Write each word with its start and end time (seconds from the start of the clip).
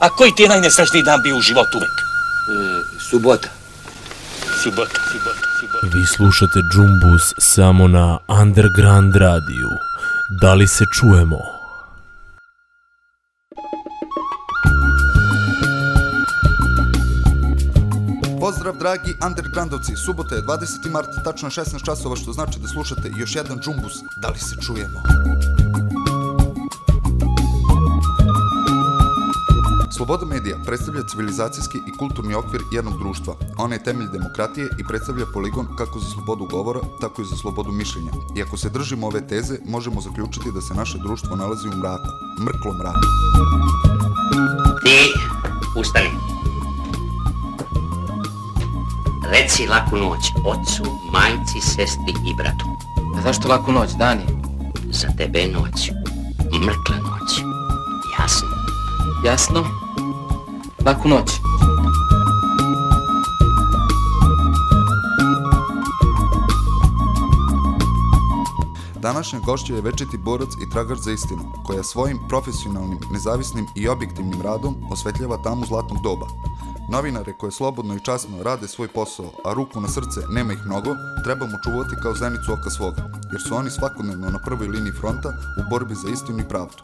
A 0.00 0.08
koji 0.08 0.32
ti 0.34 0.42
je 0.42 0.48
najnesrećniji 0.48 1.02
dan 1.02 1.20
bio 1.22 1.36
u 1.36 1.40
životu 1.40 1.78
uvek? 1.78 1.90
E, 1.90 2.04
subota. 3.10 3.48
Subota, 4.62 5.00
subota, 5.12 5.46
subota. 5.60 5.96
Vi 5.96 6.06
slušate 6.06 6.60
Džumbus 6.72 7.34
samo 7.38 7.88
na 7.88 8.18
Underground 8.42 9.16
radiju. 9.16 9.68
Da 10.40 10.54
li 10.54 10.68
se 10.68 10.84
čujemo? 10.98 11.38
Pozdrav 18.40 18.76
dragi 18.78 19.14
undergroundovci, 19.26 19.96
subota 19.96 20.34
je 20.34 20.42
20. 20.42 20.90
mart, 20.90 21.08
tačno 21.24 21.48
je 21.48 21.50
16 21.50 21.84
časova 21.84 22.16
što 22.16 22.32
znači 22.32 22.58
da 22.58 22.68
slušate 22.68 23.10
još 23.16 23.36
jedan 23.36 23.60
džumbus, 23.60 23.92
da 24.16 24.28
li 24.28 24.38
se 24.38 24.56
čujemo? 24.66 25.02
Sloboda 30.00 30.26
medija 30.26 30.56
predstavlja 30.66 31.02
civilizacijski 31.02 31.78
i 31.78 31.92
kulturni 31.98 32.34
okvir 32.34 32.62
jednog 32.72 32.98
društva. 32.98 33.34
Ona 33.58 33.74
je 33.74 33.82
temelj 33.82 34.08
demokratije 34.12 34.66
i 34.78 34.84
predstavlja 34.88 35.26
poligon 35.34 35.66
kako 35.78 35.98
za 35.98 36.10
slobodu 36.10 36.46
govora, 36.50 36.80
tako 37.00 37.22
i 37.22 37.24
za 37.24 37.36
slobodu 37.36 37.72
mišljenja. 37.72 38.12
I 38.36 38.42
ako 38.42 38.56
se 38.56 38.70
držimo 38.70 39.06
ove 39.06 39.26
teze, 39.26 39.58
možemo 39.66 40.00
zaključiti 40.00 40.52
da 40.52 40.60
se 40.60 40.74
naše 40.74 40.98
društvo 40.98 41.36
nalazi 41.36 41.68
u 41.68 41.76
mraku, 41.76 42.08
mrklom 42.46 42.76
mraku. 42.76 43.06
Ti, 44.84 44.98
ustani. 45.80 46.10
Reci 49.32 49.66
laku 49.66 49.96
noć 49.96 50.32
ocu, 50.46 50.84
majci, 51.12 51.60
sestri 51.60 52.14
i 52.30 52.34
bratu. 52.34 52.66
A 53.18 53.22
zašto 53.22 53.48
laku 53.48 53.72
noć, 53.72 53.90
Dani? 53.98 54.24
Za 54.90 55.08
tebe 55.18 55.46
noć. 55.46 55.90
Mrkla 56.66 56.96
noć. 56.96 57.30
Jasno. 58.18 58.48
Jasno? 59.24 59.89
Laku 60.86 61.08
noć. 61.08 61.30
Današnja 69.02 69.38
gošća 69.38 69.74
je 69.74 69.80
večiti 69.80 70.18
borac 70.18 70.48
i 70.66 70.70
tragač 70.70 70.98
za 70.98 71.12
istinu, 71.12 71.42
koja 71.66 71.82
svojim 71.82 72.18
profesionalnim, 72.28 72.98
nezavisnim 73.10 73.66
i 73.76 73.88
objektivnim 73.88 74.42
radom 74.42 74.74
osvetljava 74.90 75.42
tamu 75.42 75.66
zlatnog 75.66 76.02
doba. 76.02 76.26
Novinare 76.92 77.32
koje 77.32 77.52
slobodno 77.52 77.94
i 77.94 78.00
časno 78.00 78.42
rade 78.42 78.68
svoj 78.68 78.88
posao, 78.88 79.30
a 79.44 79.52
ruku 79.52 79.80
na 79.80 79.88
srce 79.88 80.20
nema 80.30 80.52
ih 80.52 80.66
mnogo, 80.66 80.90
trebamo 81.24 81.52
čuvati 81.64 81.96
kao 82.02 82.14
zenicu 82.14 82.52
oka 82.52 82.70
svoga, 82.70 83.02
jer 83.32 83.40
su 83.42 83.54
oni 83.54 83.70
svakodnevno 83.70 84.30
na 84.30 84.38
prvoj 84.44 84.68
liniji 84.68 84.92
fronta 84.92 85.28
u 85.28 85.70
borbi 85.70 85.94
za 85.94 86.08
istinu 86.08 86.38
i 86.38 86.48
pravdu. 86.48 86.82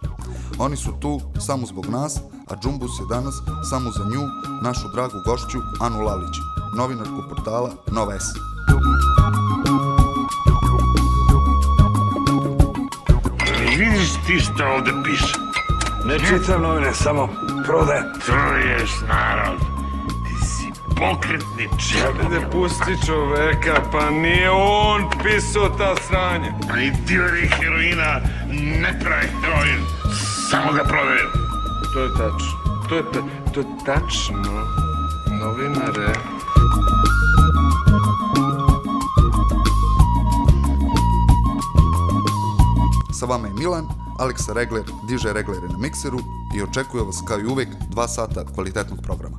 Oni 0.59 0.77
su 0.77 0.93
tu 1.01 1.21
samo 1.47 1.67
zbog 1.67 1.87
nas, 1.87 2.17
a 2.51 2.55
Džumbus 2.63 2.91
je 3.01 3.07
danas 3.09 3.35
samo 3.71 3.91
za 3.91 4.05
nju, 4.05 4.23
našu 4.63 4.89
dragu 4.95 5.19
gošću 5.27 5.59
Anu 5.81 6.01
Lalić, 6.01 6.37
novinarku 6.79 7.23
portala 7.29 7.71
Nova 7.93 8.15
S. 8.15 8.27
Vidiš 13.79 14.13
ti 14.27 14.41
šta 14.41 14.67
ovde 14.67 14.93
piše? 15.05 15.35
Ne 16.05 16.19
čitam 16.19 16.63
novine, 16.63 16.95
samo 16.95 17.29
prode. 17.67 18.03
Truješ 18.25 18.91
narod. 19.09 19.76
Pokretni 20.97 21.69
čelo. 21.79 22.29
Ne 22.31 22.51
pusti 22.51 23.07
čoveka, 23.07 23.83
pa 23.93 24.11
nije 24.11 24.51
on 24.51 25.11
pisao 25.23 25.69
ta 25.69 25.95
sranja. 26.09 26.53
A 26.75 26.81
i 26.81 26.91
dileri 27.07 27.49
heroina 27.49 28.21
ne 28.83 28.99
prave 29.01 29.29
heroin. 29.43 29.81
Samo 30.51 30.73
ga 30.73 30.85
prodaju. 30.85 31.29
To 31.93 32.01
je 32.03 32.11
tačno. 32.11 32.67
To 32.89 32.97
je, 32.97 33.03
ta, 33.13 33.21
to 33.53 33.61
je 33.61 33.67
tačno. 33.85 34.67
Novinare. 35.41 36.13
Sa 43.21 43.27
vama 43.27 43.49
je 43.49 43.55
Milan, 43.55 43.87
Aleksa 44.19 44.53
Regler 44.53 44.85
diže 45.09 45.33
reglere 45.33 45.69
na 45.69 45.79
mikseru 45.79 46.19
i 46.57 46.63
očekuje 46.63 47.05
vas 47.05 47.23
kao 47.29 47.41
i 47.41 47.47
uvek 47.47 47.69
dva 47.91 48.09
sata 48.09 48.45
kvalitetnog 48.55 48.99
programa. 49.03 49.39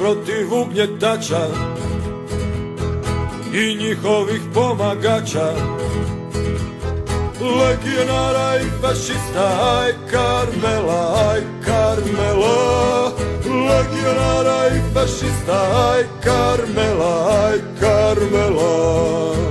Protiv 0.00 0.52
ugnjetača 0.52 1.46
i 3.52 3.74
njihovih 3.74 4.40
pomagača. 4.54 5.52
Legionara 7.40 8.56
i 8.56 8.68
fašista, 8.80 9.46
aj 9.80 9.92
Karmela, 10.10 11.30
aj 11.30 11.40
Karmela 11.64 13.12
Legionara 13.44 14.68
i 14.76 14.94
fašista, 14.94 15.60
aj 15.92 16.04
Karmela, 16.24 17.46
aj 17.46 17.58
Karmela 17.80 19.49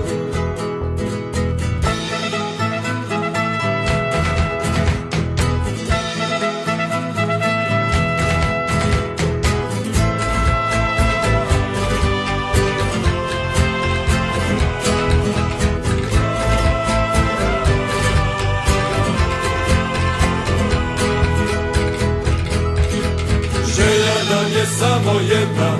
samo 25.03 25.19
jedna. 25.19 25.77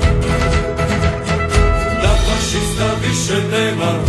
Da 2.02 2.10
fašista 2.10 2.88
više 3.08 3.48
nema. 3.52 4.09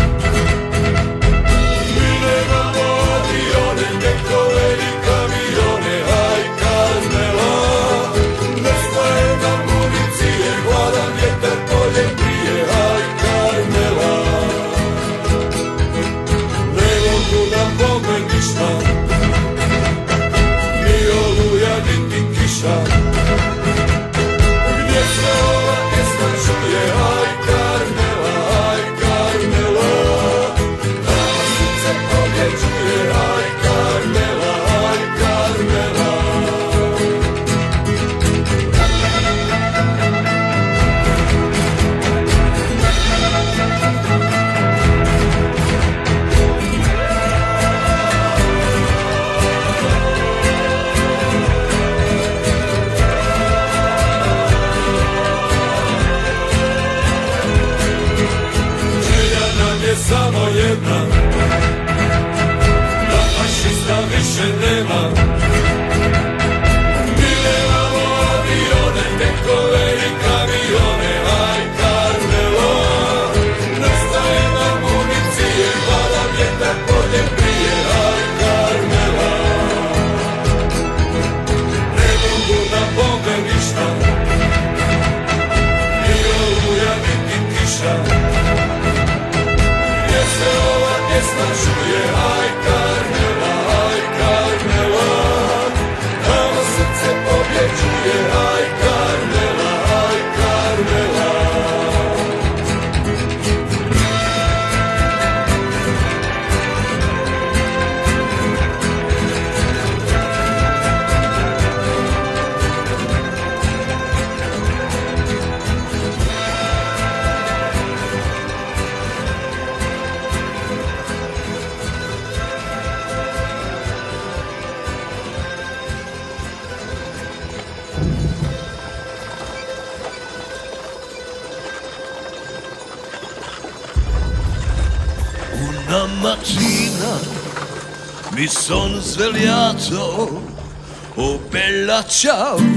church 142.03 142.27
of 142.27 142.70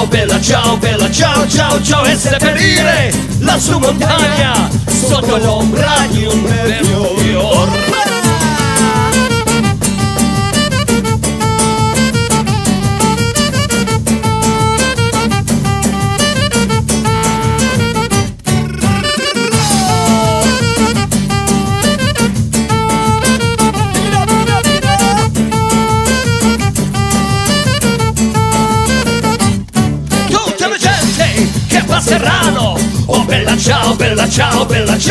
ciao, 0.00 0.06
bella 0.06 0.40
ciao, 0.40 0.76
bella 0.78 1.10
ciao, 1.10 1.46
ciao, 1.46 1.82
ciao 1.82 2.04
E 2.04 2.16
seppellire 2.16 3.12
lassù 3.40 3.74
in 3.74 3.80
montagna 3.80 4.70
Sotto 4.86 5.36
l'ombra 5.36 6.06
di 6.08 6.24
un 6.24 6.42
bel 6.42 7.09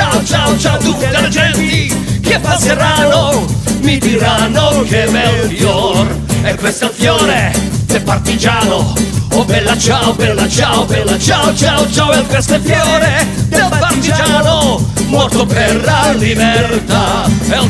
ciao, 0.09 0.23
ciao, 0.25 0.57
ciao 0.57 0.77
Tutte 0.79 1.09
le 1.09 1.29
genti 1.29 2.19
che 2.21 2.39
passeranno 2.39 3.45
Mi 3.81 3.97
diranno 3.97 4.83
che 4.88 5.07
bel 5.09 5.50
fior. 5.56 6.17
E 6.44 6.56
questo 6.56 6.85
è 6.85 6.88
il 6.88 6.94
fiore 6.95 7.53
del 7.85 8.01
partigiano. 8.01 8.94
Oh 9.31 9.45
bella 9.45 9.77
ciao, 9.77 10.13
bella 10.13 10.47
ciao, 10.47 10.85
bella 10.85 11.17
ciao, 11.17 11.56
ciao, 11.56 11.89
ciao 11.91 12.11
E 12.11 12.23
questo 12.23 12.53
è 12.53 12.57
il 12.57 12.63
fiore 12.63 13.27
del 13.47 13.67
partigiano. 13.69 14.85
Morto 15.07 15.45
per 15.45 15.83
la 15.83 16.13
libertà. 16.13 17.25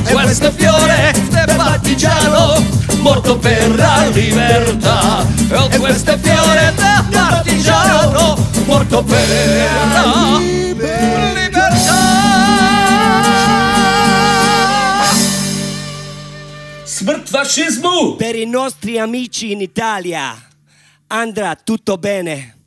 E 0.06 0.13
questo 0.13 0.45
è 0.45 0.50
il 0.50 0.53
fiore 0.56 1.13
del 1.30 1.56
partigiano. 1.56 2.65
Morto 3.00 3.38
per 3.38 3.75
la 3.75 4.07
libertà. 4.12 5.25
E 5.69 5.77
questo 5.77 6.12
è 6.12 6.13
il 6.13 6.19
fiore 6.21 6.74
del 6.75 7.06
partigiano. 7.12 8.38
Morto 8.65 9.03
per 9.03 9.27
la 9.27 10.38
libertà 10.39 10.59
Smrt 17.39 17.45
fascizmu! 17.45 18.15
Per 18.18 18.36
i 18.36 18.45
nostri 18.45 19.00
amici 19.00 19.51
in 19.51 19.62
Italia 19.62 20.36
andrà 21.07 21.56
tutto 21.56 21.97
bene. 21.97 22.58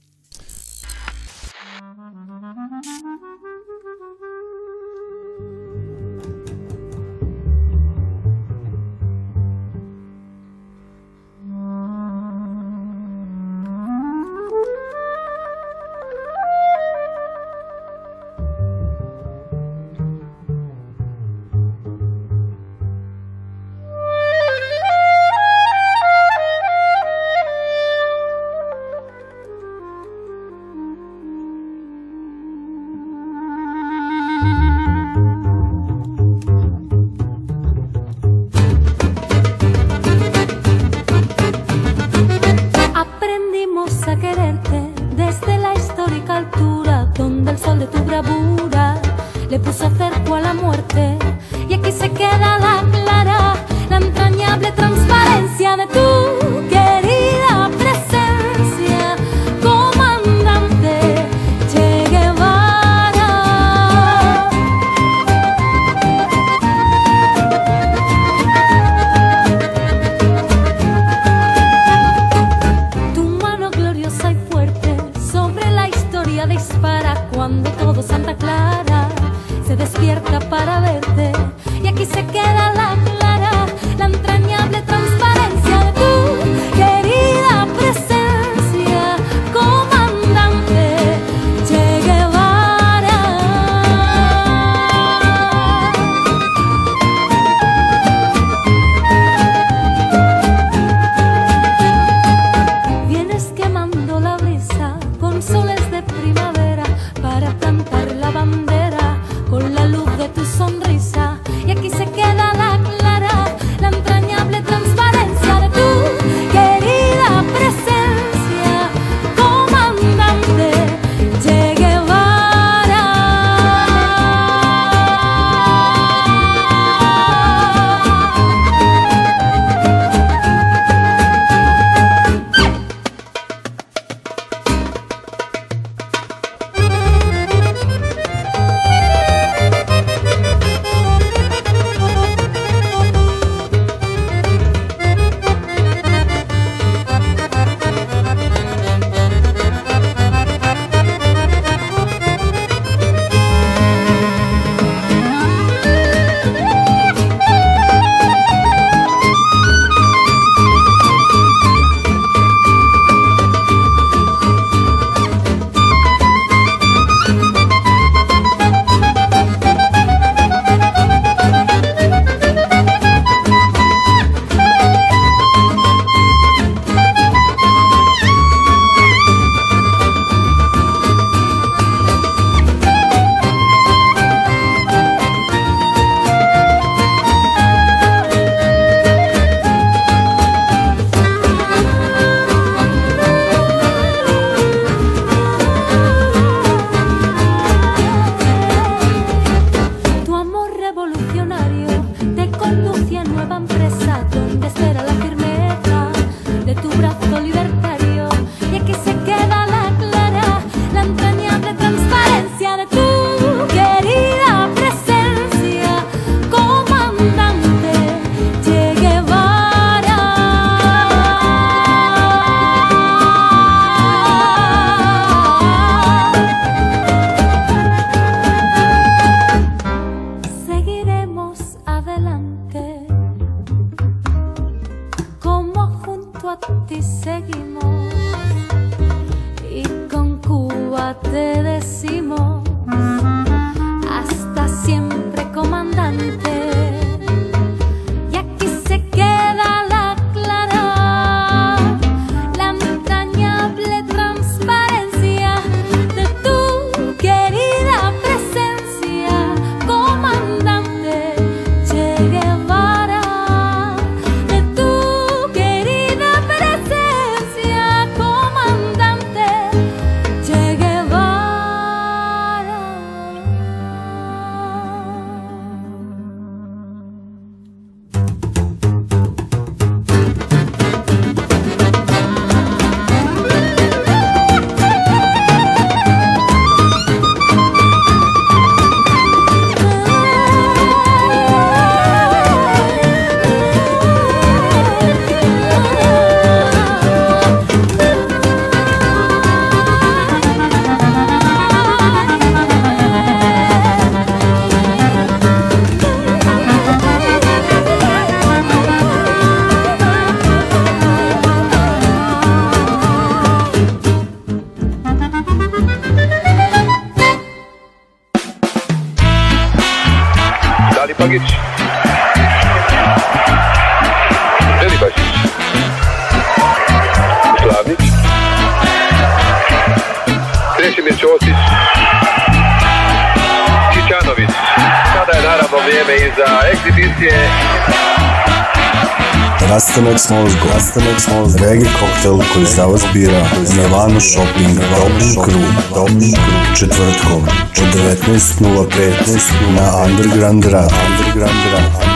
Mozgom, 340.02 340.46
rastanak 340.74 341.20
s 341.20 341.28
mozgom, 341.28 341.64
regi 341.64 341.86
koktel 342.00 342.38
koji 342.52 342.66
za 342.66 342.84
vas 342.86 343.02
bira 343.14 343.44
Milano 343.76 344.20
Shopping, 344.20 344.78
Dobri 344.96 345.34
krug, 345.44 345.64
Dobri 345.94 346.32
krug, 346.32 346.76
četvrtkom, 346.78 347.42
od 347.82 347.88
19.05 348.28 349.40
na 349.76 350.04
Underground 350.04 350.64
Rad, 350.64 350.92
Underground 351.08 351.62
Rad, 351.72 352.11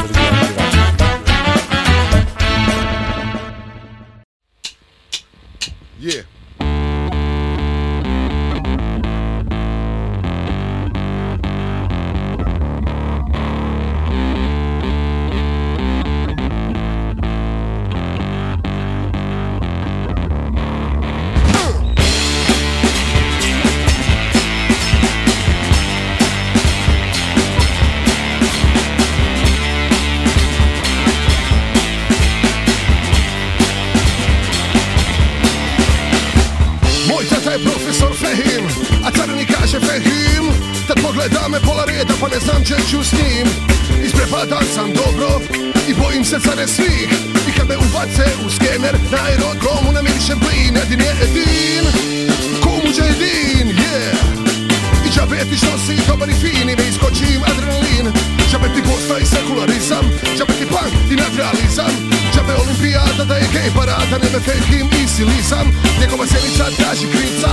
olimpijada 63.16 63.25
da 63.25 63.35
je 63.35 63.49
gej 63.52 63.70
parada, 63.75 64.16
ne 64.23 64.28
me 64.32 64.40
fehim 64.40 64.88
i 65.02 65.08
silizam 65.08 65.66
Njegova 66.00 66.26
sjenica 66.26 66.64
traži 66.76 67.06
krivca, 67.12 67.50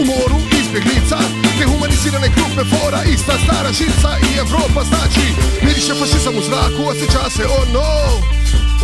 u 0.00 0.04
moru 0.04 0.38
izbjeglica 0.60 1.18
Dehumanizirane 1.58 2.28
grupe 2.36 2.62
fora, 2.70 3.00
ista 3.14 3.34
stara 3.44 3.72
žica 3.72 4.10
i 4.28 4.38
Evropa 4.38 4.80
znači 4.90 5.24
Miriše 5.62 5.94
fašizam 6.00 6.34
u 6.38 6.42
zraku, 6.48 6.82
osjeća 6.90 7.30
se 7.36 7.44
ono, 7.62 7.86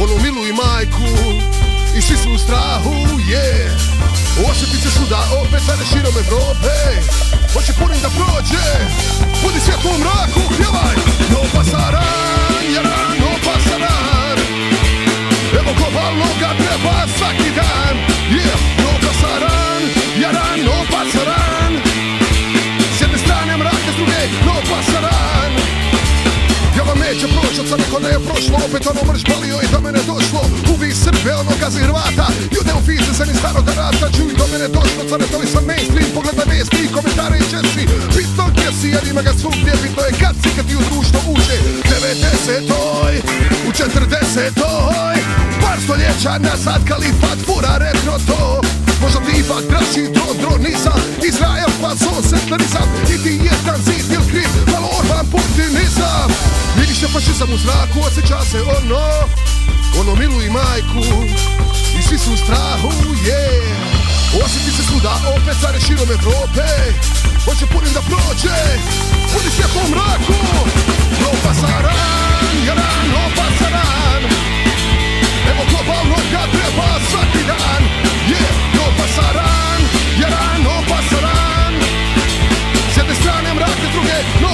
ono 0.02 0.14
milu 0.22 0.42
i 0.46 0.52
majku. 0.52 1.08
I 1.96 2.00
svi 2.02 2.16
su 2.16 2.30
u 2.32 2.38
strahu, 2.38 2.94
yeah. 3.32 3.70
Osjeti 4.50 4.76
se 4.82 4.90
svuda, 4.90 5.20
opet 5.42 5.62
sada 5.66 5.84
širom 5.90 6.14
Evrope. 6.24 6.76
Hoće 7.52 7.72
punim 7.80 8.00
da 8.02 8.10
prođe 8.18 8.66
Budi 9.42 9.60
svjetlo 9.60 9.90
u 9.96 9.98
mraku, 9.98 10.42
pjevaj. 10.56 10.96
No 11.32 11.40
pasaran, 11.54 12.64
jaran, 12.74 13.12
no 13.20 13.30
pasaran 13.44 14.79
Evo 15.70 15.78
globalnoga 15.78 16.50
treba 16.58 17.06
svaki 17.18 17.50
dan 17.54 17.96
Yeah, 18.30 18.58
no 18.82 18.90
pasaran, 19.06 19.82
jaran, 20.18 20.64
no 20.64 20.84
pasaran 20.90 21.49
sad 27.68 27.78
neko 27.82 27.98
ne 28.04 28.10
je 28.14 28.20
prošlo 28.26 28.56
Opet 28.66 28.84
ono 28.92 29.02
mrš 29.08 29.22
balio 29.30 29.58
i 29.64 29.68
do 29.74 29.78
mene 29.86 30.00
došlo. 30.12 30.40
Ubi 30.72 30.88
Srbe, 31.04 31.32
ono 31.42 31.52
gazi 31.62 31.80
Hrvata 31.86 32.26
Jude 32.54 32.72
u 32.78 32.80
fize 32.86 33.12
se 33.18 33.24
ni 33.30 33.34
staroga 33.40 33.72
rata. 33.80 34.06
Čuj 34.16 34.32
do 34.40 34.46
mene 34.52 34.68
došlo, 34.76 35.02
care 35.10 35.26
to 35.32 35.38
sam 35.54 35.64
mainstream 35.70 36.10
Pogledaj 36.16 36.46
vijesti 36.52 36.80
i 36.82 36.92
komentare 36.96 37.36
i 37.38 37.50
česti. 37.52 37.84
Bitno 38.16 38.44
gdje 38.52 38.68
si, 38.78 38.88
jer 38.94 39.04
ima 39.10 39.22
ga 39.26 39.32
svugdje 39.40 39.72
Bitno 39.82 40.02
je 40.08 40.12
kad 40.22 40.34
si, 40.40 40.48
kad 40.56 40.64
ti 40.68 40.74
u 40.80 40.82
društvo 40.88 41.20
uđe. 41.34 41.56
90-oj, 41.92 43.14
u 43.68 43.70
40-oj 43.78 45.16
Par 45.62 45.78
stoljeća 45.84 46.32
nazad 46.46 46.80
kalifat 46.90 47.38
fura 47.46 47.74
retro 47.84 48.14
to. 48.28 48.60
Možda 49.02 49.20
ti 49.20 49.32
ipak 49.40 49.64
draži 49.70 50.12
dron, 50.14 50.36
dronizam 50.42 51.00
Izrael, 51.28 51.70
fazon, 51.80 52.22
setlerizam 52.30 52.88
I 53.14 53.16
ti 53.22 53.32
jedan 53.48 53.78
zid 53.86 54.12
il 54.16 54.24
kriv, 54.30 54.50
malo 54.72 54.99
putinizam 55.30 56.30
Vidi 56.76 56.94
se 56.94 57.08
fašizam 57.08 57.52
u 57.52 57.58
zraku, 57.58 57.98
osjeća 58.06 58.40
se 58.50 58.58
ono 58.62 59.04
Ono 60.00 60.14
milu 60.14 60.42
i 60.42 60.50
majku. 60.50 61.04
I 61.98 62.02
svi 62.02 62.18
su 62.18 62.32
u 62.32 62.36
strahu, 62.36 62.88
yeah. 63.26 63.90
Osjeti 64.44 64.70
se 64.76 64.82
svuda, 64.88 65.14
opet 65.36 65.56
care 65.60 65.80
širom 65.80 66.10
Evrope. 66.18 66.68
Hoće 67.44 67.66
punim 67.66 67.92
da 67.92 68.02
prođe 68.10 68.58
Budi 69.32 69.50
svjetlo 69.56 69.80
u 69.86 69.90
mraku. 69.90 70.36
No 71.20 71.30
pasaran, 71.44 72.54
jaran, 72.66 73.04
no 73.14 73.24
pasaran 73.36 74.22
Evo 75.50 75.62
globalno 75.70 76.16
kad 76.32 76.50
treba 76.54 76.88
svaki 77.10 77.42
dan. 77.50 77.82
Yeah, 78.32 78.52
no 78.76 78.84
pasaran, 78.98 79.80
jaran, 80.22 80.58
no 80.66 80.76
pasaran 80.90 81.74
S 82.92 82.96
jedne 82.96 83.14
strane 83.14 83.54
mrake, 83.54 83.86
s 83.90 83.92
druge 83.94 84.16
no 84.42 84.50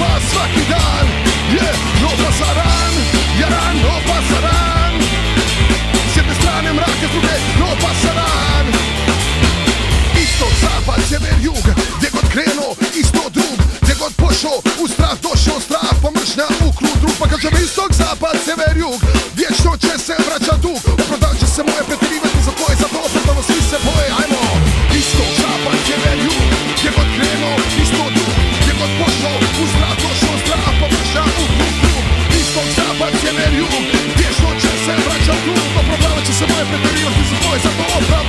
treba 0.00 0.20
svaki 0.32 0.64
dan 0.72 1.06
Yeah, 1.52 1.76
no 2.02 2.10
pasaran, 2.16 2.94
jaran, 3.40 3.76
no 3.84 3.94
pasaran 4.08 4.94
S 6.12 6.16
jedne 6.16 6.34
strane 6.34 6.72
mrake, 6.72 7.06
s 7.08 7.12
druge 7.12 7.36
no 7.60 7.68
pasaran 7.82 8.66
Istok, 10.22 10.52
zapad, 10.60 11.00
sjever, 11.08 11.36
jug 11.42 11.64
Gdje 11.98 12.08
god 12.12 12.26
krenuo, 12.32 12.70
isto 12.94 13.22
drug. 13.34 13.58
Gdje 13.82 13.94
god 13.94 14.12
pošao, 14.16 14.56
u 14.82 14.88
strah 14.88 15.16
došao 15.22 15.60
Strah 15.60 15.94
pa 16.02 16.08
mržnja 16.10 16.48
u 16.66 16.72
krug. 16.78 16.96
Drug 17.00 17.14
Pa 17.20 17.26
kažem 17.28 17.64
istok, 17.64 17.92
zapad, 17.92 18.36
sjever, 18.44 18.76
jug 18.76 19.00
Vječno 19.36 19.76
će 19.82 19.92
se 20.06 20.14
vraća 20.26 20.54
dug. 20.62 20.80
Opravdat 21.02 21.34
će 21.40 21.46
se 21.46 21.62
moje 21.62 21.82
pretirivati 37.50 37.68
za 37.68 37.70
tvoje 37.70 38.19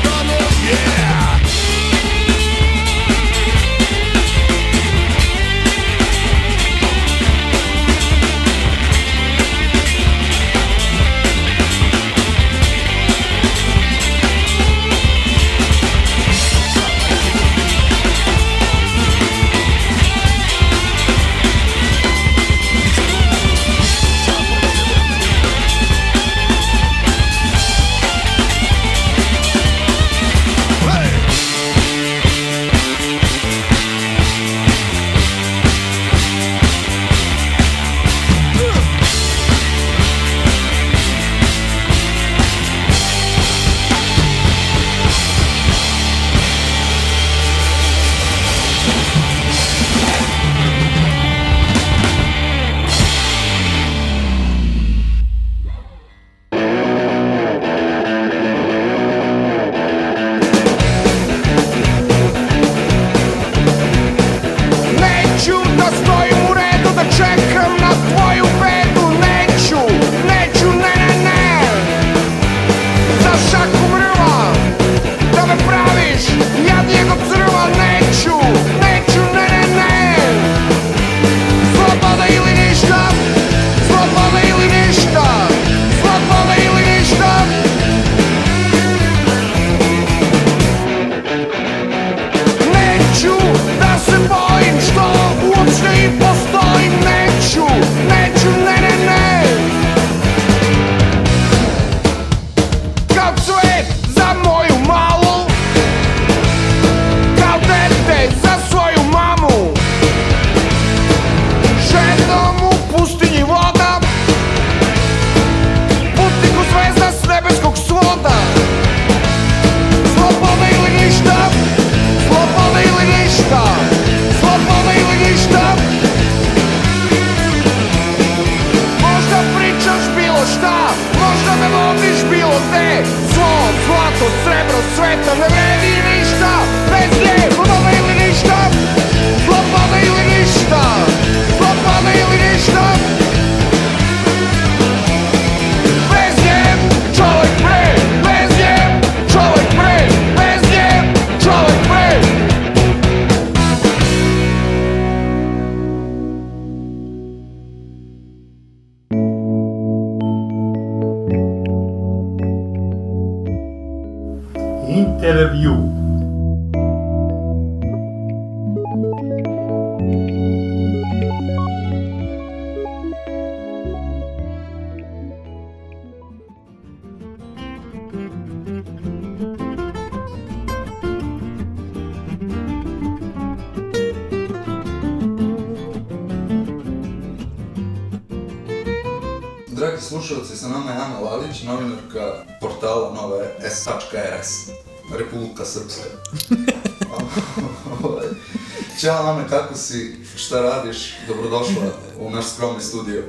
studio. 202.92 203.24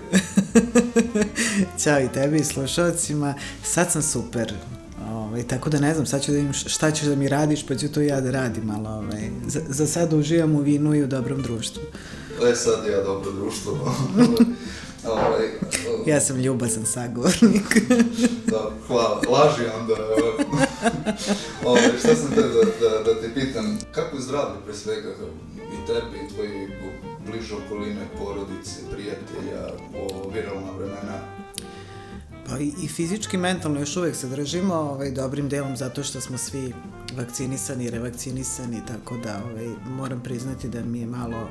Ćao 1.82 2.00
i 2.00 2.08
tebi 2.14 2.36
i 2.36 2.44
slušalcima. 2.44 3.34
Sad 3.64 3.92
sam 3.92 4.02
super. 4.02 4.52
Ovaj, 5.10 5.42
tako 5.42 5.70
da 5.70 5.80
ne 5.80 5.94
znam, 5.94 6.06
sad 6.06 6.22
ću 6.22 6.30
da 6.30 6.36
vidim 6.36 6.52
šta 6.52 6.90
ćeš 6.90 7.06
da 7.06 7.16
mi 7.16 7.28
radiš, 7.28 7.66
pa 7.66 7.74
ću 7.74 7.92
to 7.92 8.00
ja 8.00 8.20
da 8.20 8.30
radim, 8.30 8.70
ali 8.70 8.86
ovaj, 8.88 9.30
za, 9.46 9.60
za 9.68 9.86
sad 9.86 10.12
uživam 10.12 10.54
u 10.54 10.60
vinu 10.60 10.94
i 10.94 11.02
u 11.02 11.06
dobrom 11.06 11.42
društvu. 11.42 11.82
E 12.50 12.54
sad 12.54 12.86
ja 12.92 13.02
dobro 13.04 13.32
društvo. 13.32 13.72
ovaj, 15.14 15.48
Ja 16.06 16.20
sam 16.20 16.36
ljubazan 16.40 16.86
sagovornik. 16.86 17.82
da, 18.52 18.70
hvala, 18.86 19.20
laži 19.30 19.62
onda. 19.80 19.94
ovaj, 21.64 21.82
šta 21.98 22.16
sam 22.16 22.30
te 22.34 22.40
da, 22.40 22.48
da, 22.80 23.02
da 23.04 23.20
te 23.20 23.34
pitam, 23.34 23.78
kako 23.94 24.16
je 24.16 24.22
zdravlje 24.22 24.56
pre 24.64 24.74
svega 24.74 25.08
i 25.58 25.86
tebi 25.86 26.26
i 26.26 26.34
tvoji 26.34 26.68
bliže 27.32 27.54
okoline, 27.54 28.00
porodice, 28.18 28.80
prijatelja, 28.92 29.68
ovo 29.94 30.30
viralna 30.34 30.70
vremena? 30.70 31.18
Pa 32.48 32.58
i, 32.58 32.72
i 32.82 32.88
fizički, 32.88 33.36
mentalno 33.36 33.80
još 33.80 33.96
uvek 33.96 34.16
se 34.16 34.28
držimo 34.28 34.74
ovaj, 34.74 35.10
dobrim 35.10 35.48
delom 35.48 35.76
zato 35.76 36.02
što 36.02 36.20
smo 36.20 36.38
svi 36.38 36.72
vakcinisani, 37.16 37.90
revakcinisani, 37.90 38.80
tako 38.88 39.16
da 39.16 39.42
ovaj, 39.50 39.68
moram 39.96 40.20
priznati 40.20 40.68
da 40.68 40.84
mi 40.84 41.00
je 41.00 41.06
malo 41.06 41.48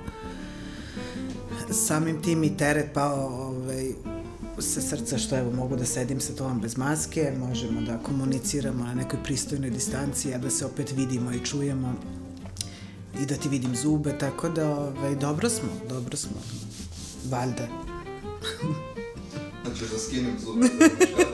samim 1.71 2.21
tim 2.21 2.43
i 2.43 2.57
teret 2.57 2.93
pao 2.93 3.27
ovaj, 3.27 3.91
sa 4.59 4.81
srca 4.81 5.17
što 5.17 5.37
evo 5.37 5.51
mogu 5.51 5.75
da 5.75 5.85
sedim 5.85 6.19
sa 6.19 6.33
tobom 6.33 6.61
bez 6.61 6.77
maske, 6.77 7.33
možemo 7.39 7.81
da 7.81 7.97
komuniciramo 7.97 8.83
na 8.83 8.93
nekoj 8.93 9.19
pristojnoj 9.23 9.69
distanci, 9.69 10.33
a 10.33 10.37
da 10.37 10.49
se 10.49 10.65
opet 10.65 10.91
vidimo 10.91 11.31
i 11.31 11.45
čujemo 11.45 11.95
i 13.19 13.25
da 13.25 13.35
ti 13.35 13.49
vidim 13.49 13.75
zube, 13.75 14.17
tako 14.17 14.49
da 14.49 14.69
ovaj, 14.69 15.15
dobro 15.15 15.49
smo, 15.49 15.69
dobro 15.89 16.17
smo, 16.17 16.37
valjda. 17.29 17.67
Znači 19.65 19.85
da 19.93 19.99
skinem 19.99 20.35
zube, 20.39 20.67
da. 20.79 21.31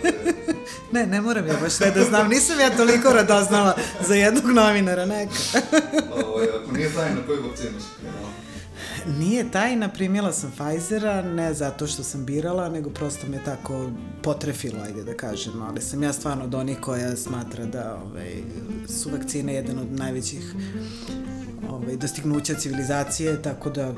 Ne, 0.91 1.05
ne 1.05 1.21
moram 1.21 1.47
ja 1.47 1.57
baš 1.61 1.71
sve 1.71 1.91
da 1.91 2.03
znam, 2.03 2.29
nisam 2.29 2.59
ja 2.59 2.77
toliko 2.77 3.13
radoznala 3.13 3.75
za 4.07 4.15
jednog 4.15 4.45
novinara, 4.45 5.05
neka. 5.05 5.33
ovaj, 6.25 6.47
ako 6.63 6.71
nije 6.71 6.93
tajna, 6.93 7.21
koju 7.27 7.43
vakcinu 7.43 7.79
si 7.79 7.87
krenula? 7.99 8.27
Nije 9.19 9.51
tajna, 9.51 9.89
primila 9.89 10.33
sam 10.33 10.51
Pfizera, 10.51 11.21
ne 11.21 11.53
zato 11.53 11.87
što 11.87 12.03
sam 12.03 12.25
birala, 12.25 12.69
nego 12.69 12.89
prosto 12.89 13.27
me 13.27 13.43
tako 13.43 13.89
potrefilo, 14.21 14.81
ajde 14.83 15.03
da 15.03 15.13
kažem, 15.13 15.61
ali 15.61 15.81
sam 15.81 16.03
ja 16.03 16.13
stvarno 16.13 16.43
od 16.43 16.55
onih 16.55 16.77
koja 16.79 17.15
smatra 17.15 17.65
da 17.65 18.01
ovaj, 18.05 18.33
su 18.87 19.09
vakcine 19.09 19.53
jedan 19.53 19.79
od 19.79 19.91
najvećih 19.91 20.53
ovaj, 21.63 21.95
dostignuća 21.95 22.53
civilizacije, 22.55 23.41
tako 23.41 23.69
da 23.69 23.93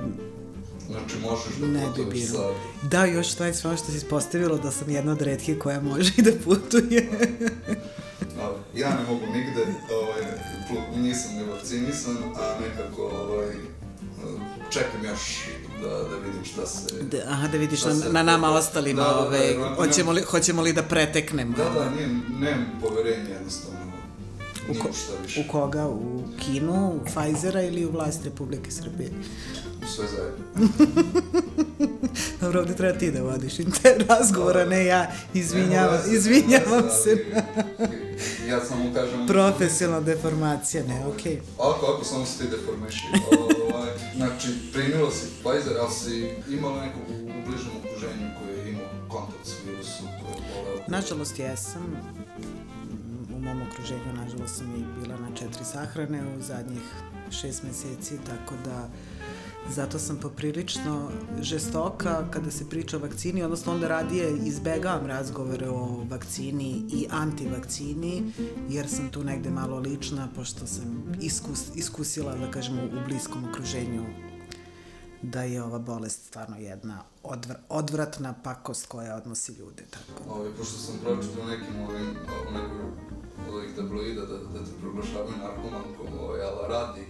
Znači 0.87 1.15
možeš 1.21 1.55
da 1.55 1.67
ne 1.69 1.85
bi 1.97 2.05
bilo. 2.05 2.27
sad. 2.27 2.89
Da, 2.89 3.05
još 3.05 3.27
stvari 3.29 3.53
sve 3.53 3.69
ono 3.69 3.77
što 3.77 3.87
se 3.87 3.97
ispostavilo 3.97 4.57
da 4.57 4.71
sam 4.71 4.89
jedna 4.89 5.11
od 5.11 5.21
redkih 5.21 5.59
koja 5.59 5.81
može 5.81 6.13
i 6.17 6.21
da 6.21 6.31
putuje. 6.45 7.09
Ja 8.75 8.89
ne 8.89 9.03
mogu 9.03 9.25
nigde, 9.27 9.61
ovaj, 9.93 10.21
nisam 10.97 11.31
ne 11.33 11.43
vakcinisan, 11.43 12.17
a 12.35 12.55
nekako 12.61 13.01
ovaj, 13.03 13.47
čekam 14.69 15.05
još 15.05 15.47
da, 15.81 15.87
da 15.89 16.15
vidim 16.17 16.45
šta 16.45 16.65
se... 16.65 17.03
Da, 17.03 17.17
aha, 17.27 17.47
da 17.47 17.57
vidiš 17.57 17.85
na, 17.85 17.95
se- 17.95 18.09
na 18.09 18.23
nama 18.23 18.49
ostalima, 18.49 19.01
Da, 19.01 19.07
da, 19.07 19.13
da, 19.13 19.19
ovaj, 19.19 19.39
jer 19.41 19.57
nemam- 19.57 19.75
hoćemo, 19.75 20.11
li, 20.11 20.21
hoćemo 20.21 20.61
li 20.61 20.73
da 20.73 20.83
preteknemo? 20.83 21.53
Da, 21.53 21.63
da, 21.65 21.89
nije, 21.89 22.07
nemam 22.31 22.65
poverenje 22.81 23.29
jednostavno. 23.29 23.79
U, 24.69 24.73
ko, 24.81 24.89
u 25.39 25.51
koga? 25.51 25.87
U 25.87 26.23
Kinu, 26.39 26.87
u 26.87 26.99
Pfizera 27.05 27.61
ili 27.61 27.85
u 27.85 27.91
vlast 27.91 28.25
Republike 28.25 28.71
Srbije? 28.71 29.09
Sve 29.95 30.05
zajedno. 30.07 30.69
Dobro, 32.41 32.59
ovde 32.59 32.75
treba 32.75 32.99
ti 32.99 33.11
da 33.11 33.21
vodiš 33.21 33.59
inter 33.59 34.05
razgovora, 34.09 34.65
ne 34.65 34.85
ja. 34.85 35.11
Izvinjavam, 35.33 35.99
izvinjavam 36.11 36.83
se. 37.03 37.25
Ja 38.49 38.65
samo 38.65 38.93
kažem... 38.93 39.27
Profesionalna 39.27 40.05
deformacija, 40.05 40.83
ne, 40.87 41.05
okej. 41.07 41.41
Ako, 41.57 41.85
ako 41.85 42.03
samo 42.03 42.25
se 42.25 42.37
ti 42.37 42.49
deformiši. 42.49 43.03
ovaj, 43.73 43.89
znači, 44.15 44.47
primila 44.73 45.11
si 45.11 45.25
Pfizer, 45.25 45.77
ali 45.79 45.93
si 45.93 46.29
imala 46.49 46.85
nekog 46.85 47.01
u, 47.09 47.13
u 47.13 47.41
bližem 47.47 47.71
okruženju 47.79 48.29
koji 48.39 48.57
je 48.57 48.71
imao 48.71 48.89
kontakt 49.07 49.47
s 49.47 49.53
virusom, 49.67 50.05
koji 50.05 50.75
je. 50.77 50.83
Nažalost, 50.87 51.39
jesam. 51.39 51.95
U 53.39 53.41
mom 53.41 53.61
okruženju, 53.61 54.13
nažalost, 54.13 54.57
sam 54.57 54.75
i 54.75 54.99
bila 54.99 55.19
na 55.19 55.35
četiri 55.35 55.65
sahrane 55.65 56.37
u 56.37 56.41
zadnjih 56.41 56.81
šest 57.31 57.63
meseci, 57.63 58.17
tako 58.25 58.55
da 58.65 58.89
zato 59.69 59.99
sam 59.99 60.17
poprilično 60.17 61.11
žestoka 61.41 62.27
kada 62.31 62.51
se 62.51 62.69
priča 62.69 62.97
o 62.97 62.99
vakcini, 62.99 63.43
odnosno 63.43 63.73
onda 63.73 63.87
radije 63.87 64.37
izbegavam 64.45 65.05
razgovore 65.05 65.69
o 65.69 66.05
vakcini 66.09 66.83
i 66.91 67.07
antivakcini, 67.09 68.23
jer 68.69 68.89
sam 68.89 69.09
tu 69.09 69.23
negde 69.23 69.49
malo 69.49 69.79
lična, 69.79 70.27
pošto 70.35 70.67
sam 70.67 71.13
iskus, 71.21 71.75
iskusila, 71.75 72.35
da 72.35 72.51
kažemo, 72.51 72.83
u 72.83 73.07
bliskom 73.07 73.49
okruženju 73.49 74.05
da 75.21 75.43
je 75.43 75.63
ova 75.63 75.79
bolest 75.79 76.25
stvarno 76.25 76.57
jedna 76.57 77.03
odvr, 77.23 77.55
odvratna 77.69 78.33
pakost 78.43 78.85
koja 78.85 79.15
odnosi 79.15 79.53
ljude, 79.53 79.83
tako. 79.89 80.33
Ovaj, 80.33 80.49
pošto 80.57 80.77
sam 80.77 80.95
pročitao 81.03 81.45
nekim 81.45 81.81
ovim, 81.81 82.15
o 82.47 82.51
nekoj 82.51 83.18
od 83.47 83.55
ovih 83.55 83.69
tabloida 83.75 84.21
da, 84.21 84.37
da 84.37 84.59
te 84.65 84.71
proglašavaju 84.81 85.33
narkomankom, 85.43 86.19
ovaj, 86.19 86.41
ali 86.41 86.73
radi 86.73 87.01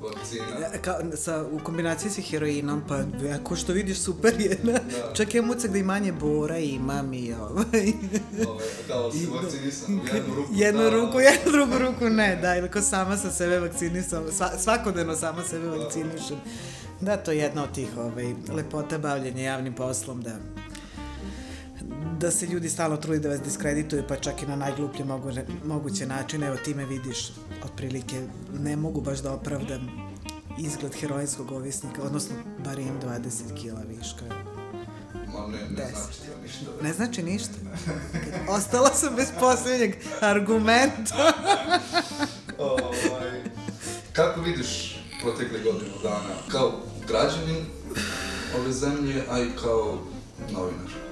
vakcina. 0.00 0.44
E, 0.74 0.78
Ka, 0.82 0.98
sa, 1.16 1.44
u 1.52 1.58
kombinaciji 1.64 2.10
sa 2.10 2.22
heroinom, 2.22 2.82
pa 2.88 2.98
ako 3.40 3.56
što 3.56 3.72
vidiš 3.72 3.98
super 3.98 4.40
je, 4.40 4.58
da. 4.62 4.80
čak 5.14 5.34
imam 5.34 5.50
ucak 5.50 5.70
da 5.70 5.78
i 5.78 5.82
manje 5.82 6.12
bora 6.12 6.58
imam 6.58 7.14
i 7.14 7.32
ovaj... 7.32 7.92
Ovaj, 8.48 8.66
kao 8.88 9.12
si 9.12 9.26
vakcinisan, 9.26 10.00
jednu 10.14 10.34
ruku. 10.34 10.52
jednu 10.62 10.82
da, 10.82 10.90
ruku, 10.90 11.20
jednu 11.20 11.52
drugu 11.52 11.78
ruku 11.78 12.04
ne, 12.04 12.36
da, 12.36 12.56
ili 12.56 12.70
ko 12.70 12.80
sama 12.80 13.16
sa 13.16 13.30
sebe 13.30 13.58
vakcinisam, 13.58 14.24
sva, 14.32 14.50
svakodnevno 14.58 15.16
sama 15.16 15.44
sebe 15.44 15.68
vakcinišem. 15.68 16.36
Da, 17.00 17.16
to 17.16 17.32
je 17.32 17.38
jedna 17.38 17.62
od 17.62 17.72
tih 17.74 17.88
ovaj, 17.98 18.34
lepota 18.48 18.98
bavljenja 18.98 19.42
javnim 19.42 19.74
poslom, 19.74 20.22
da 20.22 20.36
da 22.20 22.30
se 22.30 22.46
ljudi 22.46 22.68
stalno 22.68 22.96
trudi 22.96 23.20
da 23.20 23.28
vas 23.28 23.40
diskredituju, 23.40 24.04
pa 24.08 24.16
čak 24.16 24.42
i 24.42 24.46
na 24.46 24.56
najgluplje 24.56 25.04
mogu, 25.04 25.30
moguće 25.64 26.06
načine, 26.06 26.46
evo 26.46 26.56
ti 26.56 26.74
me 26.74 26.86
vidiš, 26.86 27.32
otprilike 27.64 28.26
ne 28.52 28.76
mogu 28.76 29.00
baš 29.00 29.18
da 29.18 29.32
opravdam 29.32 29.88
izgled 30.58 30.94
heroinskog 30.94 31.52
ovisnika, 31.52 32.02
odnosno 32.02 32.36
bar 32.64 32.78
imam 32.78 33.00
20 33.00 33.62
kila 33.62 33.80
viška. 33.80 34.24
Ma 35.32 35.46
ne, 35.46 35.58
ne 35.70 35.90
znači 35.90 36.18
to 36.18 36.42
ništa. 36.42 36.64
Ne 36.82 36.92
znači 36.92 37.22
ništa. 37.22 37.54
Ostala 38.48 38.94
sam 38.94 39.16
bez 39.16 39.28
posljednjeg 39.40 39.94
argumenta. 40.20 41.32
ovaj, 42.58 43.42
kako 44.12 44.40
vidiš 44.40 45.00
protekle 45.22 45.58
godinu 45.58 45.94
dana 46.02 46.34
kao 46.48 46.72
građanin 47.08 47.64
ove 48.58 48.72
zemlje, 48.72 49.22
a 49.30 49.40
i 49.40 49.48
kao 49.62 49.98
novinar? 50.50 51.07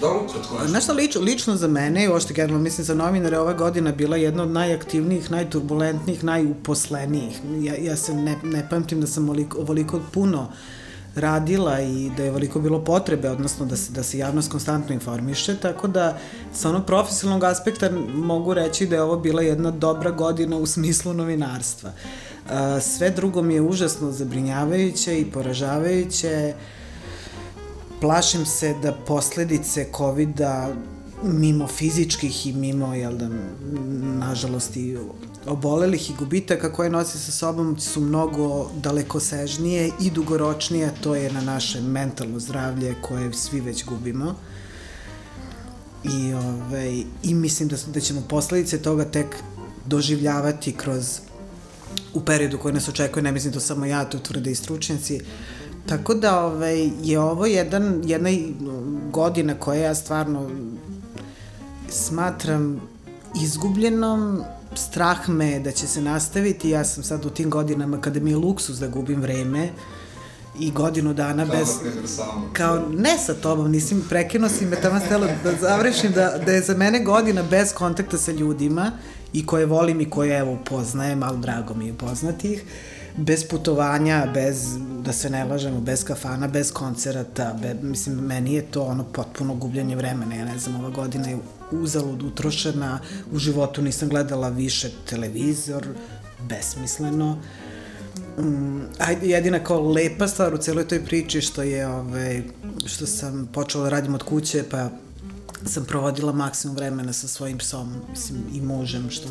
Da 0.00 0.08
nešto? 0.22 0.66
Znaš 0.66 0.84
šta, 0.84 0.92
lično, 0.92 1.20
lično 1.20 1.56
za 1.56 1.68
mene 1.68 2.04
i 2.04 2.08
uopšte 2.08 2.34
generalno 2.34 2.62
mislim 2.62 2.84
za 2.84 2.94
novinare 2.94 3.38
ova 3.38 3.52
godina 3.52 3.92
bila 3.92 4.16
jedna 4.16 4.42
od 4.42 4.50
najaktivnijih, 4.50 5.30
najturbulentnijih, 5.30 6.24
najuposlenijih. 6.24 7.40
Ja, 7.60 7.74
ja 7.76 7.96
se 7.96 8.14
ne, 8.14 8.36
ne 8.42 8.66
pamtim 8.70 9.00
da 9.00 9.06
sam 9.06 9.24
ovoliko, 9.24 9.58
ovoliko 9.58 10.00
puno 10.12 10.48
radila 11.14 11.80
i 11.80 12.10
da 12.16 12.22
je 12.22 12.30
veliko 12.30 12.60
bilo 12.60 12.84
potrebe, 12.84 13.30
odnosno 13.30 13.66
da 13.66 13.76
se, 13.76 13.92
da 13.92 14.02
se 14.02 14.18
javnost 14.18 14.50
konstantno 14.50 14.94
informiše, 14.94 15.56
tako 15.56 15.88
da 15.88 16.18
sa 16.52 16.68
onog 16.68 16.86
profesionalnog 16.86 17.44
aspekta 17.44 17.90
mogu 18.14 18.54
reći 18.54 18.86
da 18.86 18.96
je 18.96 19.02
ovo 19.02 19.16
bila 19.16 19.42
jedna 19.42 19.70
dobra 19.70 20.10
godina 20.10 20.56
u 20.56 20.66
smislu 20.66 21.14
novinarstva. 21.14 21.92
Sve 22.80 23.10
drugo 23.10 23.42
mi 23.42 23.54
je 23.54 23.62
užasno 23.62 24.12
zabrinjavajuće 24.12 25.20
i 25.20 25.30
poražavajuće. 25.30 26.54
Plašim 28.00 28.46
se 28.46 28.74
da 28.82 28.92
posledice 28.92 29.86
COVID-a 29.96 30.74
mimo 31.22 31.66
fizičkih 31.66 32.46
i 32.46 32.52
mimo, 32.52 32.94
jel 32.94 33.16
da, 33.16 33.28
nažalost 34.18 34.76
i 34.76 34.96
obolelih 35.46 36.10
i 36.10 36.14
gubitaka 36.18 36.72
koje 36.72 36.90
nosi 36.90 37.18
sa 37.18 37.32
sobom 37.32 37.78
su 37.80 38.00
mnogo 38.00 38.70
dalekosežnije 38.82 39.90
i 40.00 40.10
dugoročnije, 40.10 40.92
to 41.00 41.14
je 41.14 41.32
na 41.32 41.40
naše 41.40 41.80
mentalno 41.80 42.40
zdravlje 42.40 42.94
koje 43.02 43.32
svi 43.32 43.60
već 43.60 43.84
gubimo. 43.84 44.34
I, 46.04 46.32
ovaj, 46.32 47.02
i 47.22 47.34
mislim 47.34 47.68
da, 47.68 47.76
da 47.94 48.00
ćemo 48.00 48.22
posledice 48.28 48.82
toga 48.82 49.04
tek 49.04 49.36
doživljavati 49.86 50.72
kroz 50.72 51.20
u 52.14 52.20
periodu 52.20 52.58
koji 52.58 52.74
nas 52.74 52.88
očekuje, 52.88 53.22
ne 53.22 53.32
mislim 53.32 53.52
to 53.52 53.60
samo 53.60 53.86
ja, 53.86 54.04
to 54.04 54.18
tvrde 54.18 54.50
i 54.50 54.54
stručnjaci. 54.54 55.20
Tako 55.88 56.14
da 56.14 56.40
ovaj, 56.40 56.90
je 57.02 57.20
ovo 57.20 57.46
jedan, 57.46 58.02
jedna 58.04 58.30
godina 59.10 59.54
koja 59.54 59.80
ja 59.80 59.94
stvarno 59.94 60.50
smatram 61.88 62.80
izgubljenom, 63.42 64.42
strah 64.74 65.28
me 65.28 65.60
da 65.60 65.72
će 65.72 65.86
se 65.86 66.00
nastaviti, 66.00 66.70
ja 66.70 66.84
sam 66.84 67.02
sad 67.02 67.24
u 67.24 67.30
tim 67.30 67.50
godinama 67.50 68.00
kada 68.00 68.20
mi 68.20 68.30
je 68.30 68.36
luksus 68.36 68.78
da 68.78 68.88
gubim 68.88 69.20
vreme 69.20 69.68
i 70.58 70.70
godinu 70.70 71.14
dana 71.14 71.46
kao 71.46 71.56
bez... 71.56 71.68
Kao, 72.52 72.88
ne 72.88 73.18
sa 73.18 73.34
tobom, 73.34 73.70
nisam 73.70 74.06
prekinuo 74.08 74.48
si 74.48 74.66
me 74.66 74.76
tamo 74.76 75.00
stela 75.00 75.26
da 75.44 75.52
završim 75.60 76.12
da, 76.12 76.38
da 76.46 76.52
je 76.52 76.62
za 76.62 76.76
mene 76.76 77.00
godina 77.04 77.42
bez 77.42 77.72
kontakta 77.74 78.18
sa 78.18 78.32
ljudima 78.32 78.92
i 79.32 79.46
koje 79.46 79.66
volim 79.66 80.00
i 80.00 80.10
koje 80.10 80.38
evo 80.38 80.52
upoznajem, 80.52 81.22
ali 81.22 81.38
drago 81.38 81.74
mi 81.74 81.86
je 81.86 81.92
upoznati 81.92 82.52
ih, 82.52 82.62
bez 83.16 83.48
putovanja, 83.48 84.26
bez, 84.34 84.78
da 85.04 85.12
se 85.12 85.30
ne 85.30 85.44
lažemo, 85.44 85.80
bez 85.80 86.04
kafana, 86.04 86.48
bez 86.48 86.72
koncerata, 86.72 87.54
be, 87.62 87.74
mislim, 87.82 88.16
meni 88.16 88.54
je 88.54 88.62
to 88.62 88.82
ono 88.82 89.04
potpuno 89.04 89.54
gubljenje 89.54 89.96
vremena, 89.96 90.34
ja 90.34 90.44
ne 90.44 90.58
znam, 90.58 90.76
ova 90.80 90.90
godina 90.90 91.28
je 91.28 91.38
uzalud 91.70 92.22
utrošena, 92.22 92.98
u 93.32 93.38
životu 93.38 93.82
nisam 93.82 94.08
gledala 94.08 94.48
više 94.48 94.90
televizor, 95.08 95.86
besmisleno. 96.48 97.38
Um, 98.38 98.82
ajde, 98.98 99.28
jedina 99.28 99.64
kao 99.64 99.92
lepa 99.92 100.28
stvar 100.28 100.54
u 100.54 100.58
celoj 100.58 100.88
toj 100.88 101.04
priči 101.04 101.40
što 101.40 101.62
je, 101.62 101.86
ovaj, 101.86 102.42
što 102.86 103.06
sam 103.06 103.48
počela 103.52 103.84
da 103.84 103.90
radim 103.90 104.14
od 104.14 104.22
kuće, 104.22 104.64
pa 104.70 104.90
sam 105.66 105.84
provodila 105.84 106.32
maksimum 106.32 106.76
vremena 106.76 107.12
sa 107.12 107.28
svojim 107.28 107.58
psom, 107.58 107.94
mislim, 108.10 108.38
i 108.52 108.60
mužem, 108.60 109.10
što 109.10 109.28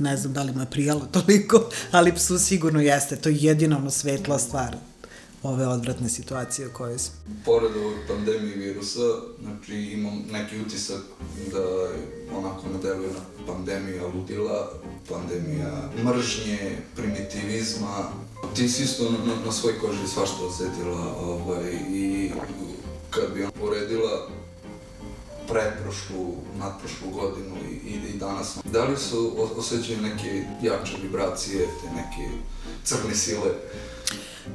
ne 0.00 0.16
znam 0.16 0.32
da 0.32 0.42
li 0.42 0.52
mu 0.52 0.60
je 0.60 0.70
prijalo 0.70 1.06
toliko, 1.16 1.68
ali 1.90 2.14
psu 2.14 2.38
sigurno 2.38 2.80
jeste, 2.80 3.16
to 3.16 3.28
je 3.28 3.36
jedina 3.38 3.78
ono 3.78 3.90
svetla 3.90 4.38
stvar 4.38 4.76
ove 5.42 5.66
odvratne 5.66 6.08
situacije 6.08 6.68
u 6.68 6.72
kojoj 6.72 6.98
smo. 6.98 7.14
Pored 7.44 7.76
ovog 7.76 7.94
pandemije 8.08 8.56
virusa, 8.56 9.00
znači 9.42 9.74
imam 9.74 10.24
neki 10.32 10.60
utisak 10.60 11.00
da 11.52 11.88
onako 12.36 12.62
ne 12.72 12.78
deluje 12.82 13.10
na 13.10 13.46
pandemija 13.46 14.06
ludila, 14.06 14.72
pandemija 15.08 15.90
mržnje, 16.04 16.78
primitivizma. 16.96 18.12
Ti 18.54 18.68
si 18.68 18.82
isto 18.82 19.10
na, 19.10 19.18
na, 19.18 19.44
na 19.46 19.52
svoj 19.52 19.78
koži 19.78 20.08
svašta 20.08 20.44
osetila 20.44 21.16
ovaj, 21.20 21.72
i 21.90 22.30
kad 23.10 23.24
bi 23.34 23.44
on 23.44 23.50
poredila 23.60 24.28
pretprošlu, 25.48 26.34
nadprošlu 26.58 27.10
godinu 27.10 27.56
i, 27.70 27.88
i, 27.88 28.14
i 28.14 28.18
danas. 28.18 28.58
Da 28.72 28.84
li 28.84 28.96
su 28.96 29.32
osjećaju 29.56 30.02
neke 30.02 30.44
jače 30.62 30.96
vibracije, 31.02 31.58
te 31.58 31.88
neke 31.90 32.30
crne 32.84 33.14
sile? 33.14 33.50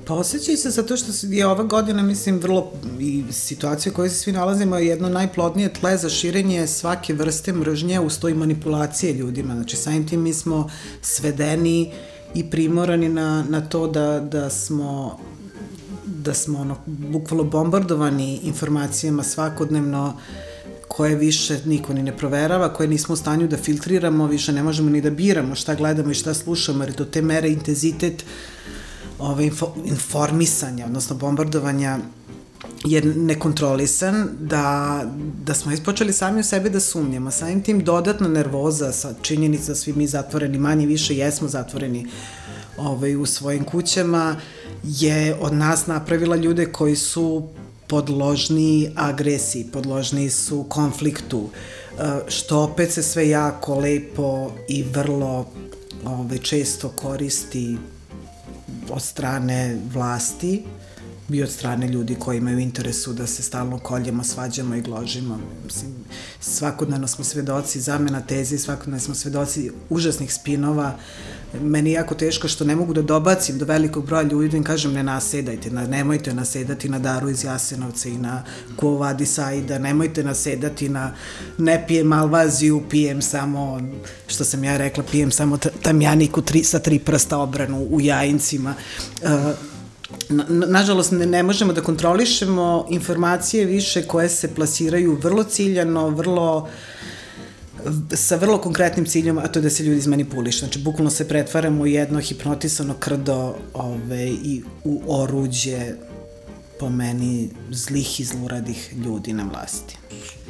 Pa 0.05 0.13
osjećaju 0.13 0.57
se 0.57 0.69
zato 0.69 0.97
što 0.97 1.11
je 1.27 1.47
ova 1.47 1.63
godina, 1.63 2.03
mislim, 2.03 2.39
vrlo 2.39 2.71
i 2.99 3.23
situacija 3.31 3.91
u 3.91 3.95
kojoj 3.95 4.09
se 4.09 4.15
svi 4.15 4.31
nalazimo 4.31 4.77
je 4.77 4.87
jedno 4.87 5.09
najplodnije 5.09 5.73
tle 5.73 5.97
za 5.97 6.09
širenje 6.09 6.67
svake 6.67 7.13
vrste 7.13 7.53
mržnje 7.53 7.99
uz 7.99 8.19
to 8.19 8.29
i 8.29 8.33
manipulacije 8.33 9.13
ljudima. 9.13 9.53
Znači, 9.53 9.77
samim 9.77 10.07
tim 10.07 10.21
mi 10.21 10.33
smo 10.33 10.69
svedeni 11.01 11.93
i 12.33 12.49
primorani 12.49 13.09
na, 13.09 13.45
na 13.49 13.61
to 13.61 13.87
da, 13.87 14.19
da 14.19 14.49
smo 14.49 15.19
da 16.05 16.33
smo 16.33 16.59
ono, 16.59 16.75
bukvalo 16.85 17.43
bombardovani 17.43 18.39
informacijama 18.43 19.23
svakodnevno 19.23 20.13
koje 20.91 21.15
više 21.15 21.59
niko 21.65 21.93
ni 21.93 22.03
ne 22.03 22.17
proverava, 22.17 22.73
koje 22.73 22.87
nismo 22.87 23.13
u 23.13 23.17
stanju 23.17 23.47
da 23.47 23.57
filtriramo, 23.57 24.27
više 24.27 24.51
ne 24.51 24.63
možemo 24.63 24.89
ni 24.89 25.01
da 25.01 25.09
biramo 25.09 25.55
šta 25.55 25.75
gledamo 25.75 26.11
i 26.11 26.13
šta 26.13 26.33
slušamo, 26.33 26.83
jer 26.83 26.93
do 26.93 27.05
te 27.05 27.21
mere 27.21 27.49
intenzitet 27.49 28.25
ove, 29.19 29.45
info, 29.45 29.73
informisanja, 29.85 30.85
odnosno 30.85 31.15
bombardovanja 31.15 31.99
je 32.83 33.01
nekontrolisan, 33.01 34.27
da, 34.39 35.01
da 35.45 35.53
smo 35.53 35.71
ispočeli 35.71 36.13
sami 36.13 36.39
u 36.39 36.43
sebe 36.43 36.69
da 36.69 36.79
sumnjamo. 36.79 37.31
Samim 37.31 37.63
tim 37.63 37.83
dodatna 37.83 38.27
nervoza 38.27 38.91
sa 38.91 39.13
činjenica 39.21 39.75
svi 39.75 39.93
mi 39.93 40.07
zatvoreni, 40.07 40.57
manje 40.57 40.85
više 40.85 41.15
jesmo 41.15 41.47
zatvoreni 41.47 42.07
ovaj, 42.77 43.15
u 43.15 43.25
svojim 43.25 43.63
kućama, 43.63 44.35
je 44.83 45.35
od 45.39 45.53
nas 45.53 45.87
napravila 45.87 46.35
ljude 46.35 46.65
koji 46.65 46.95
su 46.95 47.47
podložni 47.91 48.91
agresiji, 48.95 49.67
podložni 49.73 50.29
su 50.29 50.63
konfliktu, 50.63 51.49
što 52.27 52.59
opet 52.59 52.91
se 52.91 53.03
sve 53.03 53.29
jako 53.29 53.75
lepo 53.75 54.51
i 54.67 54.83
vrlo 54.83 55.45
ove, 56.05 56.37
često 56.37 56.89
koristi 56.89 57.77
od 58.89 59.01
strane 59.01 59.77
vlasti 59.93 60.63
i 61.33 61.43
od 61.43 61.49
strane 61.49 61.87
ljudi 61.87 62.15
koji 62.19 62.37
imaju 62.37 62.59
interesu 62.59 63.13
da 63.13 63.27
se 63.27 63.43
stalno 63.43 63.79
koljemo, 63.79 64.23
svađamo 64.23 64.75
i 64.75 64.81
gložimo. 64.81 65.39
Mislim, 65.65 65.91
svakodnevno 66.39 67.07
smo 67.07 67.23
svedoci 67.23 67.81
zamena 67.81 68.21
teze, 68.21 68.57
svakodnevno 68.57 68.99
smo 68.99 69.15
svedoci 69.15 69.71
užasnih 69.89 70.33
spinova. 70.33 70.97
Meni 71.61 71.89
je 71.89 71.93
jako 71.93 72.15
teško 72.15 72.47
što 72.47 72.65
ne 72.65 72.75
mogu 72.75 72.93
da 72.93 73.01
dobacim 73.01 73.57
do 73.57 73.65
velikog 73.65 74.05
broja 74.05 74.21
ljudi 74.21 74.49
da 74.49 74.57
im 74.57 74.63
kažem 74.63 74.93
ne 74.93 75.03
nasedajte, 75.03 75.71
na, 75.71 75.87
nemojte 75.87 76.33
nasedati 76.33 76.89
na 76.89 76.99
Daru 76.99 77.29
iz 77.29 77.43
Jasenovca 77.43 78.09
i 78.09 78.17
na 78.17 78.43
Kuvadi 78.75 79.25
Saida, 79.25 79.79
nemojte 79.79 80.23
nasedati 80.23 80.89
na 80.89 81.13
ne 81.57 81.83
pijem 81.87 82.07
malvaziju, 82.07 82.83
pijem 82.89 83.21
samo, 83.21 83.81
što 84.27 84.43
sam 84.43 84.63
ja 84.63 84.77
rekla, 84.77 85.03
pijem 85.11 85.31
samo 85.31 85.57
tamjaniku 85.57 86.41
tri, 86.41 86.63
sa 86.63 86.79
tri 86.79 86.99
prsta 86.99 87.37
obranu 87.37 87.87
u 87.89 88.01
jajincima. 88.01 88.73
Uh, 89.21 89.70
na, 90.31 90.45
nažalost 90.67 91.11
ne, 91.11 91.25
ne 91.25 91.43
možemo 91.43 91.73
da 91.73 91.81
kontrolišemo 91.81 92.85
informacije 92.89 93.65
više 93.65 94.07
koje 94.07 94.29
se 94.29 94.55
plasiraju 94.55 95.17
vrlo 95.21 95.43
ciljano, 95.43 96.09
vrlo 96.09 96.69
sa 98.13 98.35
vrlo 98.35 98.57
konkretnim 98.57 99.05
ciljom, 99.05 99.37
a 99.37 99.47
to 99.47 99.59
je 99.59 99.63
da 99.63 99.69
se 99.69 99.83
ljudi 99.83 99.97
izmanipuliš. 99.97 100.59
Znači, 100.59 100.79
bukvalno 100.79 101.09
se 101.09 101.27
pretvaramo 101.27 101.83
u 101.83 101.87
jedno 101.87 102.19
hipnotisano 102.19 102.93
krdo 102.99 103.55
ove, 103.73 104.27
i 104.27 104.63
u 104.83 105.01
oruđe 105.07 105.93
po 106.79 106.89
meni 106.89 107.49
zlih 107.71 108.19
i 108.19 108.23
zluradih 108.23 108.93
ljudi 109.05 109.33
na 109.33 109.43
vlasti. 109.43 109.97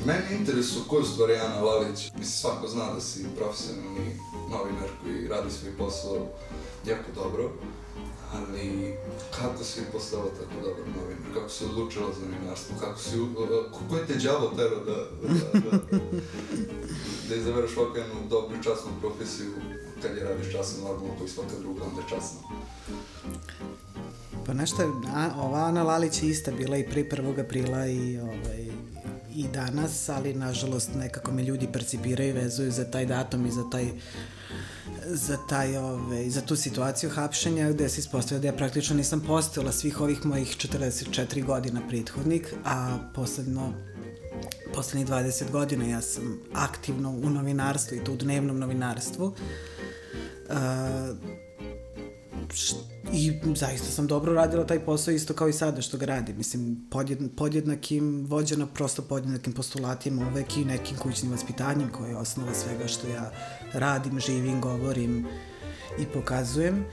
Meni 0.05 0.21
je 0.31 0.37
interesu 0.37 0.79
koju 0.87 1.05
stvari 1.05 1.35
Ana 1.35 1.61
Lalić, 1.61 2.11
mislim 2.17 2.23
svako 2.23 2.67
zna 2.67 2.93
da 2.93 3.01
si 3.01 3.25
profesionalni 3.37 4.19
novinar 4.51 4.89
koji 5.03 5.27
radi 5.27 5.51
svoj 5.51 5.77
posao 5.77 6.27
jako 6.87 7.11
dobro, 7.15 7.51
ali 8.33 8.93
kako 9.37 9.63
si 9.63 9.81
postala 9.91 10.25
tako 10.25 10.55
dobar 10.63 10.87
novinar, 10.95 11.33
kako 11.33 11.49
si 11.49 11.65
odlučila 11.65 12.07
za 12.19 12.25
novinarstvo, 12.25 12.75
kako 12.79 12.99
si, 12.99 13.09
ko 13.89 13.95
je 13.97 14.07
te 14.07 14.15
đavo 14.15 14.47
tero 14.57 14.79
da, 14.85 14.95
da, 15.21 15.59
da, 15.59 15.77
da 17.29 17.35
izabereš 17.35 17.77
ovako 17.77 17.97
jednu 17.97 18.15
dobru 18.29 18.63
časnu 18.63 18.91
profesiju 19.01 19.51
kad 20.01 20.17
je 20.17 20.23
radiš 20.23 20.51
časno 20.51 20.83
normalno 20.83 21.15
koji 21.17 21.29
svaka 21.29 21.55
druga 21.59 21.83
onda 21.83 22.01
je 22.01 22.07
časno. 22.09 22.39
Pa 24.45 24.53
nešto, 24.53 24.83
ova 25.37 25.59
Ana 25.59 25.83
Lalić 25.83 26.23
je 26.23 26.29
ista 26.29 26.51
bila 26.51 26.77
i 26.77 26.89
pri 26.89 27.03
1. 27.03 27.45
aprila 27.45 27.87
i, 27.87 28.19
ovaj, 28.19 28.67
i 29.35 29.47
danas, 29.53 30.09
ali 30.09 30.33
nažalost 30.33 30.89
nekako 30.95 31.31
me 31.31 31.43
ljudi 31.43 31.67
percipiraju 31.73 32.29
i 32.29 32.33
vezuju 32.33 32.71
za 32.71 32.91
taj 32.91 33.05
datum 33.05 33.45
i 33.45 33.51
za 33.51 33.69
taj 33.71 33.91
za, 35.13 35.37
taj, 35.49 35.77
ove, 35.77 36.29
za 36.29 36.41
tu 36.41 36.55
situaciju 36.55 37.09
hapšenja 37.09 37.71
gde 37.71 37.89
se 37.89 37.99
ispostavio 37.99 38.41
da 38.41 38.47
ja 38.47 38.53
praktično 38.53 38.95
nisam 38.95 39.23
postojala 39.27 39.71
svih 39.71 40.01
ovih 40.01 40.25
mojih 40.25 40.57
44 40.57 41.45
godina 41.45 41.81
prethodnik, 41.89 42.53
a 42.65 42.97
posledno 43.15 43.73
poslednjih 44.73 45.07
20 45.07 45.51
godina 45.51 45.85
ja 45.85 46.01
sam 46.01 46.39
aktivno 46.53 47.09
u 47.09 47.29
novinarstvu 47.29 47.97
i 47.97 48.03
to 48.03 48.13
u 48.13 48.17
dnevnom 48.17 48.59
novinarstvu. 48.59 49.25
Uh, 49.25 50.55
I 53.13 53.33
zaista 53.55 53.87
sam 53.87 54.07
dobro 54.07 54.33
radila 54.33 54.67
taj 54.67 54.79
posao 54.79 55.11
isto 55.11 55.33
kao 55.33 55.49
i 55.49 55.53
sada 55.53 55.81
što 55.81 55.97
ga 55.97 56.05
radim. 56.05 56.37
Mislim, 56.37 56.87
podjed, 56.91 57.19
podjednakim, 57.37 58.25
vođena 58.27 58.67
prosto 58.67 59.01
podjednakim 59.01 59.53
postulatima 59.53 60.27
uvek 60.31 60.57
i 60.57 60.65
nekim 60.65 60.97
kućnim 60.97 61.31
vaspitanjem 61.31 61.89
koje 61.89 62.09
je 62.09 62.17
osnova 62.17 62.53
svega 62.53 62.87
što 62.87 63.07
ja 63.07 63.31
radim, 63.73 64.19
živim, 64.19 64.61
govorim 64.61 65.27
i 65.99 66.05
pokazujem. 66.05 66.75
E, 66.75 66.85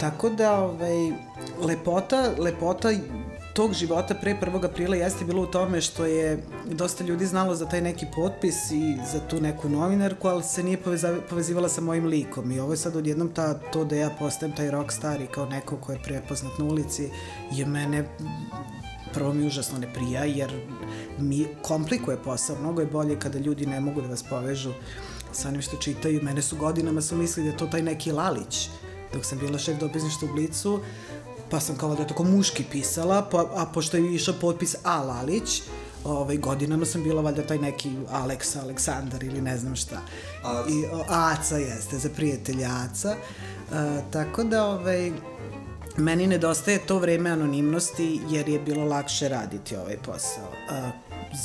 tako 0.00 0.30
da, 0.30 0.60
ovaj, 0.60 1.12
lepota, 1.60 2.34
lepota 2.38 2.92
tog 3.58 3.74
života 3.74 4.14
pre 4.14 4.36
1. 4.40 4.64
aprila 4.64 4.96
jeste 4.96 5.24
bilo 5.24 5.42
u 5.42 5.46
tome 5.46 5.80
što 5.80 6.04
je 6.04 6.42
dosta 6.64 7.04
ljudi 7.04 7.26
znalo 7.26 7.54
za 7.54 7.66
taj 7.66 7.80
neki 7.80 8.06
potpis 8.14 8.70
i 8.70 8.96
za 9.12 9.20
tu 9.28 9.40
neku 9.40 9.68
novinarku, 9.68 10.28
ali 10.28 10.42
se 10.42 10.62
nije 10.62 10.78
povezivala 11.30 11.68
sa 11.68 11.80
mojim 11.80 12.06
likom. 12.06 12.52
I 12.52 12.60
ovo 12.60 12.72
je 12.72 12.76
sad 12.76 12.96
odjednom 12.96 13.28
ta, 13.34 13.54
to 13.54 13.84
da 13.84 13.96
ja 13.96 14.10
postajem 14.18 14.54
taj 14.56 14.70
rockstar 14.70 15.20
i 15.20 15.26
kao 15.26 15.46
neko 15.46 15.76
ko 15.76 15.92
je 15.92 16.02
prepoznat 16.02 16.58
na 16.58 16.64
ulici 16.64 17.10
je 17.50 17.66
mene 17.66 18.04
prvo 19.14 19.32
mi 19.32 19.46
užasno 19.46 19.78
ne 19.78 19.92
prija, 19.94 20.24
jer 20.24 20.52
mi 21.18 21.46
komplikuje 21.62 22.16
posao. 22.16 22.56
Mnogo 22.60 22.80
je 22.80 22.86
bolje 22.86 23.18
kada 23.18 23.38
ljudi 23.38 23.66
ne 23.66 23.80
mogu 23.80 24.00
da 24.00 24.08
vas 24.08 24.22
povežu 24.22 24.72
sa 25.32 25.48
onim 25.48 25.62
što 25.62 25.76
čitaju. 25.76 26.22
Mene 26.22 26.42
su 26.42 26.56
godinama 26.56 27.00
su 27.00 27.16
mislili 27.16 27.48
da 27.48 27.52
je 27.52 27.58
to 27.58 27.66
taj 27.66 27.82
neki 27.82 28.12
Lalić. 28.12 28.68
Dok 29.12 29.24
sam 29.24 29.38
bila 29.38 29.58
šef 29.58 29.78
dopisništa 29.80 30.26
u 30.26 30.34
Blicu, 30.34 30.80
pa 31.50 31.60
sam 31.60 31.76
kao 31.76 31.94
da 31.94 32.02
je 32.02 32.08
tako 32.08 32.24
muški 32.24 32.64
pisala, 32.70 33.28
pa, 33.30 33.38
a 33.38 33.66
pošto 33.74 33.96
je 33.96 34.14
išao 34.14 34.34
potpis 34.40 34.76
A. 34.84 35.02
Lalić, 35.02 35.62
ovaj, 36.04 36.36
godinama 36.36 36.86
sam 36.86 37.02
bila 37.02 37.22
valjda 37.22 37.42
taj 37.42 37.58
neki 37.58 37.90
Aleksa, 38.10 38.60
Aleksandar 38.60 39.24
ili 39.24 39.40
ne 39.40 39.56
znam 39.58 39.76
šta. 39.76 40.00
Aca. 40.42 40.68
I, 40.70 40.86
o, 40.92 41.04
Aca 41.08 41.56
jeste, 41.56 41.98
za 41.98 42.08
prijatelja 42.16 42.68
Aca. 42.70 43.16
A, 43.72 44.00
tako 44.10 44.44
da, 44.44 44.64
ovaj, 44.64 45.12
meni 45.96 46.26
nedostaje 46.26 46.78
to 46.86 46.98
vreme 46.98 47.30
anonimnosti 47.30 48.20
jer 48.30 48.48
je 48.48 48.58
bilo 48.58 48.84
lakše 48.84 49.28
raditi 49.28 49.76
ovaj 49.76 49.96
posao. 49.96 50.52
A, 50.70 50.90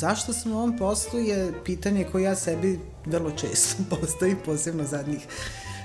zašto 0.00 0.32
sam 0.32 0.52
u 0.52 0.58
ovom 0.58 0.78
poslu 0.78 1.18
je 1.18 1.52
pitanje 1.64 2.06
koje 2.12 2.22
ja 2.22 2.36
sebi 2.36 2.80
vrlo 3.06 3.30
često 3.30 3.82
postavim, 4.00 4.36
posebno 4.44 4.84
zadnjih 4.84 5.26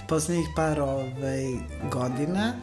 poslednjih 0.10 0.48
par 0.56 0.80
ovaj, 0.82 1.46
godina. 1.92 2.54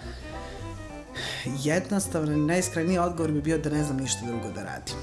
Jednostavno, 1.63 2.37
najiskreniji 2.37 2.99
odgovor 2.99 3.33
bi 3.33 3.41
bio 3.41 3.59
da 3.59 3.71
ne 3.71 3.85
znam 3.85 3.97
ništa 3.97 4.21
drugo 4.27 4.49
da 4.55 4.63
radim. 4.63 4.95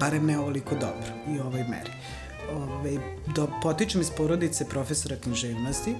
Barem 0.00 0.26
ne 0.26 0.38
ovoliko 0.38 0.74
dobro 0.74 1.06
i 1.28 1.40
u 1.40 1.42
ovoj 1.42 1.64
meri. 1.70 1.90
Ove, 2.52 2.98
do, 3.34 3.48
potičem 3.62 4.00
iz 4.00 4.10
porodice 4.10 4.68
profesora 4.68 5.16
književnosti, 5.16 5.94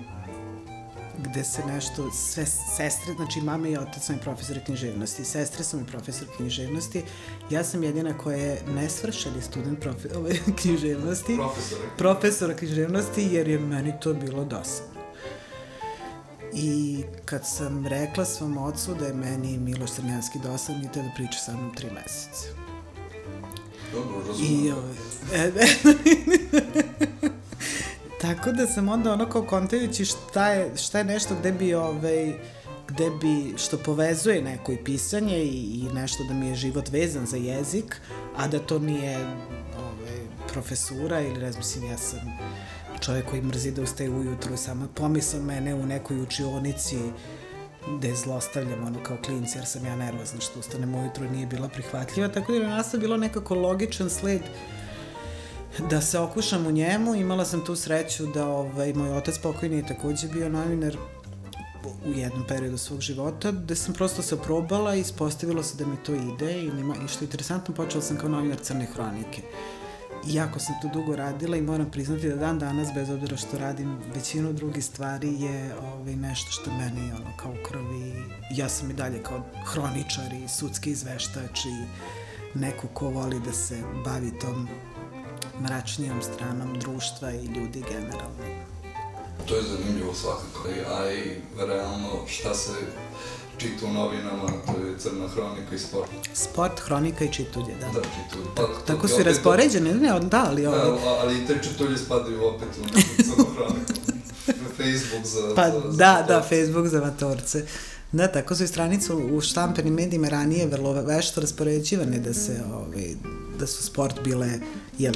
gde 1.19 1.45
se 1.45 1.63
nešto, 1.67 2.11
sve 2.13 2.47
sestre, 2.77 3.15
znači 3.17 3.41
mama 3.41 3.69
i 3.69 3.77
otac 3.77 4.07
su 4.07 4.13
mi 4.13 4.19
profesori 4.19 4.61
književnosti, 4.65 5.25
sestre 5.25 5.65
su 5.65 5.77
mi 5.77 5.87
profesor 5.87 6.29
književnosti, 6.37 7.03
ja 7.51 7.65
sam 7.65 7.83
jedina 7.83 8.19
koja 8.19 8.37
je 8.37 8.63
nesvršeni 8.75 9.43
student 9.43 9.81
profe, 9.81 10.09
ove, 10.17 10.31
književnosti, 10.63 11.37
Profesora. 11.37 11.83
profesora 11.99 12.55
književnosti, 12.55 13.23
jer 13.23 13.49
je 13.49 13.59
meni 13.59 13.93
to 14.01 14.15
bilo 14.15 14.45
dosadno. 14.45 14.96
I 16.59 17.05
kad 17.25 17.47
sam 17.47 17.87
rekla 17.87 18.25
svom 18.25 18.59
ocu 18.59 18.95
da 18.95 19.07
je 19.07 19.15
meni 19.15 19.59
Miloš 19.59 19.91
Crnjanski 19.91 20.39
dosadno 20.39 20.85
i 20.85 20.93
te 20.93 21.03
da 21.03 21.11
priča 21.15 21.39
sa 21.39 21.53
mnom 21.53 21.75
tri 21.75 21.91
meseca. 21.91 22.47
Dobro, 23.93 24.21
I, 24.21 24.29
razumem. 24.29 24.73
ovaj, 24.73 24.95
e, 25.35 25.53
tako 28.23 28.53
da 28.53 28.67
sam 28.67 28.89
onda 28.89 29.13
ono 29.13 29.29
kao 29.31 29.43
kontajući 29.43 30.05
šta 30.05 30.49
je, 30.49 30.77
šta 30.77 30.99
je 30.99 31.05
nešto 31.05 31.35
gde 31.41 31.53
bi 31.53 31.75
ovaj, 31.75 32.33
gde 32.89 33.11
bi, 33.11 33.55
što 33.59 33.79
povezuje 33.79 34.43
neko 34.43 34.73
i 34.73 34.85
pisanje 34.85 35.39
i, 35.39 35.81
i 35.81 35.95
nešto 35.95 36.25
da 36.25 36.35
mi 36.35 36.47
je 36.47 36.55
život 36.55 36.89
vezan 36.89 37.27
za 37.27 37.37
jezik, 37.37 38.01
a 38.37 38.49
da 38.49 38.59
to 38.59 38.79
nije 38.79 39.17
ovaj, 39.77 40.21
profesura 40.53 41.21
ili 41.21 41.41
ne 41.41 41.53
znam, 41.53 41.61
mislim, 41.61 41.91
ja 41.91 41.99
sam 41.99 42.39
čovjek 43.07 43.27
koji 43.31 43.43
mrzi 43.43 43.71
da 43.71 43.83
ustaje 43.83 44.11
ujutru 44.11 44.55
i 44.55 44.57
samo 44.57 44.89
pomisao 44.95 45.43
mene 45.43 45.75
u 45.75 45.87
nekoj 45.87 46.23
učionici 46.23 46.99
gde 47.99 48.15
zlostavljam 48.15 48.87
ono 48.87 49.03
kao 49.03 49.17
klinci 49.25 49.59
jer 49.59 49.67
sam 49.67 49.87
ja 49.87 49.97
nervozna 49.97 50.41
što 50.41 50.61
ustanem 50.61 50.95
ujutru 50.95 51.31
nije 51.31 51.47
bila 51.47 51.69
prihvatljiva, 51.69 52.29
tako 52.29 52.53
da 52.53 52.59
je 52.59 52.69
nas 52.69 52.95
bilo 53.01 53.17
nekako 53.17 53.55
logičan 53.55 54.11
sled 54.11 54.41
da 55.91 56.01
se 56.01 56.19
okušam 56.19 56.67
u 56.67 56.71
njemu. 56.71 57.15
Imala 57.15 57.45
sam 57.45 57.65
tu 57.65 57.77
sreću 57.77 58.27
da 58.27 58.49
ovaj, 58.49 58.93
moj 58.93 59.11
otac 59.11 59.39
pokojni 59.39 59.77
je 59.77 59.87
takođe 59.87 60.29
bio 60.29 60.49
novinar 60.49 60.97
u 62.07 62.13
jednom 62.13 62.45
periodu 62.49 62.79
svog 62.79 63.01
života, 63.01 63.51
gde 63.51 63.77
sam 63.77 63.95
prosto 63.95 64.23
se 64.23 64.37
probala 64.37 64.97
i 64.97 65.01
ispostavilo 65.01 65.63
se 65.63 65.77
da 65.77 65.87
mi 65.87 65.97
to 65.97 66.15
ide 66.15 66.61
i, 66.63 66.71
nima, 66.71 66.95
i 67.05 67.09
što 67.09 67.25
je 67.25 67.27
interesantno, 67.27 67.75
počela 67.75 68.03
sam 68.03 68.17
kao 68.17 68.29
novinar 68.29 68.59
Crne 68.59 68.87
hronike. 68.95 69.43
Iako 70.29 70.59
sam 70.59 70.75
tu 70.83 70.89
dugo 70.93 71.17
radila 71.17 71.57
i 71.57 71.63
moram 71.63 71.91
priznati 71.91 72.29
da 72.29 72.37
dan 72.37 72.59
danas, 72.59 72.89
bez 72.95 73.11
obzira 73.11 73.37
što 73.37 73.59
radim 73.59 73.99
većinu 74.15 74.53
drugih 74.53 74.85
stvari, 74.85 75.41
je 75.41 75.75
ovaj, 75.79 76.17
nešto 76.17 76.51
što 76.51 76.71
meni 76.71 77.13
ono, 77.13 77.37
kao 77.37 77.55
krvi. 77.69 78.25
Ja 78.51 78.69
sam 78.69 78.91
i 78.91 78.95
dalje 78.95 79.23
kao 79.23 79.45
hroničar 79.65 80.33
i 80.33 80.49
sudski 80.49 80.91
izveštač 80.91 81.65
i 81.65 81.85
neko 82.59 82.89
ko 82.89 83.09
voli 83.09 83.41
da 83.41 83.53
se 83.53 83.83
bavi 84.05 84.39
tom 84.39 84.69
mračnijom 85.63 86.23
stranom 86.23 86.79
društva 86.79 87.33
i 87.33 87.45
ljudi 87.45 87.85
generalno. 87.91 88.67
To 89.49 89.57
je 89.57 89.63
zanimljivo 89.63 90.15
svakako, 90.15 90.69
a 90.91 91.13
i 91.13 91.41
realno 91.59 92.27
šta 92.27 92.55
se 92.55 92.73
čita 93.59 93.87
u 93.87 93.93
novinama, 93.93 94.43
to 94.67 94.87
je 94.87 94.99
crna 94.99 95.29
hronika 95.29 95.75
i 95.75 95.79
sport. 95.79 96.11
Sport, 96.35 96.81
hronika 96.81 97.25
i 97.25 97.33
čitulje, 97.33 97.75
da. 97.81 97.87
Da, 97.87 98.01
čitulje. 98.03 98.45
Pa, 98.57 98.63
Tako 98.87 99.07
ti 99.07 99.13
su 99.15 99.21
i 99.21 99.25
raspoređene, 99.25 99.95
ne, 99.95 100.15
od- 100.15 100.23
da, 100.25 100.45
ali 100.49 100.67
ovo... 100.67 100.77
Da, 100.77 100.97
ali 101.21 101.39
i 101.39 101.47
te 101.47 101.59
čitulje 101.63 101.99
spadaju 101.99 102.45
opet 102.45 102.69
u 102.79 102.85
neku 102.87 103.23
crnu 103.25 103.47
hroniku. 103.55 103.93
Facebook 104.77 105.25
za... 105.25 105.55
Pa 105.57 105.71
za, 105.71 105.81
za 105.83 105.97
da, 105.97 106.25
da. 106.29 106.43
Facebook 106.43 106.87
za 106.87 107.01
matorce. 107.01 107.65
Da, 108.13 108.29
tako 108.29 108.55
su 108.55 108.65
i 108.65 108.69
stranice 108.69 109.13
u 109.13 109.41
štampenim 109.41 109.95
medijima 109.95 110.29
ranije 110.29 110.67
vrlo 110.67 110.93
vešto 110.93 111.41
raspoređivane 111.41 112.19
da 112.19 112.35
se, 112.35 112.61
ovaj, 112.75 113.15
da 113.59 113.67
su 113.67 113.83
sport 113.83 114.21
bile 114.25 114.49
jel, 114.99 115.15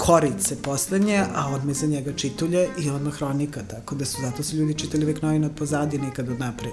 korice 0.00 0.62
poslednje, 0.62 1.24
a 1.34 1.54
odme 1.54 1.74
za 1.74 1.86
njega 1.86 2.12
čitulje 2.12 2.68
i 2.78 2.90
odmah 2.90 3.14
hronika, 3.14 3.60
tako 3.70 3.94
da 3.94 4.04
su, 4.04 4.18
zato 4.22 4.42
su 4.42 4.56
ljudi 4.56 4.74
čitali 4.74 5.04
uvek 5.04 5.22
novine 5.22 5.46
od 5.46 5.52
pozadi, 5.56 5.98
nikad 5.98 6.28
od 6.28 6.38
napred. 6.38 6.72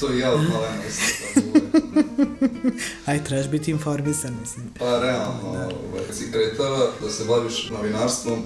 To 0.00 0.12
i 0.12 0.18
ja 0.18 0.32
od 0.32 0.40
malena 0.40 0.84
isto 0.88 1.02
tako 1.34 1.46
uvek. 1.48 1.64
Aj, 3.06 3.24
trebaš 3.24 3.48
biti 3.48 3.70
informisan, 3.70 4.36
mislim. 4.40 4.66
Pa 4.78 5.00
realno, 5.00 5.48
ovaj, 5.50 6.04
si 6.12 6.32
kretala 6.32 6.90
da 7.02 7.10
se 7.10 7.24
baviš 7.24 7.70
novinarstvom, 7.70 8.42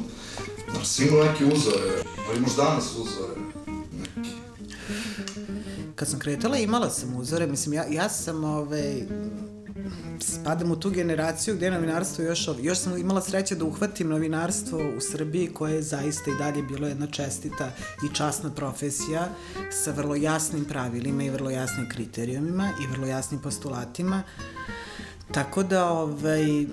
znaš, 0.70 0.86
si 0.86 1.04
imao 1.04 1.24
neke 1.24 1.44
uzore, 1.44 2.02
ali 2.28 2.38
imaš 2.38 2.56
danas 2.56 2.84
uzore. 2.96 3.34
Neki. 4.16 4.30
Kad 5.94 6.08
sam 6.08 6.18
kretala 6.18 6.56
imala 6.56 6.90
sam 6.90 7.16
uzore, 7.16 7.46
mislim 7.46 7.74
ja, 7.74 7.84
ja 7.90 8.08
sam 8.08 8.44
ovaj, 8.44 9.02
spadam 10.20 10.70
u 10.70 10.76
tu 10.76 10.90
generaciju 10.90 11.54
gde 11.54 11.66
je 11.66 11.70
novinarstvo 11.72 12.24
još, 12.24 12.48
ov- 12.48 12.64
još 12.64 12.78
sam 12.78 12.96
imala 12.96 13.20
sreće 13.20 13.54
da 13.54 13.64
uhvatim 13.64 14.08
novinarstvo 14.08 14.78
u 14.96 15.00
Srbiji 15.00 15.46
koje 15.54 15.74
je 15.74 15.82
zaista 15.82 16.30
i 16.30 16.38
dalje 16.38 16.62
bilo 16.62 16.88
jedna 16.88 17.06
čestita 17.06 17.72
i 18.04 18.14
časna 18.14 18.50
profesija 18.50 19.28
sa 19.70 19.90
vrlo 19.90 20.14
jasnim 20.14 20.64
pravilima 20.64 21.22
i 21.22 21.30
vrlo 21.30 21.50
jasnim 21.50 21.88
kriterijumima 21.88 22.70
i 22.82 22.86
vrlo 22.86 23.06
jasnim 23.06 23.40
postulatima. 23.40 24.22
Tako 25.32 25.62
da 25.62 25.90
ovaj, 25.90 26.66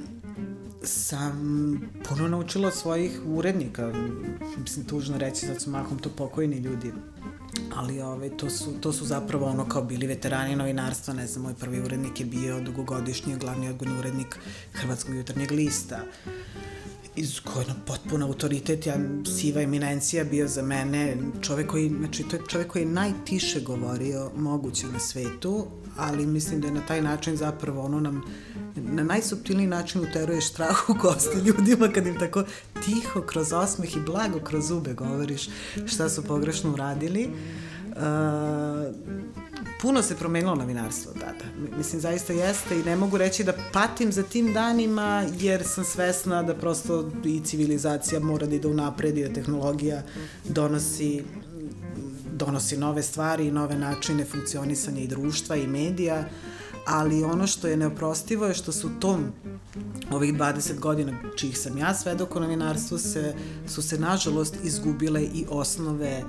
sam 0.84 1.82
puno 2.10 2.28
naučila 2.28 2.72
svojih 2.72 3.22
urednika. 3.26 3.93
Mislim, 4.58 4.86
tužno 4.86 5.17
reći, 5.17 5.46
sad 5.46 5.62
su 5.62 5.70
mahom 5.70 6.00
to 6.00 6.10
pokojni 6.10 6.58
ljudi. 6.58 6.93
Ali 7.76 8.02
ovaj, 8.02 8.30
to, 8.30 8.50
su, 8.50 8.71
to 8.82 8.94
su 8.94 9.06
zapravo 9.06 9.46
ono 9.46 9.69
kao 9.69 9.84
bili 9.84 10.08
veterani 10.08 10.56
novinarstva, 10.56 11.13
ne 11.13 11.28
znam, 11.28 11.44
moj 11.44 11.54
prvi 11.54 11.80
urednik 11.80 12.19
je 12.19 12.26
bio 12.26 12.60
dugogodišnji 12.60 13.38
glavni 13.38 13.69
odgovorni 13.69 14.00
urednik 14.00 14.40
Hrvatskog 14.74 15.15
jutarnjeg 15.15 15.52
lista 15.52 16.00
iz 17.18 17.40
koji 17.40 17.65
je 17.65 17.74
potpuno 17.86 18.26
autoritet, 18.26 18.86
ja, 18.86 18.96
siva 19.38 19.62
eminencija 19.62 20.24
bio 20.24 20.48
za 20.48 20.62
mene, 20.62 21.18
čovek 21.42 21.68
koji, 21.68 21.90
znači 22.00 22.24
to 22.24 22.36
je 22.36 22.42
čovek 22.48 22.68
koji 22.68 22.82
je 22.82 22.90
najtiše 22.90 23.62
govorio 23.62 24.32
moguće 24.36 24.88
na 24.88 25.00
svetu, 25.00 25.68
ali 25.98 26.26
mislim 26.26 26.62
da 26.62 26.68
je 26.68 26.74
na 26.74 26.86
taj 26.86 27.02
način 27.02 27.38
zapravo 27.38 27.82
ono 27.82 28.00
nam 28.00 28.24
na 28.76 29.04
najsubtilniji 29.04 29.68
način 29.68 30.02
uteruje 30.02 30.42
strah 30.42 30.90
u 30.90 30.96
kosti 31.02 31.38
ljudima 31.46 31.88
kad 31.94 32.08
im 32.08 32.20
tako 32.20 32.44
tiho 32.86 33.22
kroz 33.22 33.54
osmeh 33.54 33.96
i 33.96 34.00
blago 34.06 34.40
kroz 34.40 34.68
zube 34.68 34.94
govoriš 34.94 35.50
šta 35.86 36.10
su 36.10 36.24
pogrešno 36.24 36.74
uradili. 36.74 37.30
Uh, 37.88 39.44
puno 39.82 40.02
se 40.02 40.16
promenilo 40.16 40.56
novinarstvo 40.56 41.14
tada. 41.14 41.46
Mislim, 41.78 42.02
zaista 42.02 42.34
jeste 42.34 42.80
i 42.80 42.84
ne 42.84 42.96
mogu 42.96 43.18
reći 43.18 43.44
da 43.44 43.54
patim 43.74 44.12
za 44.12 44.24
tim 44.24 44.54
danima 44.54 45.26
jer 45.40 45.64
sam 45.66 45.84
svesna 45.84 46.44
da 46.44 46.56
prosto 46.56 47.12
i 47.26 47.42
civilizacija 47.44 48.20
mora 48.20 48.48
da 48.48 48.56
ide 48.56 48.68
unapred 48.68 49.18
i 49.18 49.24
da 49.24 49.34
tehnologija 49.34 50.04
donosi 50.50 51.24
donosi 52.38 52.78
nove 52.78 53.04
stvari 53.04 53.48
i 53.48 53.52
nove 53.52 53.76
načine 53.76 54.26
funkcionisanja 54.26 55.02
i 55.02 55.08
društva 55.08 55.56
i 55.56 55.68
medija, 55.68 56.30
ali 56.86 57.24
ono 57.24 57.48
što 57.48 57.68
je 57.68 57.78
neoprostivo 57.78 58.46
je 58.46 58.54
što 58.54 58.72
su 58.72 58.90
tom 59.00 59.26
ovih 60.12 60.34
20 60.34 60.80
godina 60.80 61.14
čih 61.36 61.58
sam 61.58 61.78
ja 61.78 61.94
svedok 61.94 62.36
u 62.36 62.40
novinarstvu 62.40 62.98
se, 62.98 63.34
su 63.68 63.82
se 63.82 64.00
nažalost 64.00 64.56
izgubile 64.64 65.24
i 65.24 65.46
osnove 65.50 66.24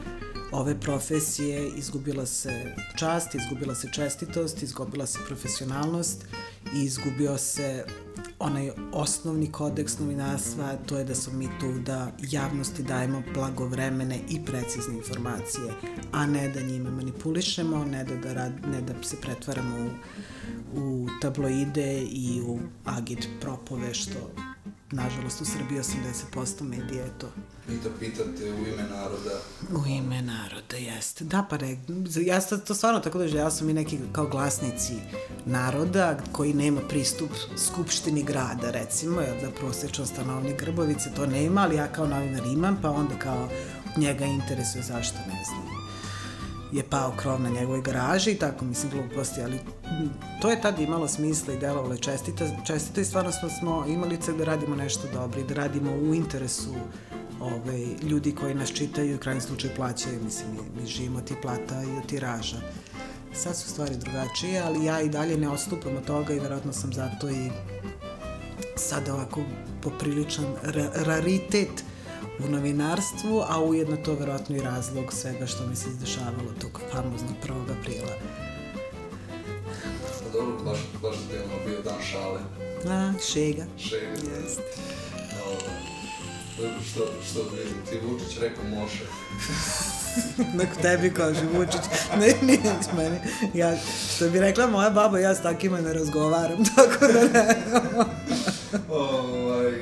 ove 0.52 0.80
profesije, 0.80 1.68
izgubila 1.76 2.26
se 2.26 2.74
čast, 2.96 3.34
izgubila 3.34 3.74
se 3.74 3.88
čestitost, 3.92 4.62
izgubila 4.62 5.06
se 5.06 5.18
profesionalnost 5.26 6.24
i 6.74 6.82
izgubio 6.82 7.38
se 7.38 7.84
onaj 8.38 8.70
osnovni 8.92 9.52
kodeks 9.52 9.98
novinarstva, 9.98 10.76
to 10.86 10.98
je 10.98 11.04
da 11.04 11.14
smo 11.14 11.32
mi 11.32 11.48
tu 11.60 11.72
da 11.86 12.12
javnosti 12.30 12.82
dajemo 12.82 13.22
blagovremene 13.34 14.20
i 14.30 14.44
precizne 14.44 14.94
informacije, 14.94 15.72
a 16.12 16.26
ne 16.26 16.48
da 16.48 16.60
njime 16.60 16.90
manipulišemo, 16.90 17.84
ne 17.84 18.04
da, 18.04 18.16
da, 18.16 18.32
rad, 18.32 18.52
ne 18.72 18.80
da 18.80 18.94
se 19.02 19.16
pretvaramo 19.20 19.76
u, 19.76 19.90
u 20.80 21.08
tabloide 21.20 22.02
i 22.02 22.42
u 22.46 22.58
agit 22.84 23.28
propove, 23.40 23.94
što 23.94 24.18
nažalost 24.90 25.40
u 25.40 25.44
Srbiji 25.44 25.78
80% 25.78 26.62
medija 26.62 27.04
je 27.04 27.10
to. 27.18 27.30
Vi 27.68 27.76
to 27.76 27.88
pitate 28.00 28.52
u 28.52 28.66
ime 28.66 28.82
naroda. 28.90 29.40
U 29.74 29.86
ime 29.86 30.22
naroda, 30.22 30.76
jeste. 30.76 31.24
Da, 31.24 31.46
pa 31.50 31.56
ne, 31.56 31.78
ja 32.26 32.40
to, 32.40 32.58
to 32.58 32.74
stvarno 32.74 33.00
tako 33.00 33.22
ja 33.22 33.50
sam 33.50 33.70
i 33.70 33.72
neki 33.72 33.98
kao 34.12 34.26
glasnici 34.26 34.94
naroda 35.46 36.18
koji 36.32 36.54
nema 36.54 36.80
pristup 36.80 37.30
skupštini 37.56 38.22
grada, 38.22 38.70
recimo, 38.70 39.20
jer 39.20 39.40
da 39.42 39.50
prosječan 39.50 40.06
stanovnik 40.06 40.60
Grbovice 40.60 41.10
to 41.16 41.26
nema, 41.26 41.60
ali 41.60 41.76
ja 41.76 41.92
kao 41.92 42.06
novinar 42.06 42.46
imam, 42.46 42.78
pa 42.82 42.90
onda 42.90 43.18
kao 43.18 43.48
njega 43.96 44.24
interesuje 44.24 44.82
zašto, 44.82 45.18
ne 45.18 45.44
znam 45.44 45.77
je 46.72 46.82
pao 46.82 47.12
krov 47.16 47.40
na 47.40 47.48
njegovoj 47.48 47.82
garaži 47.82 48.30
i 48.30 48.38
tako, 48.38 48.64
mislim, 48.64 48.92
gluposti, 48.92 49.42
ali 49.42 49.58
to 50.42 50.50
je 50.50 50.60
tad 50.60 50.78
imalo 50.78 51.08
smisla 51.08 51.54
i 51.54 51.58
delovalo 51.58 51.94
je 51.94 52.00
čestito, 52.00 52.44
čestito 52.66 53.00
i 53.00 53.04
stvarno 53.04 53.32
smo, 53.32 53.48
smo 53.48 53.84
imali 53.88 54.20
cel 54.20 54.36
da 54.36 54.44
radimo 54.44 54.76
nešto 54.76 55.08
dobro 55.12 55.40
i 55.40 55.44
da 55.44 55.54
radimo 55.54 55.92
u 55.92 56.14
interesu 56.14 56.74
ovaj, 57.40 57.86
ljudi 58.02 58.34
koji 58.34 58.54
nas 58.54 58.72
čitaju 58.72 59.10
i 59.10 59.14
u 59.14 59.18
krajnjem 59.18 59.42
slučaju 59.42 59.72
plaćaju, 59.76 60.24
mislim, 60.24 60.50
mi, 60.52 60.80
mi 60.80 60.88
živimo 60.88 61.20
ti 61.20 61.34
plata 61.42 61.82
i 61.82 61.96
od 61.96 62.06
tiraža. 62.06 62.56
Sad 63.34 63.56
su 63.56 63.68
stvari 63.68 63.96
drugačije, 63.96 64.60
ali 64.60 64.84
ja 64.84 65.00
i 65.00 65.08
dalje 65.08 65.36
ne 65.36 65.48
odstupam 65.48 65.96
od 65.96 66.04
toga 66.04 66.34
i 66.34 66.40
verovatno 66.40 66.72
sam 66.72 66.92
zato 66.92 67.30
i 67.30 67.50
sad 68.76 69.08
ovako 69.08 69.40
popriličan 69.82 70.44
ra 70.62 70.90
raritet 70.94 71.84
u 72.46 72.48
novinarstvu, 72.48 73.42
a 73.48 73.62
ujedno 73.62 73.96
to 73.96 74.14
verovatno 74.14 74.56
i 74.56 74.60
razlog 74.60 75.12
svega 75.12 75.46
što 75.46 75.66
mi 75.66 75.76
se 75.76 75.88
izdešavalo 75.88 76.52
tog 76.60 76.80
famoznog 76.92 77.34
1. 77.44 77.78
aprila. 77.80 78.14
Pa 80.24 80.38
dobro, 80.38 80.64
baš, 80.64 80.78
baš 81.02 81.16
je 81.32 81.42
ono 81.44 81.66
bio 81.66 81.82
dan 81.82 82.02
šale. 82.10 82.40
A, 82.86 83.12
šega. 83.32 83.64
Šega. 83.78 84.12
Jeste. 84.12 84.62
Dobro, 86.58 86.80
što, 86.90 87.06
što 87.30 87.42
bi 87.42 87.90
ti 87.90 87.98
Vučić 88.06 88.38
rekao 88.38 88.64
može. 88.64 89.04
Nek 90.58 90.68
tebi 90.82 91.14
kaže 91.14 91.40
Vučić, 91.54 91.80
ne, 92.18 92.34
nije 92.42 92.74
meni. 92.96 93.18
Ja, 93.54 93.76
što 94.14 94.28
bi 94.28 94.40
rekla 94.40 94.66
moja 94.66 94.90
baba, 94.90 95.18
ja 95.18 95.34
s 95.34 95.42
takima 95.42 95.80
ne 95.80 95.92
razgovaram, 95.92 96.64
tako 96.76 97.06
da 97.12 97.20
ne. 97.22 97.56
ovaj, 98.88 99.72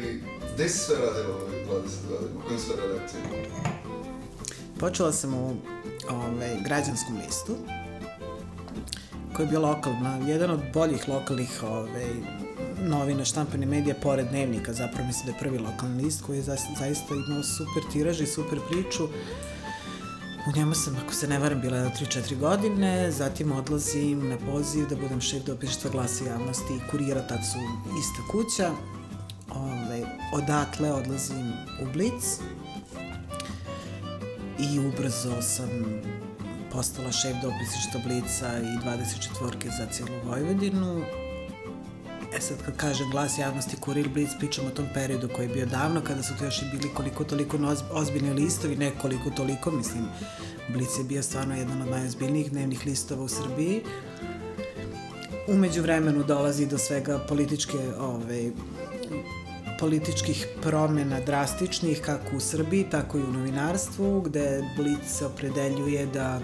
gde 0.54 0.68
si 0.68 0.78
sve 0.78 0.96
radila 0.96 1.38
20 1.50 1.55
godina? 1.66 1.92
U 2.36 2.46
kojim 2.46 2.60
sve 2.60 2.74
redakcijama? 2.76 3.28
Počela 4.80 5.12
sam 5.12 5.34
u 5.34 5.54
ovaj, 6.10 6.56
građanskom 6.64 7.16
listu, 7.26 7.56
koji 9.36 9.46
je 9.46 9.50
bio 9.50 9.60
lokalna, 9.60 10.16
jedan 10.26 10.50
od 10.50 10.60
boljih 10.74 11.08
lokalnih 11.08 11.62
ovaj, 11.62 12.10
novina 12.82 13.24
štampane 13.24 13.66
medija 13.66 13.94
pored 14.02 14.26
dnevnika, 14.28 14.72
zapravo 14.72 15.06
mislim 15.06 15.26
da 15.26 15.32
je 15.32 15.38
prvi 15.38 15.58
lokalni 15.58 16.02
list 16.02 16.22
koji 16.26 16.36
je 16.36 16.42
za, 16.42 16.56
zaista 16.78 17.14
imao 17.14 17.42
super 17.42 17.92
tiraž 17.92 18.20
i 18.20 18.26
super 18.26 18.58
priču. 18.70 19.08
U 20.48 20.56
njemu 20.56 20.74
sam, 20.74 20.96
ako 21.04 21.14
se 21.14 21.28
ne 21.28 21.38
varam, 21.38 21.60
bila 21.60 21.76
3-4 21.76 22.38
godine, 22.38 23.10
zatim 23.10 23.52
odlazim 23.52 24.28
na 24.28 24.36
poziv 24.38 24.88
da 24.88 24.96
budem 24.96 25.20
šef 25.20 25.42
dopištva 25.42 25.90
glasa 25.90 26.24
javnosti 26.24 26.74
i 26.74 26.90
kurira, 26.90 27.26
tad 27.26 27.38
su 27.52 27.58
ista 28.00 28.32
kuća. 28.32 28.70
Ove, 29.50 30.06
odatle 30.32 30.92
odlazim 30.92 31.52
u 31.82 31.92
Blic 31.92 32.38
i 34.58 34.78
ubrzo 34.78 35.42
sam 35.42 35.68
postala 36.72 37.12
šef 37.12 37.36
dopisništva 37.42 38.00
Blica 38.06 38.58
i 38.58 38.86
24 38.86 39.78
za 39.78 39.86
cijelu 39.92 40.12
Vojvodinu. 40.24 41.02
E 42.36 42.40
sad 42.40 42.56
kad 42.64 42.76
kažem 42.76 43.10
glas 43.10 43.38
javnosti 43.38 43.76
Kurir 43.76 44.08
Blic, 44.08 44.30
pričam 44.38 44.66
o 44.66 44.70
tom 44.70 44.86
periodu 44.94 45.28
koji 45.36 45.46
je 45.46 45.54
bio 45.54 45.66
davno, 45.66 46.00
kada 46.00 46.22
su 46.22 46.32
to 46.38 46.44
još 46.44 46.62
i 46.62 46.64
bili 46.72 46.94
koliko 46.94 47.24
toliko 47.24 47.58
ozbiljni 47.92 48.32
listovi, 48.32 48.76
ne 48.76 48.92
koliko 49.02 49.30
toliko, 49.30 49.70
mislim, 49.70 50.04
Blic 50.68 50.98
je 50.98 51.04
bio 51.04 51.22
stvarno 51.22 51.56
jedan 51.56 51.82
od 51.82 51.88
najozbiljnijih 51.88 52.50
dnevnih 52.50 52.86
listova 52.86 53.22
u 53.22 53.28
Srbiji. 53.28 53.82
Umeđu 55.48 55.82
vremenu 55.82 56.24
dolazi 56.24 56.66
do 56.66 56.78
svega 56.78 57.18
političke, 57.18 57.78
ovaj, 57.98 58.50
političkih 59.80 60.46
promena 60.62 61.20
drastičnih 61.20 62.00
kako 62.00 62.36
u 62.36 62.40
Srbiji, 62.40 62.86
tako 62.90 63.18
i 63.18 63.22
u 63.22 63.32
novinarstvu, 63.32 64.20
gde 64.20 64.62
Blic 64.76 65.18
se 65.18 65.26
opredeljuje 65.26 66.06
da 66.06 66.40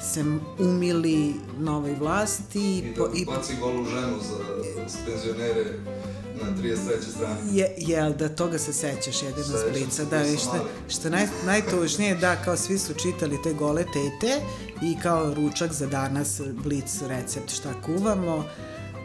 se 0.00 0.24
umili 0.58 1.34
novoj 1.58 1.94
vlasti 1.94 2.78
I 2.78 2.94
da 2.96 3.04
i 3.14 3.24
baci 3.24 3.56
golu 3.60 3.84
ženu 3.84 4.16
za, 4.20 4.36
penzionere 5.06 5.64
na 6.42 6.62
33. 6.62 6.76
strani. 7.16 7.58
Je, 7.58 7.74
jel, 7.76 8.12
da 8.12 8.28
toga 8.28 8.58
se 8.58 8.72
sećaš 8.72 9.22
jedino 9.22 9.44
Sećam 9.44 9.72
Blica, 9.72 10.04
da, 10.04 10.22
i 10.22 10.36
sam 10.36 10.38
što, 10.38 10.68
što 10.88 11.10
naj, 11.10 11.26
najtužnije, 11.46 12.14
da, 12.14 12.36
kao 12.36 12.56
svi 12.56 12.78
su 12.78 12.94
čitali 12.94 13.42
te 13.42 13.52
gole 13.52 13.84
tete 13.84 14.40
i 14.82 14.96
kao 15.02 15.34
ručak 15.34 15.72
za 15.72 15.86
danas 15.86 16.40
Blic 16.64 17.02
recept 17.02 17.50
šta 17.50 17.72
kuvamo, 17.86 18.44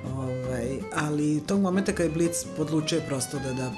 ovaj, 0.06 0.80
ali 0.96 1.44
tog 1.48 1.62
momenta 1.62 1.92
kad 1.92 2.06
je 2.06 2.12
Blic 2.12 2.46
odlučio 2.58 3.02
prosto 3.08 3.40
da, 3.40 3.54
da, 3.54 3.72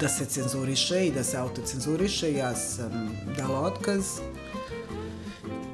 da 0.00 0.08
se 0.08 0.24
cenzuriše 0.24 1.06
i 1.06 1.12
da 1.12 1.24
se 1.24 1.36
autocenzuriše, 1.36 2.32
ja 2.32 2.54
sam 2.54 3.10
dala 3.36 3.60
otkaz, 3.60 4.04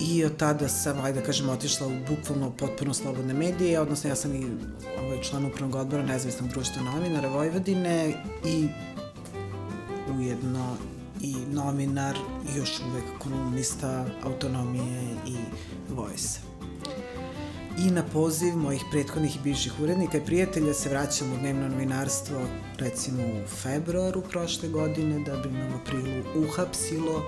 I 0.02 0.24
od 0.24 0.36
tada 0.36 0.68
sam, 0.68 1.00
ajde 1.00 1.20
da 1.20 1.26
kažem, 1.26 1.48
otišla 1.48 1.86
u 1.86 1.90
bukvalno 2.08 2.50
potpuno 2.50 2.94
slobodne 2.94 3.34
medije, 3.34 3.80
odnosno 3.80 4.10
ja 4.10 4.16
sam 4.16 4.34
i 4.34 4.46
ovaj, 4.98 5.22
član 5.22 5.46
upravnog 5.46 5.74
odbora 5.80 6.02
Nezavisnog 6.02 6.50
društva 6.50 6.82
novinara 6.82 7.28
Vojvodine 7.28 8.14
i 8.44 8.68
ujedno 10.18 10.76
i 11.20 11.36
novinar 11.52 12.16
još 12.56 12.80
uvek 12.90 13.04
kolumnista 13.18 14.06
autonomije 14.24 15.02
i 15.26 15.36
vojsa. 15.94 16.51
I 17.78 17.90
na 17.90 18.02
poziv 18.12 18.56
mojih 18.56 18.84
prethodnih 18.90 19.36
i 19.36 19.38
bivših 19.44 19.80
urednika 19.80 20.18
i 20.18 20.24
prijatelja 20.24 20.74
se 20.74 20.88
vraćam 20.88 21.32
u 21.32 21.36
dnevno 21.36 21.68
novinarstvo 21.68 22.40
recimo 22.78 23.22
u 23.22 23.46
februaru 23.48 24.22
prošle 24.22 24.68
godine 24.68 25.24
da 25.24 25.36
bi 25.36 25.48
me 25.48 25.64
u 25.64 25.76
aprilu 25.76 26.24
uhapsilo 26.36 27.24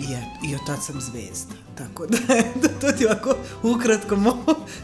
i, 0.00 0.12
et, 0.12 0.50
i 0.50 0.54
od 0.54 0.60
tad 0.66 0.84
sam 0.84 1.00
zvezda. 1.00 1.54
Tako 1.74 2.06
da, 2.06 2.18
da 2.62 2.68
to 2.80 2.92
ti 2.92 3.06
ovako 3.06 3.34
ukratko 3.62 4.16
mo, 4.16 4.36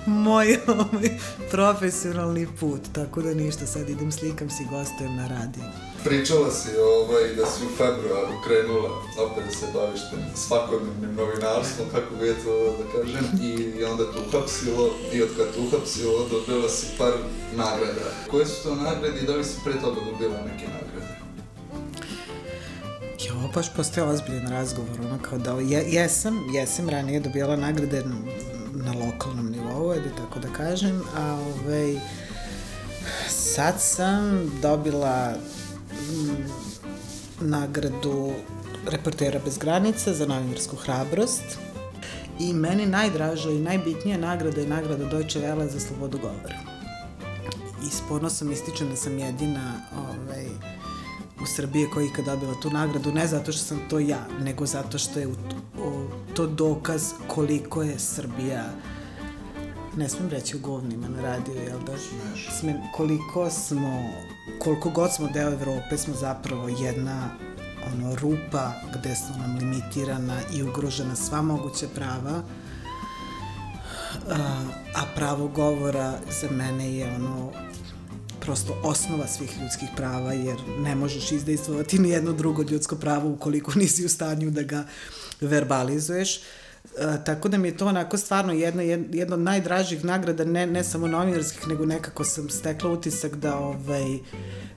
moj 0.07 0.59
ovaj, 0.67 1.19
profesionalni 1.51 2.47
put. 2.61 2.81
Tako 2.93 3.23
da 3.23 3.35
ništa, 3.35 3.67
sad 3.67 3.89
idem 3.89 4.13
slikam 4.13 4.51
si 4.51 4.65
gostujem 4.71 5.17
na 5.17 5.29
radiju. 5.29 5.65
Pričala 6.05 6.51
si 6.51 6.69
ovaj, 6.77 7.35
da 7.37 7.47
si 7.47 7.65
u 7.65 7.77
februaru 7.77 8.35
krenula 8.47 8.91
opet 9.27 9.45
da 9.45 9.51
se 9.51 9.67
baviš 9.75 10.01
svakodnevnim 10.35 11.15
novinarstvom, 11.15 11.89
kako 11.95 12.15
bi 12.15 12.35
to 12.45 12.77
da 12.79 12.85
kažem, 12.93 13.25
i 13.43 13.85
onda 13.85 14.05
te 14.13 14.19
uhapsilo 14.19 14.91
i 15.13 15.23
od 15.23 15.29
kad 15.37 15.55
te 15.55 15.61
uhapsilo 15.61 16.29
dobila 16.31 16.69
si 16.69 16.87
par 16.99 17.13
nagrada. 17.57 18.09
Koje 18.31 18.47
su 18.47 18.63
to 18.63 18.75
nagrade 18.75 19.21
i 19.23 19.27
da 19.27 19.37
li 19.37 19.45
si 19.45 19.57
pre 19.65 19.73
toga 19.73 20.01
dobila 20.11 20.39
neke 20.41 20.67
nagrade? 20.67 21.15
Jo, 23.27 23.35
baš 23.55 23.75
postoje 23.77 24.07
ozbiljan 24.07 24.51
razgovor, 24.51 25.01
ono 25.01 25.19
kao 25.23 25.39
da 25.39 25.53
je, 25.53 25.85
jesam, 25.89 26.55
jesam 26.55 26.89
ranije 26.89 27.21
dobijala 27.21 27.57
nagrade 27.57 28.05
na 28.73 28.93
lokalnom 28.93 29.51
nivou, 29.51 29.91
ajde 29.91 30.11
tako 30.17 30.39
da 30.39 30.49
kažem, 30.49 31.03
a 31.17 31.33
ovaj, 31.33 31.95
sad 33.29 33.75
sam 33.79 34.53
dobila 34.63 35.35
mm, 36.15 37.49
nagradu 37.51 38.33
reportera 38.87 39.41
bez 39.45 39.59
granica 39.59 40.15
za 40.15 40.27
novinarsku 40.27 40.77
hrabrost 40.77 41.45
I 42.39 42.53
meni 42.53 42.87
najdraža 42.87 43.51
i 43.51 43.59
najbitnija 43.59 44.19
nagrada 44.19 44.61
je 44.61 44.69
nagrada 44.69 45.05
Deutsche 45.05 45.41
Welle 45.41 45.69
za 45.69 45.81
slobodu 45.81 46.19
govora. 46.19 46.59
I 47.87 47.91
s 47.91 48.03
ponosom 48.09 48.53
ističem 48.53 48.89
da 48.89 48.97
sam 48.97 49.19
jedina 49.19 49.73
ovaj, 49.99 50.47
u 51.43 51.47
Srbiji 51.47 51.91
koja 51.91 52.05
je 52.05 52.11
ikad 52.11 52.25
dobila 52.25 52.55
tu 52.62 52.71
nagradu, 52.71 53.12
ne 53.12 53.27
zato 53.27 53.53
što 53.53 53.62
sam 53.62 53.81
to 53.91 53.99
ja, 53.99 54.27
nego 54.41 54.67
zato 54.67 54.99
što 54.99 55.19
je 55.19 55.29
to 56.35 56.47
dokaz 56.47 57.12
koliko 57.29 57.83
je 57.83 57.99
Srbija 57.99 58.65
ne 59.97 60.09
smem 60.09 60.28
reći 60.28 60.57
u 60.57 60.61
govnima 60.61 61.09
na 61.09 61.22
radiju, 61.22 61.57
jel 61.57 61.78
da? 61.86 61.92
Smem, 62.61 62.76
koliko 62.95 63.51
smo, 63.51 64.11
koliko 64.59 64.90
god 64.90 65.14
smo 65.14 65.28
deo 65.28 65.53
Evrope, 65.53 65.99
smo 65.99 66.14
zapravo 66.14 66.68
jedna 66.68 67.30
ono, 67.92 68.14
rupa 68.14 68.72
gde 68.95 69.14
su 69.14 69.38
nam 69.38 69.59
limitirana 69.59 70.40
i 70.55 70.62
ugrožena 70.62 71.16
sva 71.16 71.42
moguća 71.42 71.86
prava, 71.95 72.42
a, 74.30 74.64
a 74.95 75.03
pravo 75.16 75.49
govora 75.49 76.18
za 76.40 76.51
mene 76.51 76.97
je 76.97 77.14
ono 77.14 77.53
prosto 78.40 78.80
osnova 78.82 79.26
svih 79.26 79.59
ljudskih 79.62 79.88
prava, 79.97 80.32
jer 80.32 80.57
ne 80.78 80.95
možeš 80.95 81.32
izdejstvovati 81.32 81.99
ni 81.99 82.11
jedno 82.11 82.32
drugo 82.32 82.62
ljudsko 82.62 82.97
pravo 82.97 83.30
ukoliko 83.30 83.72
nisi 83.74 84.05
u 84.05 84.09
stanju 84.09 84.51
da 84.51 84.62
ga 84.62 84.84
verbalizuješ. 85.40 86.40
E, 86.99 87.24
tako 87.24 87.49
da 87.49 87.59
mi 87.59 87.68
je 87.68 87.76
to 87.76 87.86
onako 87.86 88.18
stvarno 88.18 88.53
jedna, 88.53 88.82
jedna 88.82 89.34
od 89.34 89.40
najdražih 89.40 90.05
nagrada, 90.05 90.45
ne, 90.45 90.66
ne 90.66 90.84
samo 90.84 91.07
novinarskih, 91.09 91.68
nego 91.68 91.86
nekako 91.86 92.24
sam 92.24 92.49
stekla 92.49 92.90
utisak 92.90 93.36
da, 93.36 93.59
ovaj, 93.59 94.18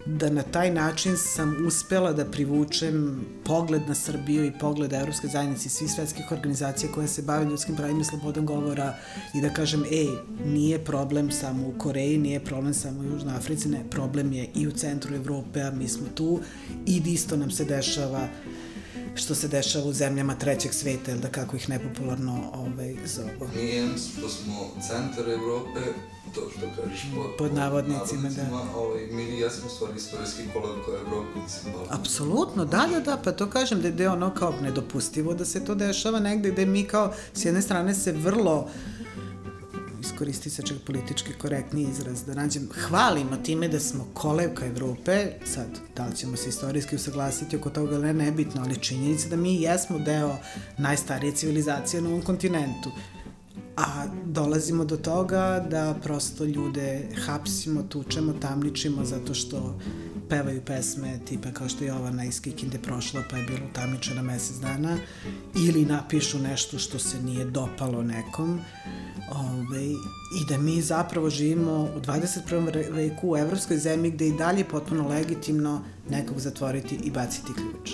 da 0.06 0.30
na 0.30 0.44
taj 0.44 0.72
način 0.72 1.18
sam 1.18 1.68
uspela 1.68 2.14
da 2.14 2.26
privučem 2.26 3.26
pogled 3.46 3.82
na 3.88 3.96
Srbiju 3.96 4.46
i 4.46 4.52
pogled 4.60 4.94
Evropske 4.94 5.28
zajednice 5.28 5.68
i 5.68 5.70
svih 5.70 5.92
svetskih 5.92 6.32
organizacija 6.32 6.92
koje 6.92 7.08
se 7.08 7.22
bave 7.22 7.46
ljudskim 7.46 7.76
pravima 7.76 8.02
i 8.02 8.04
slobodom 8.04 8.46
govora 8.46 8.96
i 9.34 9.42
da 9.42 9.50
kažem, 9.50 9.84
ej, 9.92 10.08
nije 10.46 10.86
problem 10.86 11.32
samo 11.32 11.68
u 11.68 11.74
Koreji, 11.78 12.18
nije 12.18 12.40
problem 12.40 12.74
samo 12.74 13.00
u 13.00 13.04
Južnoj 13.04 13.36
Africi, 13.36 13.70
ne, 13.70 13.84
problem 13.90 14.34
je 14.34 14.50
i 14.56 14.68
u 14.68 14.72
centru 14.72 15.16
Evrope, 15.16 15.62
a 15.62 15.72
mi 15.72 15.88
smo 15.88 16.08
tu 16.16 16.40
i 16.86 17.02
isto 17.06 17.38
nam 17.38 17.52
se 17.52 17.66
dešava 17.66 18.28
što 19.18 19.36
se 19.36 19.48
dešava 19.48 19.86
u 19.86 19.94
zemljama 19.94 20.36
trećeg 20.36 20.74
sveta, 20.74 21.12
ili 21.12 21.20
da 21.20 21.30
kako 21.30 21.56
ih 21.56 21.70
nepopularno 21.70 22.52
ovaj, 22.54 22.96
zovu. 23.06 23.50
Mi 23.56 23.66
jem 23.66 23.96
što 23.98 24.30
smo 24.30 24.70
centar 24.88 25.30
Evrope, 25.30 25.80
to 26.36 26.42
što 26.58 26.82
kažeš 26.82 27.06
pod, 27.16 27.26
pod 27.38 27.54
navodnicima, 27.54 28.30
da. 28.30 28.44
Ovaj, 28.76 29.08
mi 29.12 29.24
jesmo 29.24 29.70
stvari 29.70 29.94
istorijski 29.98 30.42
koliko 30.54 30.92
da. 30.92 31.96
Apsolutno, 31.96 32.66
da, 32.66 32.88
da, 32.94 33.00
da, 33.00 33.18
pa 33.24 33.32
to 33.32 33.50
kažem 33.50 33.82
da 33.82 34.04
je 34.04 34.10
ono 34.10 34.34
kao 34.34 34.54
nedopustivo 34.62 35.34
da 35.34 35.46
se 35.46 35.66
to 35.66 35.76
dešava 35.76 36.20
negde 36.20 36.52
gde 36.52 36.66
mi 36.66 36.84
kao 36.84 37.14
s 37.34 37.46
jedne 37.46 37.62
strane 37.62 37.96
se 37.96 38.12
vrlo 38.12 38.70
iskoristi 40.02 40.50
se 40.50 40.62
čak 40.62 40.78
politički 40.86 41.34
korektni 41.34 41.88
izraz, 41.90 42.24
da 42.26 42.34
nađem, 42.36 42.70
hvalimo 42.88 43.38
time 43.38 43.68
da 43.68 43.80
smo 43.80 44.08
kolevka 44.14 44.66
Evrope, 44.66 45.32
sad, 45.46 45.68
da 45.96 46.06
li 46.06 46.16
ćemo 46.16 46.38
se 46.38 46.50
istorijski 46.50 46.96
usaglasiti 46.96 47.58
oko 47.58 47.70
toga 47.70 47.96
ili 47.96 48.06
ne, 48.06 48.14
nebitno, 48.14 48.62
ali 48.62 48.82
činjenica 48.82 49.30
da 49.30 49.36
mi 49.36 49.62
jesmo 49.62 50.00
deo 50.00 50.38
najstarije 50.78 51.32
civilizacije 51.32 52.02
na 52.02 52.10
ovom 52.10 52.22
kontinentu. 52.22 52.92
A 53.78 54.06
dolazimo 54.26 54.86
do 54.86 54.98
toga 54.98 55.66
da 55.70 55.96
prosto 56.04 56.44
ljude 56.44 57.10
hapsimo, 57.26 57.84
tučemo, 57.84 58.34
tamničimo 58.34 59.06
zato 59.06 59.34
što 59.34 59.80
pevaju 60.30 60.62
pesme 60.62 61.20
tipa 61.26 61.52
kao 61.52 61.70
što 61.70 61.84
je 61.84 61.88
Jovana 61.88 62.26
iz 62.26 62.42
Kikinde 62.42 62.78
prošla 62.78 63.24
pa 63.30 63.38
je 63.38 63.44
bilo 63.44 63.68
tamičena 63.74 64.22
mesec 64.22 64.58
dana 64.58 64.98
ili 65.68 65.86
napišu 65.86 66.40
nešto 66.40 66.80
što 66.80 67.00
se 67.00 67.22
nije 67.22 67.46
dopalo 67.46 68.04
nekom 68.04 68.60
Ove, 69.32 69.86
i 70.42 70.46
da 70.50 70.58
mi 70.58 70.82
zapravo 70.82 71.30
živimo 71.30 71.90
u 71.96 72.00
21. 72.00 72.94
veku 72.94 73.32
u 73.32 73.38
evropskoj 73.38 73.78
zemlji 73.78 74.12
gde 74.12 74.28
i 74.28 74.38
dalje 74.38 74.60
je 74.60 74.70
potpuno 74.70 75.08
legitimno 75.08 75.82
nekog 76.10 76.40
zatvoriti 76.40 77.00
i 77.04 77.12
baciti 77.12 77.54
ključ. 77.54 77.92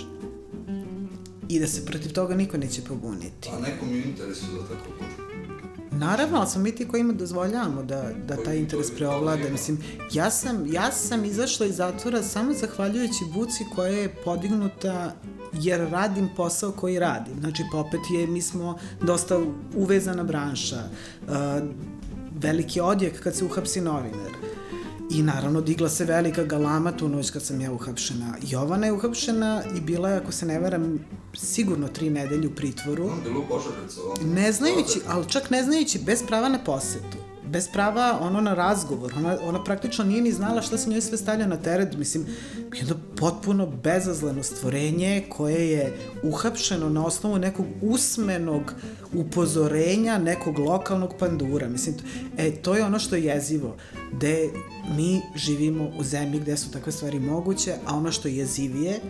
I 1.48 1.60
da 1.60 1.66
se 1.66 1.86
protiv 1.86 2.12
toga 2.12 2.34
niko 2.34 2.56
neće 2.56 2.82
pobuniti. 2.82 3.48
A 3.52 3.60
nekom 3.60 3.94
je 3.94 4.02
interesu 4.02 4.46
da 4.46 4.68
tako 4.68 4.90
bude. 4.90 5.23
Naravno, 5.98 6.38
ali 6.38 6.50
smo 6.50 6.62
mi 6.62 6.72
ti 6.72 6.88
koji 6.88 7.00
ima 7.00 7.12
dozvoljavamo 7.12 7.82
da, 7.82 8.10
da 8.28 8.36
taj 8.36 8.58
interes 8.58 8.90
preovlada. 8.90 9.48
Mislim, 9.50 9.78
ja 10.12 10.30
sam, 10.30 10.66
ja 10.72 10.92
sam 10.92 11.24
izašla 11.24 11.66
iz 11.66 11.76
zatvora 11.76 12.22
samo 12.22 12.52
zahvaljujući 12.52 13.24
buci 13.34 13.64
koja 13.74 13.92
je 13.92 14.14
podignuta 14.24 15.14
jer 15.52 15.90
radim 15.90 16.28
posao 16.36 16.72
koji 16.72 16.98
radim. 16.98 17.34
Znači, 17.40 17.62
popet 17.72 18.00
je, 18.10 18.26
mi 18.26 18.42
smo 18.42 18.78
dosta 19.02 19.38
uvezana 19.74 20.24
branša. 20.24 20.82
Veliki 22.40 22.80
odjek 22.80 23.22
kad 23.22 23.36
se 23.36 23.44
uhapsi 23.44 23.80
novinar. 23.80 24.30
I 25.10 25.22
naravno 25.22 25.60
digla 25.60 25.88
se 25.88 26.04
velika 26.04 26.44
galama 26.44 26.92
tu 26.92 27.08
noć 27.08 27.30
kad 27.30 27.42
sam 27.42 27.60
ja 27.60 27.72
uhapšena. 27.72 28.36
Jovana 28.42 28.86
je 28.86 28.92
uhapšena 28.92 29.62
i 29.76 29.80
bila 29.80 30.10
je, 30.10 30.16
ako 30.16 30.32
se 30.32 30.46
ne 30.46 30.58
veram, 30.58 30.98
sigurno 31.36 31.88
tri 31.88 32.10
nedelje 32.10 32.48
u 32.48 32.54
pritvoru. 32.54 33.10
Ne 34.24 34.52
znajući, 34.52 35.00
ali 35.06 35.28
čak 35.28 35.50
ne 35.50 35.62
znajući, 35.62 35.98
bez 35.98 36.22
prava 36.26 36.48
na 36.48 36.58
posetu 36.64 37.23
bez 37.54 37.68
prava 37.68 38.18
ono 38.20 38.40
na 38.40 38.54
razgovor. 38.54 39.12
Ona, 39.16 39.36
ona 39.42 39.64
praktično 39.64 40.04
nije 40.04 40.22
ni 40.22 40.32
znala 40.32 40.62
šta 40.62 40.78
se 40.78 40.90
njoj 40.90 41.00
sve 41.00 41.18
stavlja 41.18 41.46
na 41.46 41.56
teret. 41.56 41.96
Mislim, 41.96 42.26
jedno 42.74 42.96
potpuno 43.16 43.66
bezazleno 43.66 44.42
stvorenje 44.42 45.24
koje 45.28 45.70
je 45.70 45.92
uhapšeno 46.22 46.88
na 46.88 47.06
osnovu 47.06 47.38
nekog 47.38 47.66
usmenog 47.82 48.72
upozorenja 49.12 50.18
nekog 50.18 50.58
lokalnog 50.58 51.14
pandura. 51.18 51.68
Mislim, 51.68 51.94
e, 52.36 52.50
to 52.62 52.74
je 52.74 52.84
ono 52.84 52.98
što 52.98 53.16
je 53.16 53.24
jezivo. 53.24 53.76
Gde 54.12 54.50
mi 54.96 55.20
živimo 55.36 55.90
u 55.98 56.04
zemlji 56.04 56.40
gde 56.40 56.56
su 56.56 56.70
takve 56.70 56.92
stvari 56.92 57.20
moguće, 57.20 57.74
a 57.86 57.96
ono 57.96 58.12
što 58.12 58.28
je 58.28 58.36
jezivije 58.36 59.00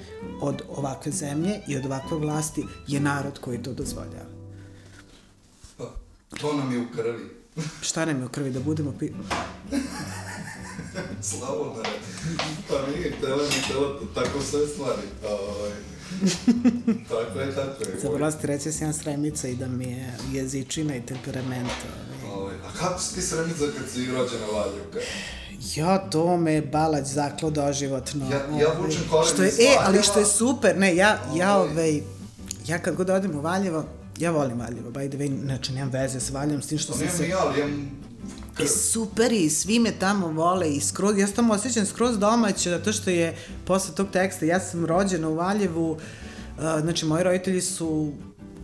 od 0.41 0.63
ovakve 0.69 1.13
zemlje 1.13 1.61
i 1.69 1.77
od 1.77 1.87
ovakve 1.87 2.17
vlasti 2.19 2.65
je 2.87 3.01
narod 3.01 3.39
koji 3.39 3.63
to 3.63 3.73
dozvoljava. 3.73 4.35
Pa, 5.79 5.95
to 6.41 6.53
nam 6.57 6.73
je 6.73 6.81
u 6.81 6.87
krvi. 6.95 7.44
Šta 7.81 8.05
nam 8.05 8.19
je 8.19 8.27
u 8.27 8.29
krvi, 8.29 8.51
da 8.51 8.61
budemo 8.61 8.95
pi... 8.99 9.13
Slabo 11.23 11.75
da 11.77 11.83
Pa 12.69 12.75
nije 12.93 13.13
htjela 13.17 13.43
ni 13.43 13.63
htjela 13.65 14.01
tako 14.15 14.41
sve 14.41 14.67
stvari. 14.67 15.03
Ovaj. 15.25 15.71
tako 17.11 17.41
je, 17.41 17.55
tako 17.55 17.83
je. 17.83 18.01
Zaboravila 18.03 18.31
ste 18.31 18.47
reći 18.47 18.69
da 18.69 18.73
sam 18.73 18.93
sremica 18.93 19.49
i 19.49 19.57
da 19.57 19.69
mi 19.69 19.85
je 19.85 20.13
jezičina 20.33 20.97
i 20.97 21.07
temperament. 21.07 21.71
Ovaj. 22.25 22.35
ovaj. 22.35 22.55
A 22.55 22.79
kako 22.79 23.01
si 23.01 23.15
ti 23.15 23.23
sremica 23.23 23.65
kad 23.79 23.91
si 23.91 24.07
rođena 24.07 24.47
Valjevka? 24.53 24.99
Ja, 25.75 25.99
to 26.11 26.37
me 26.37 26.63
balać 26.63 27.07
zaklo 27.07 27.51
doživotno. 27.51 28.31
Ja, 28.31 28.37
ja 28.37 28.69
ovaj. 28.69 28.87
vučem 28.87 29.03
koren 29.11 29.33
što 29.33 29.43
je, 29.43 29.49
E, 29.49 29.77
ali 29.81 30.03
što 30.03 30.19
je 30.19 30.27
super, 30.27 30.79
ne, 30.79 30.97
ja, 30.97 31.19
ja, 31.37 31.59
ovaj, 31.59 32.03
ja 32.67 32.79
kad 32.79 32.95
god 32.95 33.11
odem 33.11 33.37
u 33.39 33.41
Valjevo, 33.41 33.85
Ja 34.19 34.31
volim 34.31 34.59
Valjevo, 34.59 34.91
by 34.91 35.09
the 35.09 35.19
way, 35.19 35.45
znači 35.45 35.73
nemam 35.73 35.91
veze 35.91 36.21
s 36.21 36.31
Valjevom, 36.31 36.63
s 36.63 36.67
tim 36.67 36.79
što 36.79 36.93
sam 36.93 37.09
se... 37.17 37.29
Ja, 37.29 37.39
ali 37.41 37.61
imam 37.61 37.91
I 38.65 38.67
super 38.67 39.33
i 39.33 39.51
svi 39.51 39.79
me 39.79 39.93
tamo 39.99 40.29
vole 40.29 40.71
i 40.71 40.81
skroz, 40.81 41.19
ja 41.19 41.27
sam 41.27 41.37
tamo 41.37 41.55
osjećam 41.55 41.87
skroz 41.87 42.19
domaće, 42.19 42.71
zato 42.71 42.93
što 42.93 43.11
je 43.11 43.37
posle 43.65 43.95
tog 43.95 44.07
teksta, 44.13 44.47
ja 44.47 44.61
sam 44.61 44.87
rođena 44.87 45.29
u 45.29 45.35
Valjevu, 45.35 45.91
uh, 45.91 45.99
znači 46.81 47.07
moji 47.07 47.25
roditelji 47.25 47.61
su 47.61 48.13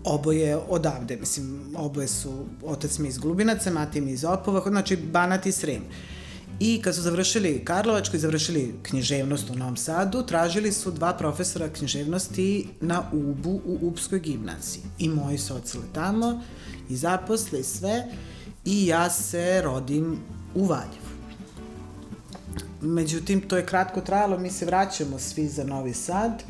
oboje 0.05 0.57
odavde, 0.57 1.17
mislim, 1.17 1.75
oboje 1.77 2.09
su, 2.09 2.47
otac 2.63 2.99
mi 2.99 3.09
iz 3.09 3.19
Glubinaca, 3.19 3.71
mati 3.71 4.01
mi 4.01 4.13
iz 4.13 4.25
Opova, 4.25 4.71
znači 4.71 4.97
Banat 4.97 5.47
i 5.47 5.53
Srem. 5.53 5.83
Uh, 5.83 6.20
I 6.61 6.83
kad 6.83 6.95
su 6.95 7.03
završili 7.03 7.65
Karlovačko 7.65 8.17
i 8.17 8.21
završili 8.21 8.75
književnost 8.83 9.51
u 9.51 9.55
Novom 9.55 9.77
Sadu, 9.77 10.23
tražili 10.23 10.73
su 10.73 10.91
dva 10.91 11.13
profesora 11.13 11.69
književnosti 11.69 12.69
na 12.81 13.03
UBU 13.13 13.51
u 13.51 13.79
Upskoj 13.81 14.21
gimnaziji. 14.21 14.83
I 14.99 15.09
moji 15.09 15.39
su 15.39 15.57
ocele 15.57 15.85
tamo 15.93 16.43
i 16.89 16.97
zaposle 16.97 17.63
sve 17.63 18.05
i 18.65 18.87
ja 18.87 19.11
se 19.11 19.63
rodim 19.63 20.19
u 20.55 20.65
Valjevu. 20.65 21.11
Međutim, 22.81 23.41
to 23.49 23.57
je 23.57 23.67
kratko 23.67 24.01
trajalo, 24.01 24.39
mi 24.39 24.51
se 24.51 24.67
vraćamo 24.67 25.19
svi 25.19 25.49
za 25.49 25.65
Novi 25.65 25.95
Sad 25.95 26.43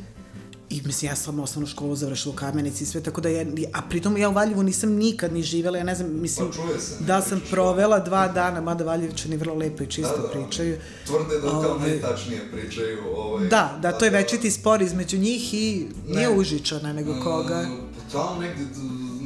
I 0.71 0.83
mislim, 0.85 1.11
ja 1.11 1.17
sam 1.17 1.41
osnovnu 1.41 1.67
školu 1.67 1.97
završila 1.97 2.35
u 2.35 2.37
Kamenici 2.37 2.85
i 2.85 2.87
sve, 2.87 3.01
tako 3.01 3.21
da 3.21 3.29
ja, 3.29 3.47
a 3.73 3.83
pritom 3.91 4.17
ja 4.17 4.29
u 4.29 4.33
Valjevu 4.33 4.63
nisam 4.63 4.91
nikad 4.91 5.33
ni 5.33 5.43
živela, 5.43 5.79
ja 5.79 5.85
ne 5.85 5.95
znam, 5.95 6.21
mislim, 6.21 6.49
pa 6.49 6.81
se, 6.81 7.05
da 7.05 7.23
sam 7.23 7.41
provela 7.51 7.99
dva 7.99 8.29
dana, 8.29 8.61
mada 8.61 8.85
Valjevičani 8.85 9.37
vrlo 9.37 9.55
lepo 9.55 9.83
i 9.83 9.87
čisto 9.87 10.17
da, 10.17 10.23
da, 10.23 10.29
pričaju. 10.29 10.77
Tvrde 11.07 11.35
da 11.35 11.51
kao 11.51 11.61
ovaj, 11.61 11.91
najtačnije 11.91 12.41
pričaju. 12.53 12.99
Ovaj, 13.17 13.49
da, 13.49 13.79
da, 13.83 13.93
to 13.93 14.05
je 14.05 14.11
večiti 14.11 14.51
spor 14.51 14.83
između 14.83 15.19
njih 15.19 15.55
i 15.55 15.87
nije 16.09 16.29
ne, 16.29 16.37
Užičana, 16.37 16.93
nego 16.93 17.15
koga. 17.25 17.67
Pa 17.97 18.19
tamo 18.19 18.41
negde 18.41 18.65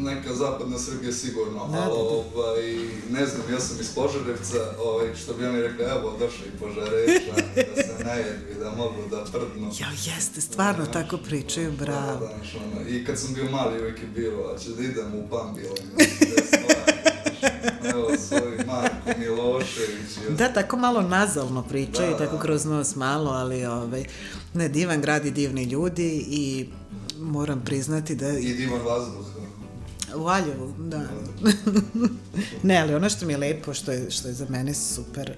neka 0.04 0.34
zapadna 0.34 0.78
Srbija 0.78 1.12
sigurno, 1.12 1.66
Da, 1.66 1.72
da, 1.72 1.82
ali 1.82 1.92
da. 1.92 2.40
ovaj, 2.40 2.62
ne 3.10 3.26
znam, 3.26 3.42
ja 3.52 3.60
sam 3.60 3.76
iz 3.80 3.94
Požarevca, 3.94 4.58
ovaj, 4.84 5.14
što 5.14 5.34
bi 5.34 5.46
oni 5.46 5.62
rekli, 5.62 5.84
evo, 5.84 6.16
došli 6.20 6.46
i 6.54 6.58
Požarevča, 6.58 7.34
da 7.56 7.82
se 7.82 8.04
najedvi, 8.04 8.54
da 8.60 8.70
mogu 8.70 9.08
da 9.10 9.24
prdnu. 9.32 9.70
Ja, 9.80 9.88
jeste, 10.14 10.40
stvarno 10.40 10.86
tako 10.86 11.16
pričaju, 11.18 11.72
bravo. 11.72 12.20
Da, 12.20 12.26
znaš, 12.36 12.54
ono, 12.54 12.88
I 12.88 13.04
kad 13.04 13.18
sam 13.18 13.34
bio 13.34 13.50
mali, 13.50 13.80
uvijek 13.80 13.98
je 14.02 14.08
bilo, 14.14 14.42
a 14.54 14.58
ću 14.58 14.70
da 14.70 14.82
idem 14.82 15.14
u 15.14 15.28
Pambile, 15.30 15.76
evo, 17.94 18.10
svoj 18.28 18.64
Marko 18.66 19.18
Milošević. 19.20 20.36
Da, 20.38 20.52
tako 20.52 20.76
malo 20.76 21.02
nazalno 21.02 21.62
pričaju, 21.62 22.10
Da, 22.10 22.18
tako 22.18 22.36
da. 22.36 22.42
kroz 22.42 22.64
nos 22.64 22.96
malo, 22.96 23.30
ali 23.30 23.64
ovaj, 23.64 24.04
ne, 24.54 24.68
divan 24.68 25.00
grad 25.00 25.26
i 25.26 25.30
divni 25.30 25.64
ljudi 25.64 26.24
i 26.28 26.68
moram 27.20 27.62
priznati 27.64 28.14
da... 28.14 28.28
I 28.38 28.54
divan 28.54 28.80
vazduh. 28.84 29.26
U 30.16 30.22
Valjevu, 30.22 30.74
da. 30.78 31.02
ne, 32.62 32.76
ali 32.76 32.94
ono 32.94 33.10
što 33.10 33.26
mi 33.26 33.32
je 33.32 33.36
lepo, 33.36 33.74
što 33.74 33.92
je, 33.92 34.10
što 34.10 34.28
je 34.28 34.34
za 34.34 34.46
mene 34.48 34.74
super, 34.74 35.36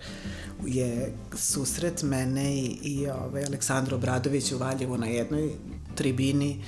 je 0.66 1.14
susret 1.34 2.02
mene 2.02 2.54
i, 2.54 2.78
i 2.82 3.08
ovaj, 3.08 3.44
Aleksandra 3.44 3.96
Obradović 3.96 4.52
u 4.52 4.58
Valjevu 4.58 4.98
na 4.98 5.06
jednoj 5.06 5.50
tribini 5.94 6.64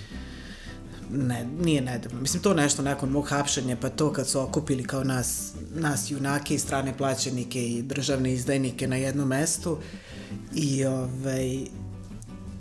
ne, 1.11 1.47
nije 1.61 1.81
nedavno. 1.81 2.21
Mislim, 2.21 2.43
to 2.43 2.55
nešto 2.55 2.83
nakon 2.83 3.11
mog 3.11 3.29
hapšenja, 3.29 3.77
pa 3.81 3.89
to 3.89 4.13
kad 4.13 4.29
su 4.29 4.41
okupili 4.41 4.85
kao 4.85 5.05
nas, 5.05 5.53
nas 5.75 6.11
junake 6.11 6.55
i 6.55 6.59
strane 6.59 6.97
plaćenike 6.97 7.69
i 7.69 7.83
državne 7.83 8.33
izdajnike 8.33 8.87
na 8.87 8.97
jednom 8.97 9.29
mestu 9.29 9.79
i 10.55 10.85
ovaj, 10.85 11.67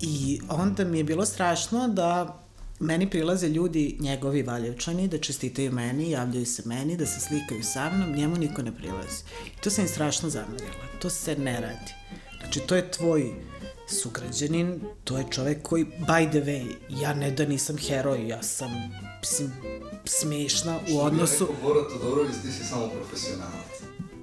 I 0.01 0.41
onda 0.49 0.83
mi 0.83 0.97
je 0.97 1.03
bilo 1.03 1.25
strašno 1.25 1.87
da 1.87 2.43
meni 2.79 3.09
prilaze 3.09 3.49
ljudi, 3.49 3.97
njegovi 3.99 4.43
valjevčani, 4.43 5.07
da 5.07 5.17
čestitaju 5.17 5.71
meni, 5.71 6.11
javljaju 6.11 6.45
se 6.45 6.63
meni, 6.65 6.97
da 6.97 7.05
se 7.05 7.19
slikaju 7.19 7.63
sa 7.63 7.89
mnom, 7.89 8.15
njemu 8.15 8.35
niko 8.35 8.61
ne 8.61 8.75
prilazi. 8.75 9.23
I 9.45 9.61
to 9.61 9.69
sam 9.69 9.83
im 9.83 9.89
strašno 9.89 10.29
zamerila. 10.29 10.87
To 11.01 11.09
se 11.09 11.35
ne 11.35 11.61
radi. 11.61 11.93
Znači, 12.41 12.59
to 12.59 12.75
je 12.75 12.91
tvoj 12.91 13.33
sugrađanin, 13.87 14.81
to 15.03 15.17
je 15.17 15.25
čovek 15.31 15.61
koji, 15.61 15.85
by 15.85 16.29
the 16.29 16.41
way, 16.41 16.75
ja 16.89 17.13
ne 17.13 17.31
da 17.31 17.45
nisam 17.45 17.77
heroj, 17.77 18.27
ja 18.27 18.43
sam, 18.43 18.71
mislim, 19.19 19.51
smešna 20.05 20.79
u 20.91 20.99
odnosu... 20.99 21.35
Što 21.35 21.45
bi 21.45 21.51
rekao 21.51 21.69
Bora 21.69 21.89
Todorović, 21.89 22.35
ti 22.41 22.51
si 22.51 22.63
samo 22.63 22.87
profesionalac. 22.87 23.67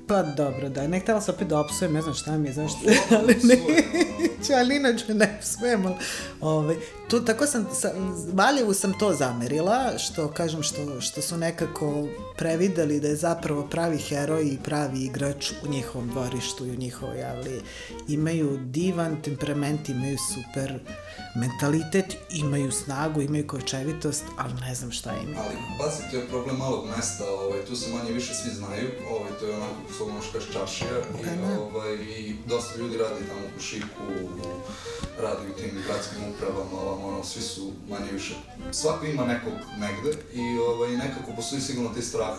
Pa 0.07 0.23
dobro, 0.23 0.69
da, 0.69 0.87
ne 0.87 1.01
htjela 1.01 1.21
sam 1.21 1.35
opet 1.35 1.49
da 1.49 1.61
opsujem, 1.61 1.93
ne 1.93 2.03
znam 2.03 2.15
šta 2.15 2.39
mi 2.39 2.49
je, 2.49 2.53
zašto, 2.53 2.79
ali 3.19 3.35
neću, 3.35 4.53
ali 4.61 4.77
inače 4.77 5.15
ne 5.15 5.39
psujem, 5.41 5.87
ali, 5.87 5.97
ovaj, 6.41 6.77
tu, 7.09 7.25
tako 7.25 7.47
sam, 7.47 7.67
sam, 7.81 7.91
Valjevu 8.33 8.75
sam 8.75 8.99
to 8.99 9.13
zamerila, 9.13 9.99
što, 9.99 10.29
kažem, 10.29 10.63
što, 10.63 11.01
što 11.01 11.23
su 11.23 11.37
nekako 11.37 12.07
prevideli 12.37 13.01
da 13.01 13.09
je 13.09 13.17
zapravo 13.17 13.67
pravi 13.71 13.99
heroj 13.99 14.45
i 14.45 14.59
pravi 14.65 14.99
igrač 15.01 15.53
u 15.65 15.69
njihovom 15.69 16.09
dvorištu 16.09 16.67
i 16.67 16.71
u 16.71 16.77
njihovoj, 16.77 17.25
ali 17.25 17.63
imaju 18.09 18.59
divan 18.63 19.23
temperament, 19.23 19.89
imaju 19.89 20.19
super 20.35 20.81
mentalitet, 21.35 22.17
imaju 22.31 22.73
snagu, 22.73 23.21
imaju 23.21 23.47
kočevitost, 23.47 24.25
ali 24.37 24.55
ne 24.55 24.75
znam 24.75 24.93
šta 24.93 25.11
ima. 25.23 25.41
Ali, 25.45 25.55
pazi, 25.79 26.03
to 26.11 26.17
je 26.17 26.29
problem 26.29 26.57
malog 26.57 26.87
mesta, 26.97 27.25
ovaj, 27.31 27.65
tu 27.65 27.77
se 27.77 27.91
manje 27.91 28.13
više 28.13 28.35
svi 28.35 28.51
znaju, 28.51 28.89
ovaj, 29.11 29.33
to 29.41 29.47
je 29.47 29.57
onako, 29.57 29.75
slovno 29.97 30.23
što 30.23 30.33
kažeš, 30.33 30.53
čaršija, 30.53 30.99
i, 31.21 31.25
da. 31.25 31.61
ovaj, 31.61 31.95
i 31.95 32.37
dosta 32.47 32.79
ljudi 32.79 32.97
radi 32.97 33.27
tamo 33.29 33.47
u 33.59 33.61
Šiku, 33.61 34.07
radi 35.23 35.43
u 35.51 35.57
tim 35.59 35.71
gradskim 35.87 36.23
upravama, 36.35 36.81
ovamo, 36.81 37.04
ono, 37.09 37.25
svi 37.25 37.43
su 37.43 37.73
manje 37.89 38.13
više, 38.13 38.35
svako 38.73 39.07
ima 39.07 39.25
nekog 39.25 39.53
negde 39.79 40.19
i 40.35 40.59
ovaj, 40.59 40.97
nekako 40.97 41.33
postoji 41.37 41.61
sigurno 41.61 41.91
taj 41.91 42.03
strah 42.03 42.37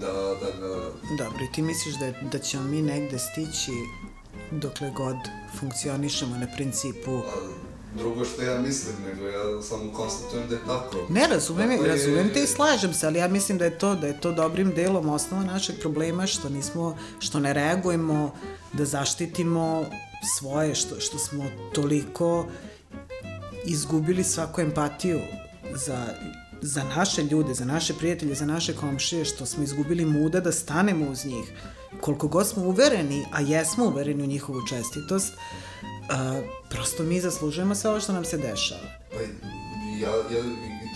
da, 0.00 0.12
da 0.12 0.50
ga... 0.60 0.92
Dobro, 1.18 1.44
i 1.44 1.52
ti 1.52 1.62
misliš 1.62 1.94
da, 1.94 2.12
da 2.32 2.38
ćemo 2.38 2.62
mi 2.62 2.82
negde 2.82 3.18
stići 3.18 3.72
dokle 4.50 4.90
god 4.90 5.16
funkcionišemo 5.60 6.36
na 6.36 6.46
principu 6.56 7.22
Drugo 7.94 8.24
što 8.24 8.42
ja 8.42 8.60
mislim, 8.60 8.94
nego 9.06 9.26
ja 9.28 9.62
samo 9.62 9.92
konstatujem 9.92 10.48
da 10.48 10.54
je 10.54 10.60
tako. 10.66 10.96
Ne, 11.08 11.26
razumem, 11.30 11.68
Dakle, 11.68 11.88
razumem 11.88 12.30
te 12.34 12.42
i 12.42 12.46
slažem 12.46 12.94
se, 12.94 13.06
ali 13.06 13.18
ja 13.18 13.28
mislim 13.28 13.58
da 13.58 13.64
je 13.64 13.78
to 13.78 13.94
da 13.94 14.06
je 14.06 14.20
to 14.20 14.32
dobrim 14.32 14.72
delom 14.74 15.08
osnova 15.08 15.44
našeg 15.44 15.80
problema 15.80 16.26
što 16.26 16.48
nismo 16.48 16.96
što 17.18 17.40
ne 17.40 17.52
reagujemo 17.52 18.34
da 18.72 18.84
zaštitimo 18.84 19.84
svoje 20.38 20.74
što 20.74 21.00
što 21.00 21.18
smo 21.18 21.44
toliko 21.74 22.46
izgubili 23.70 24.24
svaku 24.24 24.60
empatiju 24.60 25.20
za 25.74 26.06
za 26.62 26.84
naše 26.84 27.22
ljude, 27.22 27.54
za 27.54 27.64
naše 27.64 27.94
prijatelje, 27.94 28.34
za 28.34 28.46
naše 28.46 28.74
komšije, 28.76 29.24
što 29.24 29.46
smo 29.46 29.64
izgubili 29.64 30.04
muda 30.04 30.40
da 30.40 30.52
stanemo 30.52 31.10
uz 31.10 31.24
njih. 31.24 31.52
Koliko 32.00 32.28
god 32.28 32.46
smo 32.46 32.62
uvereni, 32.62 33.26
a 33.32 33.40
jesmo 33.40 33.84
uvereni 33.84 34.22
u 34.22 34.26
njihovu 34.26 34.66
čestitost, 34.66 35.32
a, 36.10 36.42
prosto 36.70 37.02
mi 37.02 37.20
zaslužujemo 37.20 37.74
sve 37.74 37.90
ovo 37.90 38.00
što 38.00 38.12
nam 38.12 38.24
se 38.24 38.36
dešava. 38.36 38.88
Pa 39.10 39.16
ja, 40.02 40.10
ja, 40.10 40.44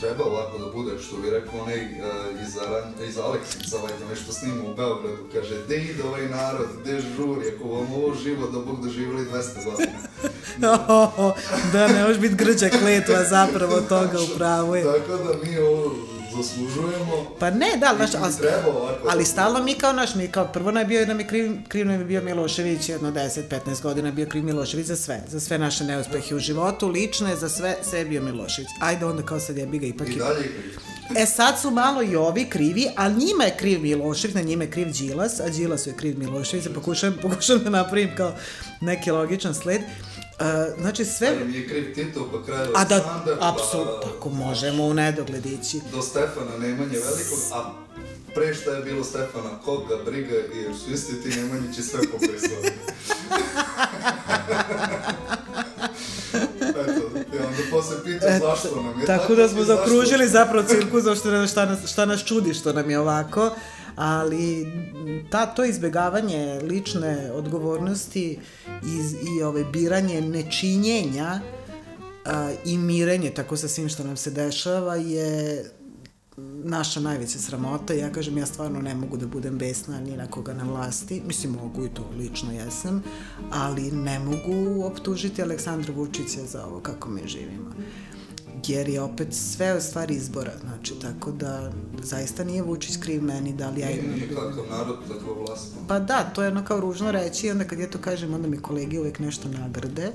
treba 0.02 0.24
ovako 0.24 0.58
da 0.58 0.72
bude, 0.72 0.90
što 1.02 1.16
bi 1.16 1.30
rekao 1.30 1.60
onaj 1.60 1.80
uh, 1.84 2.46
iz, 2.46 2.52
Aran, 2.66 2.92
iz 3.08 3.18
Aleksica, 3.18 3.76
ovaj 3.78 3.92
da 4.00 4.08
nešto 4.10 4.32
snima 4.32 4.62
u 4.64 4.74
Beogradu, 4.74 5.22
kaže, 5.32 5.54
gde 5.64 5.76
ide 5.76 6.02
ovaj 6.04 6.28
narod, 6.28 6.68
gde 6.80 7.00
žuri, 7.16 7.42
ako 7.54 7.68
vam 7.68 7.88
ovo 7.94 8.14
živo, 8.14 8.46
da 8.46 8.58
Bog 8.58 8.84
doživjeli 8.84 9.26
200 9.26 9.64
godina. 9.64 9.98
da, 11.72 11.88
ne 11.88 12.04
može 12.04 12.20
biti 12.20 12.34
grđa 12.34 12.68
kletva 12.68 13.24
zapravo 13.24 13.80
toga 13.80 14.18
u 14.20 14.36
pravu 14.38 14.76
je. 14.76 14.84
Tako 14.84 15.16
da 15.16 15.32
mi 15.42 15.58
ovo 15.58 15.94
zaslužujemo. 16.32 17.34
Pa 17.38 17.50
ne, 17.50 17.66
da, 17.76 17.92
znaš, 17.96 18.10
ali, 18.14 18.34
ali 19.08 19.18
da- 19.18 19.24
stalno 19.24 19.62
mi 19.62 19.74
kao 19.74 19.92
naš, 19.92 20.14
mi 20.14 20.28
kao 20.28 20.46
prvo 20.46 20.70
nam 20.70 20.82
je 20.82 20.86
bio, 20.86 21.06
nam 21.06 21.20
je 21.20 21.26
kriv, 21.26 21.52
kriv 21.68 21.86
nam 21.86 21.98
je 21.98 22.04
bio 22.04 22.22
Milošević, 22.22 22.88
jedno 22.88 23.10
10-15 23.12 23.48
godina 23.82 24.08
je 24.08 24.12
bio 24.12 24.26
kriv 24.26 24.44
Milošević 24.44 24.86
za 24.86 24.96
sve, 24.96 25.22
za 25.28 25.40
sve 25.40 25.58
naše 25.58 25.84
neuspehe 25.84 26.34
u 26.34 26.38
životu, 26.40 26.88
lične, 26.88 27.36
za 27.36 27.48
sve, 27.48 27.76
sve 27.82 27.98
je 27.98 28.04
bio 28.04 28.22
Milošević. 28.22 28.68
Ajde 28.80 29.06
onda 29.06 29.22
kao 29.22 29.40
sad 29.40 29.56
jebi 29.58 29.78
ga 29.78 29.86
ipak 29.86 30.08
I 30.08 30.12
je- 30.12 30.16
dalje 30.16 30.38
je 30.38 30.48
kriv. 30.50 30.72
E 31.14 31.26
sad 31.26 31.60
su 31.60 31.70
malo 31.70 32.02
i 32.02 32.16
ovi 32.16 32.44
krivi, 32.44 32.88
a 32.96 33.08
njima 33.08 33.44
je 33.44 33.56
kriv 33.56 33.82
Milošević, 33.82 34.34
na 34.34 34.42
njima 34.42 34.64
je 34.64 34.70
kriv 34.70 34.92
Đilas, 34.92 35.40
a 35.40 35.48
Đilasu 35.48 35.90
je 35.90 35.96
kriv 35.96 36.18
Milošević, 36.18 36.64
pokušam, 36.74 37.16
pokušam 37.22 37.58
da 37.58 37.70
napravim 37.70 38.10
kao 38.16 38.32
neki 38.80 39.10
logičan 39.10 39.54
sled. 39.54 39.80
Uh, 39.80 40.11
znači 40.80 41.04
sve... 41.04 41.28
Ali 41.42 41.58
je 41.58 41.68
kriv 41.68 41.94
Tito, 41.94 42.28
pa 42.32 42.42
kraj 42.46 42.66
A 42.74 42.84
da, 42.84 43.24
Aleksandar, 43.40 44.00
pa 44.02 44.08
tako 44.08 44.28
možemo 44.30 44.84
u 44.84 44.94
nedogled 44.94 45.46
ići. 45.46 45.80
do 45.92 46.02
Stefana 46.02 46.58
Nemanje 46.58 46.98
velikog, 46.98 47.38
a 47.52 47.72
pre 48.34 48.54
šta 48.54 48.70
je 48.70 48.82
bilo 48.82 49.04
Stefana, 49.04 49.58
koga 49.64 49.96
briga, 50.04 50.34
jer 50.34 50.76
su 50.84 50.92
isti 50.92 51.22
ti 51.22 51.40
Nemanjići 51.40 51.82
sve 51.82 52.00
pobrisali. 52.12 52.72
Eto, 56.70 57.10
i 57.32 57.38
onda 57.38 57.62
posle 57.70 57.96
pita 58.04 58.38
zašto 58.38 58.82
nam 58.82 59.00
je 59.00 59.06
Tako 59.06 59.34
da 59.34 59.48
smo 59.48 59.60
i 59.60 59.64
zakružili 59.64 60.28
zapravo 60.28 60.68
cirkus, 60.68 61.02
zašto 61.02 61.30
ne, 61.30 61.46
šta, 61.46 61.66
nas, 61.66 61.78
šta 61.92 62.04
nas 62.04 62.24
čudi 62.24 62.54
što 62.54 62.72
nam 62.72 62.90
je 62.90 62.98
ovako, 62.98 63.50
ali 63.96 64.66
ta, 65.30 65.46
to 65.46 65.64
izbjegavanje 65.64 66.60
lične 66.62 67.30
odgovornosti 67.32 68.38
i, 68.84 68.98
i 69.38 69.42
ove 69.42 69.64
biranje 69.64 70.20
nečinjenja 70.20 71.40
a, 72.24 72.52
i 72.64 72.78
mirenje 72.78 73.30
tako 73.30 73.56
sa 73.56 73.68
svim 73.68 73.88
što 73.88 74.04
nam 74.04 74.16
se 74.16 74.30
dešava 74.30 74.96
je 74.96 75.64
naša 76.64 77.00
najveća 77.00 77.38
sramota. 77.38 77.94
Ja 77.94 78.12
kažem, 78.12 78.38
ja 78.38 78.46
stvarno 78.46 78.80
ne 78.80 78.94
mogu 78.94 79.16
da 79.16 79.26
budem 79.26 79.58
besna 79.58 80.00
ni 80.00 80.16
na 80.16 80.26
koga 80.26 80.54
na 80.54 80.64
vlasti. 80.64 81.22
Mislim, 81.26 81.52
mogu 81.52 81.86
i 81.86 81.88
to 81.88 82.10
lično 82.18 82.52
jesam, 82.52 83.02
ali 83.50 83.90
ne 83.90 84.18
mogu 84.18 84.84
optužiti 84.84 85.42
Aleksandra 85.42 85.94
Vučića 85.94 86.46
za 86.46 86.66
ovo 86.66 86.80
kako 86.80 87.10
mi 87.10 87.20
živimo. 87.26 87.70
Jer 88.66 88.88
je 88.88 89.00
opet 89.00 89.28
sve 89.34 89.76
u 89.76 89.80
stvari 89.80 90.14
izbora, 90.14 90.52
znači, 90.60 90.94
tako 91.00 91.30
da 91.30 91.72
zaista 92.02 92.44
nije 92.44 92.62
Vučić 92.62 92.96
kriv 92.96 93.22
meni, 93.22 93.52
da 93.52 93.70
li 93.70 93.80
ja 93.80 93.90
imam... 93.90 94.14
nije 94.14 94.28
kakav 94.28 94.64
narod, 94.70 94.96
takva 95.08 95.32
vlast. 95.34 95.72
Pa 95.88 95.98
da, 95.98 96.30
to 96.34 96.42
je 96.42 96.48
ono 96.48 96.64
kao 96.64 96.80
ružno 96.80 97.10
reći 97.10 97.46
i 97.46 97.50
onda 97.50 97.64
kad 97.64 97.78
ja 97.78 97.90
to 97.90 97.98
kažem, 97.98 98.34
onda 98.34 98.48
mi 98.48 98.56
kolege 98.56 99.00
uvek 99.00 99.18
nešto 99.18 99.48
nagrade 99.48 100.12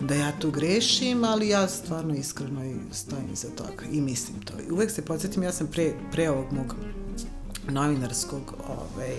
da 0.00 0.14
ja 0.14 0.32
tu 0.38 0.50
grešim, 0.50 1.24
ali 1.24 1.48
ja 1.48 1.68
stvarno 1.68 2.14
iskreno 2.14 2.64
i 2.64 2.74
stojim 2.92 3.36
za 3.36 3.48
toga 3.48 3.84
i 3.92 4.00
mislim 4.00 4.40
to. 4.40 4.52
I 4.68 4.72
uvek 4.72 4.90
se 4.90 5.02
podsjetim, 5.02 5.42
ja 5.42 5.52
sam 5.52 5.66
pre, 5.66 5.92
pre 6.12 6.30
ovog 6.30 6.52
mog 6.52 6.74
novinarskog 7.70 8.54
ovaj, 8.68 9.16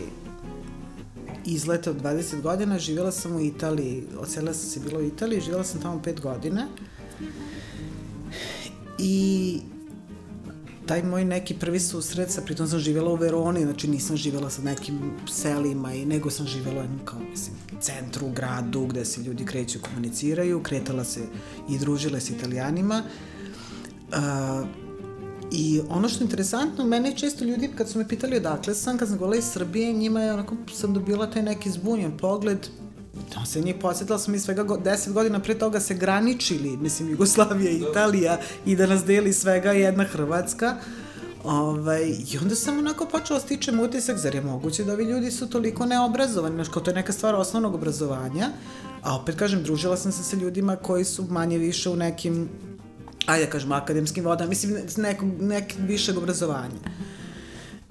izleta 1.46 1.92
od 1.92 2.02
20 2.02 2.42
godina, 2.42 2.80
živjela 2.80 3.12
sam 3.12 3.36
u 3.36 3.42
Italiji, 3.42 4.04
odselila 4.20 4.54
sam 4.54 4.70
se 4.70 4.80
bila 4.80 5.00
u 5.00 5.04
Italiji, 5.04 5.42
živjela 5.42 5.64
sam 5.64 5.82
tamo 5.82 6.02
5 6.06 6.22
godina 6.22 6.68
i 9.00 9.60
taj 10.86 11.04
moj 11.04 11.26
neki 11.26 11.54
prvi 11.54 11.80
susret 11.80 12.32
sa, 12.32 12.42
pritom 12.42 12.68
sam 12.68 12.80
živjela 12.80 13.12
u 13.12 13.16
Veroni, 13.16 13.64
znači 13.64 13.88
nisam 13.88 14.18
živjela 14.18 14.50
sa 14.50 14.62
nekim 14.62 15.12
selima, 15.32 15.94
i 15.94 16.06
nego 16.06 16.30
sam 16.30 16.48
živjela 16.48 16.80
u 16.80 16.84
jednom 16.84 17.06
kao, 17.06 17.20
mislim, 17.20 17.56
centru, 17.82 18.30
gradu, 18.36 18.86
gde 18.86 19.06
se 19.06 19.22
ljudi 19.22 19.46
kreću, 19.46 19.80
komuniciraju, 19.82 20.64
kretala 20.64 21.04
se 21.04 21.22
i 21.70 21.78
družila 21.78 22.20
s 22.20 22.30
italijanima. 22.30 23.04
Uh, 24.10 24.68
I 25.52 25.82
ono 25.90 26.10
što 26.10 26.24
je 26.24 26.26
interesantno, 26.26 26.86
mene 26.86 27.18
često 27.18 27.46
ljudi, 27.46 27.70
kad 27.78 27.90
su 27.90 28.00
me 28.00 28.08
pitali 28.08 28.38
odakle 28.38 28.76
sam, 28.76 28.98
kad 28.98 29.08
sam 29.08 29.18
gola 29.18 29.36
iz 29.36 29.44
Srbije, 29.44 29.94
njima 29.94 30.22
je 30.22 30.34
onako, 30.34 30.56
sam 30.74 30.94
dobila 30.94 31.32
taj 31.32 31.44
neki 31.44 31.72
zbunjen 31.72 32.18
pogled, 32.18 32.68
to 33.34 33.46
se 33.46 33.62
njih 33.62 33.76
podsjetila 33.82 34.20
smo 34.20 34.32
mi 34.32 34.40
svega 34.40 34.64
go, 34.64 34.78
deset 34.78 35.14
godina 35.14 35.40
pre 35.40 35.56
toga 35.56 35.80
se 35.80 35.94
graničili, 35.94 36.78
mislim, 36.78 37.10
Jugoslavija 37.10 37.72
i 37.72 37.84
Italija 37.90 38.40
i 38.66 38.76
da 38.76 38.86
nas 38.86 39.06
deli 39.06 39.34
svega 39.34 39.72
jedna 39.72 40.04
Hrvatska. 40.04 40.76
Ovaj, 41.44 42.04
I 42.04 42.38
onda 42.42 42.56
sam 42.56 42.80
onako 42.80 43.06
počela 43.06 43.40
stičem 43.40 43.80
utisak, 43.80 44.18
zar 44.18 44.36
je 44.36 44.42
moguće 44.42 44.84
da 44.84 44.94
ovi 44.94 45.04
ljudi 45.04 45.32
su 45.32 45.50
toliko 45.50 45.86
neobrazovani, 45.86 46.56
znaš, 46.56 46.70
kao 46.70 46.82
to 46.82 46.92
je 46.92 46.96
neka 46.96 47.14
stvar 47.14 47.36
osnovnog 47.36 47.76
obrazovanja, 47.76 48.50
a 49.02 49.16
opet 49.16 49.36
kažem, 49.36 49.64
družila 49.64 49.98
sam 49.98 50.12
se 50.12 50.24
sa 50.24 50.36
ljudima 50.36 50.76
koji 50.76 51.06
su 51.06 51.26
manje 51.30 51.58
više 51.58 51.90
u 51.90 51.96
nekim 51.96 52.50
ajde 53.26 53.46
da 53.46 53.52
kažem, 53.52 53.72
akademskim 53.72 54.26
vodama, 54.26 54.50
mislim, 54.50 54.78
nekog, 54.98 55.42
nekog 55.42 55.78
višeg 55.88 56.18
obrazovanja. 56.18 56.80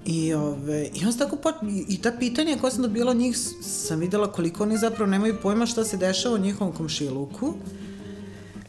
I, 0.05 0.33
ove, 0.33 0.89
i 0.93 1.05
on 1.05 1.13
tako 1.17 1.35
pot, 1.35 1.55
i, 1.87 2.01
ta 2.01 2.11
pitanja 2.19 2.57
koja 2.61 2.71
sam 2.71 2.81
dobila 2.81 3.11
od 3.11 3.17
njih 3.17 3.37
sam 3.61 3.99
videla 3.99 4.31
koliko 4.31 4.63
oni 4.63 4.77
zapravo 4.77 5.11
nemaju 5.11 5.35
pojma 5.41 5.65
šta 5.65 5.83
se 5.83 5.97
dešava 5.97 6.35
u 6.35 6.39
njihovom 6.39 6.73
komšiluku. 6.73 7.53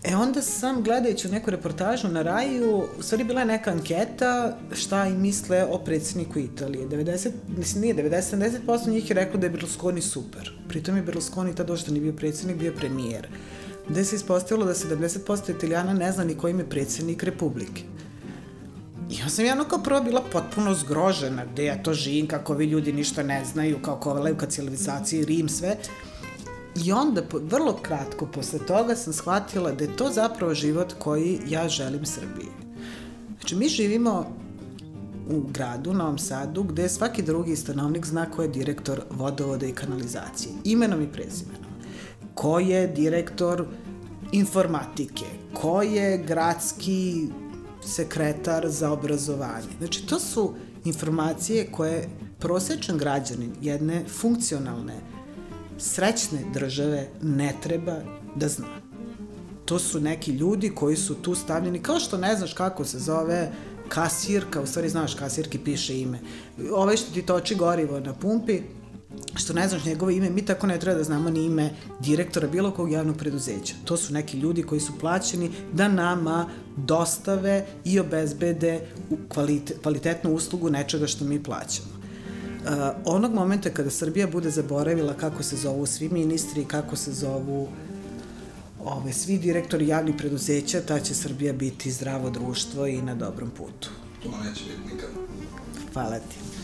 E 0.05 0.17
onda 0.17 0.43
sam, 0.43 0.83
gledajući 0.83 1.29
neku 1.29 1.51
reportažu 1.51 2.09
na 2.09 2.23
Raju, 2.23 2.85
u 2.99 3.03
stvari 3.03 3.25
bila 3.25 3.41
je 3.41 3.47
neka 3.47 3.71
anketa 3.71 4.57
šta 4.73 5.07
im 5.07 5.21
misle 5.21 5.65
o 5.65 5.79
predsjedniku 5.79 6.39
Italije. 6.39 6.89
90, 6.89 7.31
mislim 7.57 7.83
nije 7.83 7.95
90, 7.95 8.61
70% 8.67 8.89
njih 8.89 9.11
je 9.11 9.15
reklo 9.15 9.41
da 9.41 9.47
je 9.47 9.51
Berlusconi 9.51 10.03
super. 10.03 10.53
Pritom 10.69 10.97
je 10.97 11.03
Berlusconi 11.03 11.55
tada 11.55 11.77
što 11.77 11.91
nije 11.91 12.03
bio 12.03 12.13
predsjednik, 12.13 12.57
bio 12.57 12.73
premijer. 12.73 13.29
Gde 13.89 14.05
se 14.05 14.17
ispostavilo 14.17 14.67
da 14.67 14.75
70% 14.75 15.57
italijana 15.57 15.93
ne 15.93 16.13
zna 16.13 16.25
ni 16.25 16.35
ko 16.35 16.49
im 16.49 16.59
je 16.59 16.69
predsjednik 16.69 17.23
Republike. 17.23 17.83
I 19.11 19.19
ja 19.19 19.29
sam 19.29 19.45
jedno 19.45 19.65
kao 19.65 19.79
prvo 19.79 20.01
bila 20.01 20.23
potpuno 20.33 20.75
zgrožena, 20.75 21.45
gde 21.53 21.65
ja 21.65 21.83
to 21.83 21.95
živim, 21.95 22.29
kako 22.29 22.53
ovi 22.53 22.67
ljudi 22.67 22.93
ništa 22.93 23.23
ne 23.23 23.45
znaju, 23.45 23.79
kao 23.83 23.97
kovalaju 23.97 24.37
ka 24.37 24.47
civilizaciji, 24.47 25.25
Rim, 25.25 25.49
sve. 25.49 25.77
I 26.85 26.93
onda, 26.93 27.23
vrlo 27.43 27.79
kratko 27.83 28.27
posle 28.27 28.59
toga 28.59 28.97
sam 28.97 29.13
shvatila 29.13 29.73
da 29.73 29.85
je 29.85 29.97
to 29.97 30.11
zapravo 30.13 30.55
život 30.55 30.95
koji 30.99 31.41
ja 31.49 31.69
želim 31.69 32.07
Srbiji. 32.07 32.49
Znači, 33.39 33.57
mi 33.57 33.69
živimo 33.69 34.27
u 35.29 35.41
gradu, 35.53 35.93
Novom 35.93 36.19
Sadu, 36.19 36.63
gde 36.63 36.89
svaki 36.89 37.23
drugi 37.23 37.57
stanovnik 37.57 38.07
zna 38.07 38.31
ko 38.31 38.43
je 38.43 38.49
direktor 38.49 39.01
vodovoda 39.11 39.67
i 39.67 39.73
kanalizacije. 39.73 40.55
Imenom 40.65 41.03
i 41.03 41.13
prezimenom. 41.13 41.71
Ko 42.35 42.59
je 42.59 42.87
direktor 42.87 43.67
informatike, 44.33 45.25
ko 45.55 45.83
je 45.83 46.19
gradski 46.19 47.29
sekretar 47.87 48.69
za 48.69 48.93
obrazovanje. 48.93 49.69
Znači, 49.79 50.07
to 50.07 50.21
su 50.21 50.55
informacije 50.85 51.69
koje 51.73 52.09
prosečan 52.39 52.99
građanin 52.99 53.53
jedne 53.63 54.05
funkcionalne, 54.21 54.95
srećne 55.79 56.39
države 56.55 57.09
ne 57.23 57.55
treba 57.63 57.97
da 58.35 58.49
zna. 58.49 58.67
To 59.65 59.79
su 59.79 60.01
neki 60.01 60.33
ljudi 60.33 60.71
koji 60.75 60.97
su 60.97 61.15
tu 61.15 61.35
stavljeni, 61.35 61.83
kao 61.83 62.01
što 62.01 62.19
ne 62.19 62.37
znaš 62.37 62.53
kako 62.53 62.85
se 62.85 62.99
zove 62.99 63.53
kasirka, 63.89 64.61
u 64.61 64.67
stvari 64.67 64.89
znaš, 64.89 65.15
kasirki 65.15 65.59
piše 65.59 66.01
ime. 66.01 66.21
Ovaj 66.73 66.97
što 66.97 67.13
ti 67.13 67.23
toči 67.23 67.55
gorivo 67.55 68.01
na 68.01 68.15
pumpi, 68.15 68.61
što 69.35 69.53
ne 69.53 69.69
znaš 69.69 69.85
njegovo 69.85 70.11
ime, 70.11 70.31
mi 70.31 70.45
tako 70.45 70.67
ne 70.67 70.79
treba 70.79 70.99
da 70.99 71.05
znamo 71.05 71.31
ni 71.31 71.45
ime 71.45 71.71
direktora 72.01 72.49
bilo 72.49 72.71
kog 72.71 72.93
javnog 72.93 73.17
preduzeća. 73.17 73.75
To 73.85 73.97
su 73.97 74.13
neki 74.13 74.39
ljudi 74.39 74.63
koji 74.63 74.81
su 74.81 74.93
plaćeni 75.01 75.51
da 75.73 75.89
nama 75.89 76.49
dostave 76.77 77.67
i 77.85 78.01
obezbede 78.01 78.81
kvalite, 79.29 79.75
kvalitetnu 79.83 80.35
uslugu 80.35 80.71
nečega 80.71 81.07
što 81.07 81.25
mi 81.25 81.43
plaćamo. 81.43 81.89
Uh, 82.67 82.73
onog 83.05 83.35
momenta 83.35 83.71
kada 83.71 83.91
Srbija 83.91 84.27
bude 84.27 84.51
zaboravila 84.51 85.15
kako 85.15 85.43
se 85.43 85.57
zovu 85.57 85.87
svi 85.87 86.09
ministri, 86.09 86.65
kako 86.65 86.97
se 86.97 87.13
zovu 87.13 87.69
ove, 88.85 89.13
svi 89.13 89.39
direktori 89.39 89.89
javnih 89.89 90.15
preduzeća, 90.19 90.81
ta 90.81 91.01
će 91.01 91.15
Srbija 91.15 91.53
biti 91.53 91.91
zdravo 91.91 92.31
društvo 92.31 92.87
i 92.87 93.03
na 93.03 93.15
dobrom 93.15 93.51
putu. 93.51 93.91
To 94.23 94.29
neće 94.29 94.65
biti 94.65 94.95
nikad. 94.95 95.09
Hvala 95.93 96.19
ti. 96.19 96.56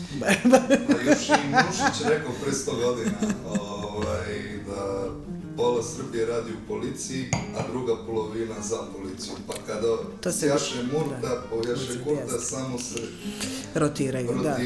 Još 1.07 1.29
i 1.29 1.49
Nušić 1.51 2.07
rekao 2.09 2.33
pre 2.43 2.53
100 2.53 2.85
godina 2.85 3.17
ovaj, 3.47 4.59
da 4.67 5.09
pola 5.57 5.83
Srbije 5.83 6.27
radi 6.27 6.51
u 6.53 6.69
policiji, 6.69 7.31
a 7.59 7.73
druga 7.73 7.97
polovina 8.07 8.55
za 8.63 8.77
policiju. 8.97 9.33
Pa 9.47 9.53
kada 9.67 9.87
to 10.21 10.33
se 10.33 10.47
jaše 10.47 10.83
murta, 10.93 11.21
da, 11.21 11.43
pojaše 11.51 12.05
kurta, 12.05 12.39
samo 12.39 12.79
se 12.79 13.01
rotiraju, 13.75 14.27
rotiraju 14.27 14.43
da. 14.43 14.57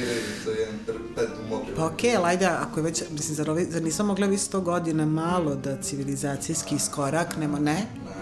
za 0.45 0.51
jedan 0.51 0.79
perpetuum 0.87 1.49
mobile. 1.49 1.77
Pa 1.77 1.87
okej, 1.87 2.11
okay, 2.11 2.17
ali 2.17 2.27
ajde, 2.27 2.47
ako 2.47 2.81
je 2.81 2.85
već, 2.85 3.03
mislim, 3.11 3.35
zar, 3.35 3.51
ovi, 3.51 3.67
zar 3.71 3.83
nismo 3.83 4.05
mogli 4.05 4.29
vi 4.29 4.37
100 4.37 4.61
godina 4.61 5.07
malo 5.07 5.55
da 5.55 5.83
civilizacijski 5.83 6.75
iskoraknemo, 6.75 7.59
ne? 7.59 7.63
Ne, 7.65 7.75
ne, 7.75 7.85
ne, 8.05 8.16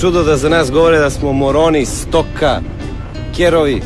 čudo 0.00 0.22
da 0.22 0.36
za 0.36 0.48
nas 0.48 0.70
govore 0.70 0.98
da 0.98 1.10
smo 1.10 1.32
moroni, 1.32 1.86
stoka, 1.86 2.60
kerovi. 3.36 3.82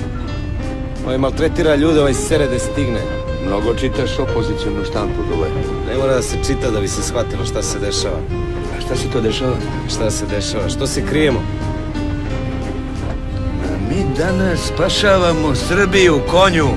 Ovaj 1.04 1.18
maltretira 1.18 1.74
ljude, 1.74 2.00
ovaj 2.00 2.14
sere 2.14 2.46
da 2.46 2.58
stigne. 2.58 3.00
Mnogo 3.46 3.74
čitaš 3.74 4.18
opozicijonu 4.18 4.84
štampu 4.90 5.22
dole. 5.30 5.48
Ne 5.88 5.98
mora 5.98 6.14
da 6.14 6.22
se 6.22 6.36
čita 6.46 6.70
da 6.70 6.80
bi 6.80 6.88
se 6.88 7.02
shvatilo 7.02 7.44
šta 7.44 7.62
se 7.62 7.78
dešava. 7.78 8.18
A 8.76 8.80
šta 8.80 8.96
se 8.96 9.10
to 9.12 9.20
dešava? 9.20 9.56
Šta 9.88 10.10
se 10.10 10.26
dešava? 10.26 10.68
Što 10.68 10.86
se 10.86 11.06
krijemo? 11.06 11.40
Mi 13.88 14.16
danas 14.18 14.60
spašavamo 14.74 15.54
Srbiju 15.54 16.20
konju. 16.30 16.68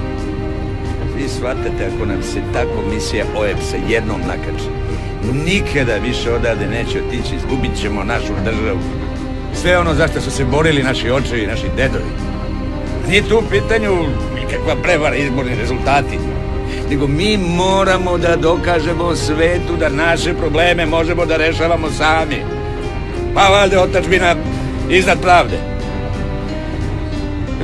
Vi 1.16 1.30
shvatate 1.30 1.92
ako 1.96 2.06
nam 2.06 2.24
se 2.24 2.42
tako 2.54 2.90
misija 2.94 3.26
OEPS-a 3.38 3.78
jednom 3.90 4.22
nakače. 4.22 4.70
Nikada 5.46 5.96
više 5.96 6.32
odavde 6.32 6.68
neće 6.68 7.02
otići, 7.08 7.36
izgubit 7.36 7.82
ćemo 7.82 8.04
našu 8.04 8.34
državu. 8.46 9.07
Sve 9.62 9.78
ono 9.78 9.94
zašto 9.94 10.22
su 10.22 10.32
se 10.32 10.46
borili 10.46 10.84
naši 10.84 11.12
očevi, 11.12 11.48
naši 11.48 11.66
dedovi. 11.78 12.12
Nije 13.08 13.22
tu 13.30 13.38
u 13.38 13.50
pitanju 13.50 14.06
nikakva 14.36 14.76
prevara 14.84 15.16
izborni 15.16 15.56
rezultati. 15.56 16.20
Nego 16.90 17.08
mi 17.08 17.38
moramo 17.38 18.18
da 18.18 18.36
dokažemo 18.36 19.16
svetu 19.16 19.76
da 19.80 19.90
naše 19.90 20.34
probleme 20.34 20.86
možemo 20.86 21.26
da 21.26 21.38
rešavamo 21.38 21.92
sami. 21.92 22.44
Pa 23.34 23.48
valjda 23.48 23.82
otačbina 23.82 24.36
iznad 24.90 25.22
pravde. 25.22 25.58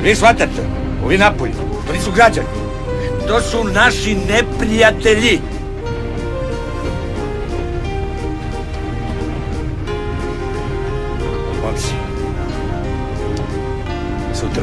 Vi 0.02 0.14
shvatate, 0.14 0.62
ovi 1.04 1.18
napolju, 1.18 1.52
to 1.86 1.92
nisu 1.92 2.12
građani. 2.12 2.46
To 3.28 3.40
su 3.40 3.64
naši 3.64 4.14
neprijatelji. 4.14 5.40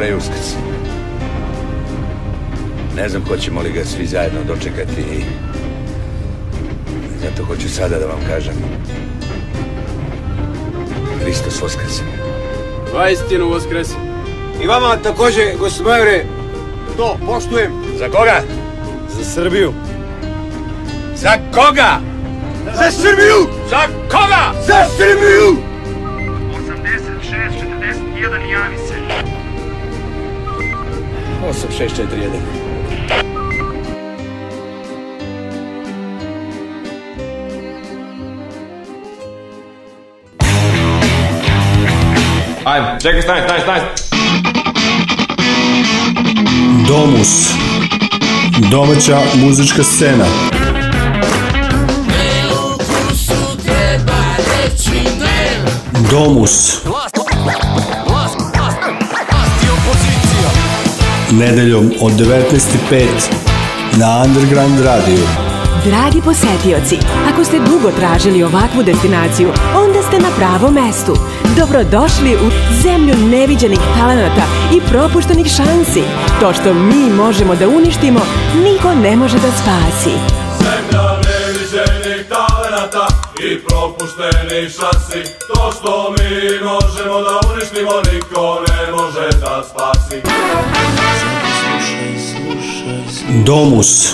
Sutra 0.02 0.06
je 0.06 0.16
uskrs. 0.16 0.56
Ne 2.95 3.10
znam 3.10 3.26
hoćemo 3.26 3.62
li 3.62 3.72
ga 3.72 3.86
svi 3.86 4.06
zajedno 4.06 4.39
dočekati 4.47 5.02
i 5.02 5.24
zato 7.22 7.43
hoću 7.43 7.70
sada 7.70 7.99
da 7.99 8.06
vam 8.06 8.20
kažem. 8.30 8.54
Hristos 11.24 11.62
Voskres. 11.62 12.02
Vaistinu 12.93 13.47
voskres. 13.47 13.89
I 14.64 14.68
vama 14.68 14.97
takođe, 15.04 15.54
gospodine 15.60 15.97
Majore, 15.97 16.26
to 16.97 17.18
poštujem. 17.26 17.72
Za 17.97 18.10
koga? 18.10 18.41
Za 19.10 19.24
Srbiju. 19.24 19.74
Za 21.16 21.38
koga? 21.54 21.99
Za 22.76 22.91
Srbiju! 22.91 23.47
Za 23.70 23.88
koga? 24.12 24.54
Za 24.68 24.86
Srbiju! 24.97 25.61
8641. 31.82 32.61
Ajde, 42.65 42.88
čekaj, 43.01 43.21
stani, 43.21 43.41
stani, 43.45 43.61
stani. 43.61 43.82
Domus. 46.88 47.49
Domaća 48.71 49.19
muzička 49.36 49.84
scena. 49.84 50.25
Domus. 56.11 56.82
Nedeljom 61.39 61.91
od 62.01 62.11
19.05 62.11 63.05
na 63.99 64.23
Underground 64.25 64.79
Radio. 64.79 65.25
Dragi 65.86 66.21
posetioci, 66.25 66.97
ako 67.34 67.43
ste 67.43 67.59
dugo 67.59 67.91
tražili 67.91 68.43
ovakvu 68.43 68.84
destinaciju, 68.84 69.49
onda 69.75 70.01
ste 70.01 70.19
na 70.19 70.29
pravom 70.38 70.73
mestu. 70.73 71.15
Dobrodošli 71.57 72.36
u 72.36 72.49
zemlju 72.84 73.15
neviđenih 73.29 73.79
talenata 73.97 74.43
i 74.75 74.82
propuštenih 74.89 75.47
šansi. 75.47 76.03
To 76.39 76.53
što 76.53 76.73
mi 76.73 77.09
možemo 77.17 77.55
da 77.55 77.67
uništimo, 77.67 78.19
niko 78.63 78.93
ne 78.95 79.15
može 79.15 79.38
da 79.38 79.51
spasi. 79.51 80.41
I 83.44 83.60
propušteni 83.60 84.70
šansi 84.70 85.32
To 85.48 85.72
što 85.72 86.12
mi 86.12 86.60
možemo 86.66 87.22
da 87.22 87.39
uništimo 87.54 87.92
niko 88.14 88.64
ne 88.68 88.92
može 88.92 89.30
da 89.39 89.64
spasi. 89.70 90.22
Domus. 93.46 94.14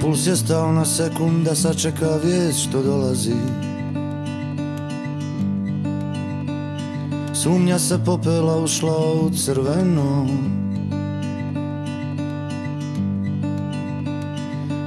Puls 0.00 0.26
je 0.26 0.36
stao 0.36 0.72
na 0.72 0.84
sekund 0.84 1.46
da 1.46 1.54
sačeka 1.54 2.18
vijest 2.24 2.68
što 2.68 2.82
dolazi 2.82 3.65
Sumnja 7.46 7.78
se 7.78 7.98
popela 8.04 8.58
ušla 8.58 9.12
u 9.12 9.30
crveno. 9.30 10.26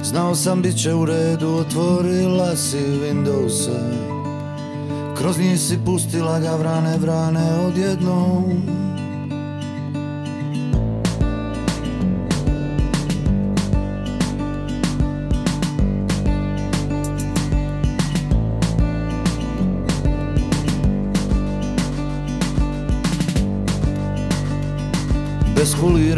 Znao 0.02 0.34
sam 0.34 0.62
bit 0.62 0.82
će 0.82 0.94
u 0.94 1.04
redu, 1.04 1.48
otvorila 1.48 2.56
si 2.56 2.76
Windowse 2.76 3.80
Kroz 5.18 5.38
njih 5.38 5.60
si 5.60 5.78
pustila 5.84 6.40
ga 6.40 6.56
vrane, 6.56 6.98
vrane 6.98 7.66
odjednom 7.66 8.79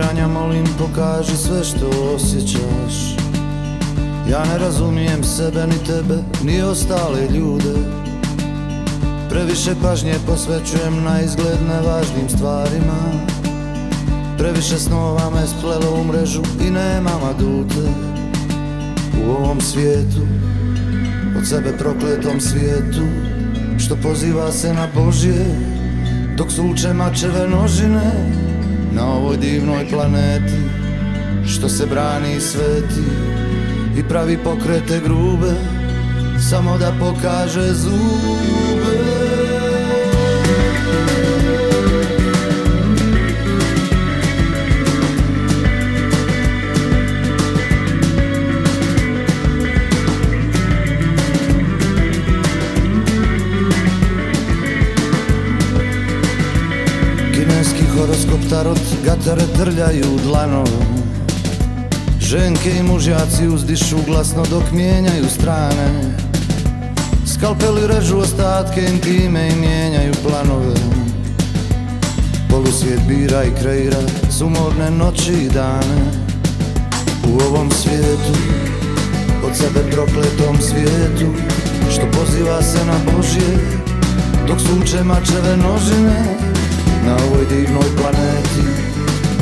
Kuliranja 0.02 0.28
molim 0.28 0.64
pokaži 0.78 1.36
sve 1.36 1.64
što 1.64 2.14
osjećaš. 2.14 3.16
Ja 4.30 4.44
ne 4.44 4.58
razumijem 4.58 5.24
sebe 5.24 5.66
ni 5.66 5.84
tebe 5.86 6.18
ni 6.44 6.62
ostale 6.62 7.28
ljude. 7.34 7.74
Previše 9.30 9.74
pažnje 9.82 10.14
posvećujem 10.26 11.04
na 11.04 11.20
izgled 11.20 11.58
nevažnim 11.68 12.28
stvarima. 12.28 12.98
Previše 14.38 14.78
snova 14.78 15.30
me 15.30 15.46
splelo 15.46 16.00
u 16.00 16.04
mrežu 16.04 16.42
i 16.66 16.70
nemam 16.70 17.24
adute 17.30 17.88
U 19.26 19.30
ovom 19.30 19.60
svijetu, 19.60 20.26
od 21.38 21.48
sebe 21.48 21.78
prokletom 21.78 22.40
svijetu 22.40 23.06
Što 23.78 23.96
poziva 23.96 24.52
se 24.52 24.74
na 24.74 24.88
Božje, 24.94 25.46
dok 26.36 26.50
suče 26.50 26.92
mačeve 26.92 27.48
nožine 27.48 28.31
Na 28.94 29.14
ovoj 29.14 29.36
divnoj 29.36 29.86
planeti, 29.90 30.54
što 31.46 31.68
se 31.68 31.86
brani 31.86 32.36
i 32.36 32.40
sveti 32.40 33.02
I 33.98 34.02
pravi 34.08 34.38
pokrete 34.44 35.00
grube, 35.04 35.54
Samo 36.50 36.78
da 36.78 36.92
pokaže 37.00 37.72
zube 37.74 38.71
horoskop 58.52 59.04
tarot 59.04 59.04
gatare 59.04 59.46
trljaju 59.56 60.18
dlanom. 60.24 60.66
Ženke 62.20 62.70
i 62.78 62.82
mužjaci 62.82 63.48
uzdišu 63.48 63.96
glasno 64.06 64.44
dok 64.50 64.62
mijenjaju 64.72 65.24
strane. 65.28 66.16
Skalpeli 67.26 67.86
režu 67.86 68.18
ostatke 68.18 68.82
intime 68.92 69.48
i 69.48 69.56
mijenjaju 69.56 70.12
planove. 70.22 70.74
Polusvijet 72.50 73.00
bira 73.08 73.44
i 73.44 73.62
kreira 73.62 74.00
sumorne 74.30 74.90
noći 74.90 75.32
i 75.32 75.48
dane. 75.48 76.02
U 77.28 77.42
ovom 77.48 77.70
svijetu, 77.70 78.34
od 79.44 79.56
sebe 79.56 79.90
prokletom 79.90 80.60
svijetu 80.60 81.32
Što 81.90 82.02
poziva 82.18 82.62
se 82.62 82.86
na 82.86 83.12
Božje, 83.12 83.58
dok 84.46 84.60
sunče 84.60 85.04
mačeve 85.04 85.56
nožine 85.56 86.41
Na 87.06 87.16
ovoj 87.26 87.46
divnoj 87.50 87.88
planeti, 87.96 88.64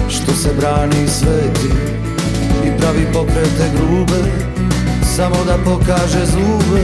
što 0.08 0.32
se 0.32 0.48
brani 0.58 1.04
i 1.04 1.08
sveti 1.08 1.70
i 2.66 2.80
pravi 2.80 3.06
pokrete 3.12 3.70
grube 3.76 4.22
Samo 5.16 5.36
da 5.46 5.56
pokaže 5.64 6.26
zube 6.26 6.82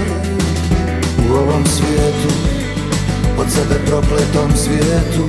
U 1.28 1.34
ovom 1.34 1.66
svijetu 1.66 2.32
Od 3.38 3.46
sebe 3.50 3.86
prokletom 3.86 4.50
svijetu 4.56 5.24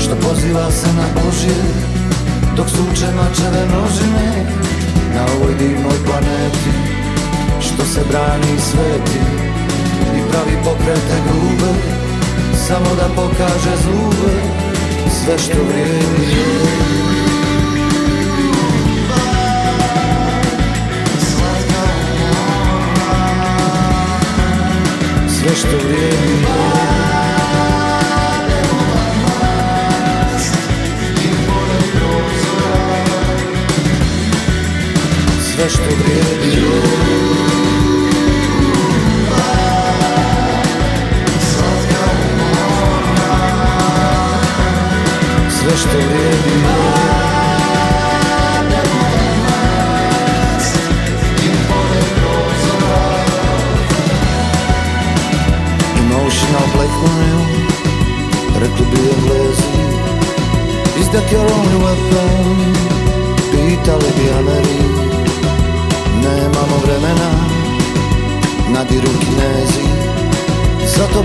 Što 0.00 0.14
poziva 0.28 0.70
se 0.70 0.86
na 0.86 1.06
Božje 1.14 1.60
Dok 2.56 2.68
suče 2.68 3.06
mačeve 3.16 3.62
nožine 3.74 4.46
Na 5.14 5.22
ovoj 5.36 5.54
divnoj 5.58 5.98
planeti 6.06 6.72
Što 7.60 7.84
se 7.84 8.00
brani 8.10 8.54
i 8.56 8.60
sveti 8.60 9.20
I 10.16 10.30
pravi 10.30 10.56
pokrete 10.64 11.16
grube 11.26 11.72
Samo 12.66 12.94
da 12.96 13.08
pokaže 13.16 13.74
zube 13.84 14.59
Sve 15.08 15.38
što 15.38 15.62
vrijedi 15.68 16.60
sve 25.28 25.56
što 25.56 25.76
vrijedi 25.86 26.69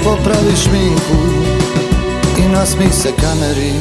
popravi 0.06 0.56
šminku 0.64 1.20
I 2.40 2.48
nasmih 2.54 2.94
se 2.94 3.10
kameri 3.22 3.74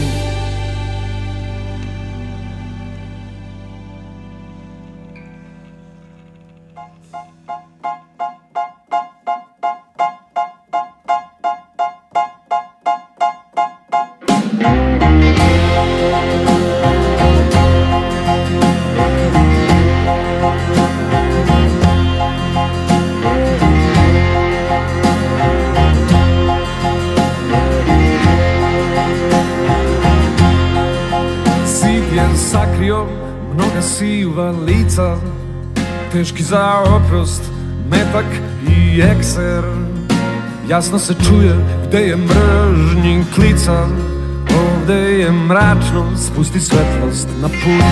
mračno, 45.94 46.16
spusti 46.16 46.60
svetlost 46.60 47.28
na 47.42 47.48
put. 47.48 47.84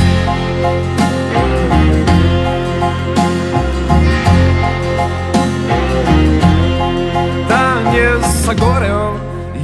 Dan 7.48 7.94
je 7.94 8.18
sagoreo 8.44 9.14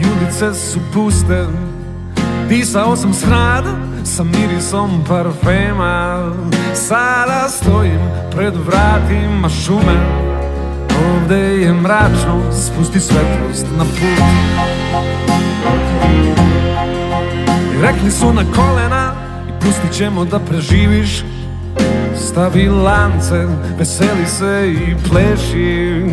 i 0.01 0.05
ulice 0.05 0.55
su 0.55 0.81
puste. 0.95 1.47
Pisao 2.49 2.97
sam 2.97 3.15
s 3.15 3.25
hrada 3.25 3.77
sa 4.05 4.25
mirisom 4.25 5.05
parfema. 5.09 6.33
Sada 6.75 7.49
stojim 7.49 8.01
pred 8.31 8.55
vratima 8.67 9.49
šume. 9.49 10.29
Ovde 11.15 11.39
je 11.39 11.73
mračno, 11.73 12.53
spusti 12.53 13.01
svetlost 13.01 13.67
na 13.77 13.85
put 13.85 14.59
rekli 17.83 18.11
su 18.11 18.33
na 18.33 18.43
kolena 18.57 19.13
i 19.49 19.65
pustit 19.65 19.93
ćemo 19.93 20.25
da 20.25 20.39
preživiš. 20.39 21.25
Stavi 22.17 22.69
lance, 22.69 23.47
veseli 23.79 24.27
se 24.27 24.73
i 24.73 24.97
pleši. 25.09 26.05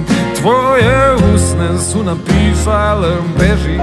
Tvoje 0.41 1.15
usne 1.35 1.79
su 1.91 2.03
napisale 2.03 3.15
beži. 3.39 3.79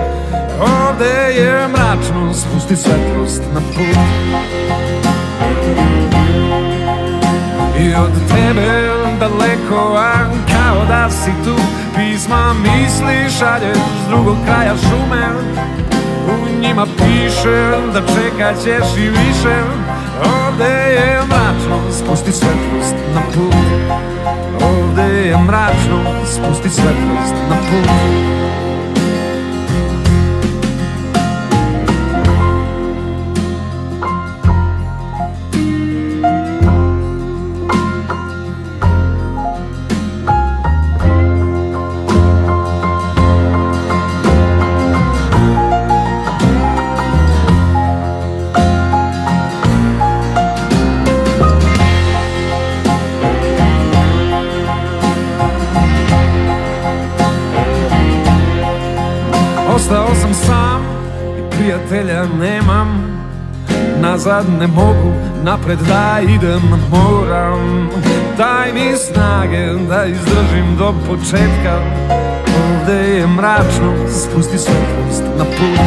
Ovde 0.60 1.34
je 1.36 1.68
mračno, 1.68 2.34
spusti 2.34 2.76
svetlost 2.76 3.42
na 3.54 3.60
put. 3.60 3.98
I 7.80 7.94
od 7.94 8.12
tebe 8.28 8.92
daleko, 9.20 9.96
a 9.96 10.12
kao 10.46 10.86
da 10.88 11.10
si 11.10 11.30
tu. 11.44 11.56
Pisma 11.96 12.54
misli 12.62 13.38
šalješ 13.38 13.76
s 13.76 14.08
drugog 14.08 14.36
kraja 14.46 14.74
šume 14.76 15.28
U 16.32 16.60
njima 16.62 16.86
piše 16.86 17.70
da 17.92 18.00
čekat 18.00 18.56
ćeš 18.64 18.96
i 18.98 19.08
više. 19.08 19.56
Ovde 20.24 20.64
je 20.64 21.20
mračno, 21.28 21.78
spusti 21.90 22.32
svetlost 22.32 22.94
na 23.14 23.20
put. 23.34 23.54
Ovde 24.62 25.02
je 25.02 25.36
mračno, 25.36 25.98
spusti 26.26 26.70
svetlost 26.70 27.34
na 27.48 27.56
put 27.56 28.22
Nazad 64.32 64.52
ne 64.60 64.66
mogu, 64.66 65.12
napred 65.42 65.78
da 65.78 66.20
idem 66.22 66.62
moram. 66.90 67.88
Daj 68.38 68.72
mi 68.72 68.96
snage 68.96 69.66
da 69.88 70.04
izdržim 70.04 70.76
do 70.78 70.94
početka. 71.08 71.80
Ovde 72.64 72.92
je 72.92 73.26
mračno, 73.26 73.92
spusti 74.08 74.58
svetlost 74.58 75.22
na 75.38 75.44
put. 75.44 75.80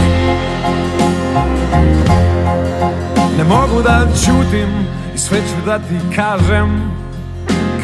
Ne 3.37 3.43
mogu 3.43 3.81
da 3.81 4.07
ćutim 4.15 4.69
i 5.15 5.17
sve 5.17 5.37
ću 5.37 5.65
da 5.65 5.79
ti 5.79 5.95
kažem 6.15 6.91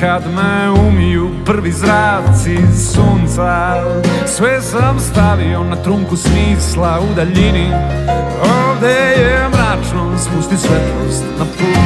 Kad 0.02 0.24
me 0.36 0.70
umiju 0.88 1.30
prvi 1.46 1.72
zraci 1.72 2.58
sunca. 2.94 3.84
Sve 4.26 4.62
sam 4.62 5.00
stavio 5.00 5.64
na 5.64 5.76
trunku 5.76 6.18
smisla 6.18 7.00
u 7.00 7.16
daljini. 7.16 7.72
Ovde 8.42 8.94
je 9.18 9.50
mračno, 9.50 10.18
spusti 10.18 10.58
svetlost 10.58 11.24
na 11.40 11.46
put. 11.46 11.78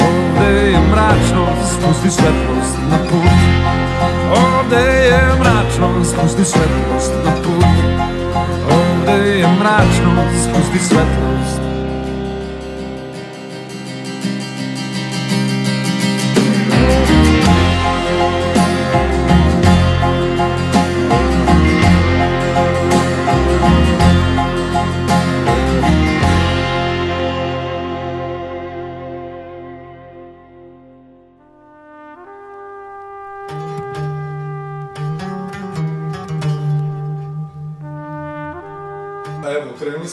Ovde 0.00 0.70
je 0.70 0.78
mračno, 0.90 1.46
spusti 1.72 2.10
svetlost 2.10 2.76
na 2.90 2.98
put. 2.98 3.30
Ovde 4.36 4.82
je 4.82 5.22
mračno, 5.40 6.04
spusti 6.04 6.44
svetlost 6.44 7.12
na 7.24 7.32
put. 7.32 7.64
Ovde 8.70 9.38
je 9.38 9.48
mračno, 9.60 10.12
spusti 10.42 10.78
svetlost 10.78 11.65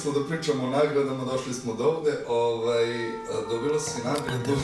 smo 0.03 0.11
da 0.11 0.27
pričamo 0.27 0.63
o 0.63 0.69
nagradama, 0.69 1.25
došli 1.25 1.53
smo 1.53 1.73
do 1.73 1.83
ovde. 1.83 2.17
Ovaj, 2.27 2.85
dobila 3.49 3.79
si 3.79 4.01
nagradu 4.03 4.55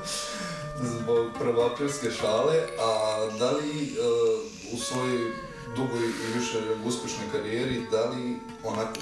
zbog 0.92 1.26
prvoaprilske 1.38 2.10
šale, 2.10 2.56
a 2.80 3.18
da 3.38 3.50
li 3.50 3.70
uh, 3.82 4.74
u 4.74 4.76
svojoj 4.76 5.32
dugoj 5.76 6.06
i 6.06 6.38
više 6.38 6.58
uspešnoj 6.84 7.26
karijeri, 7.32 7.86
da 7.90 8.04
li 8.04 8.38
onako 8.64 9.00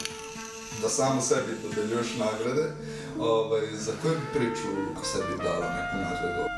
da 0.82 0.88
samo 0.88 1.20
sebi 1.20 1.52
dodeljuješ 1.62 2.16
nagrade, 2.18 2.72
ovaj, 3.18 3.66
za 3.72 3.92
koju 4.02 4.14
bi 4.14 4.38
priču 4.38 4.68
sebi 5.02 5.42
dala 5.42 5.66
neku 5.76 5.96
nagradu? 5.96 6.55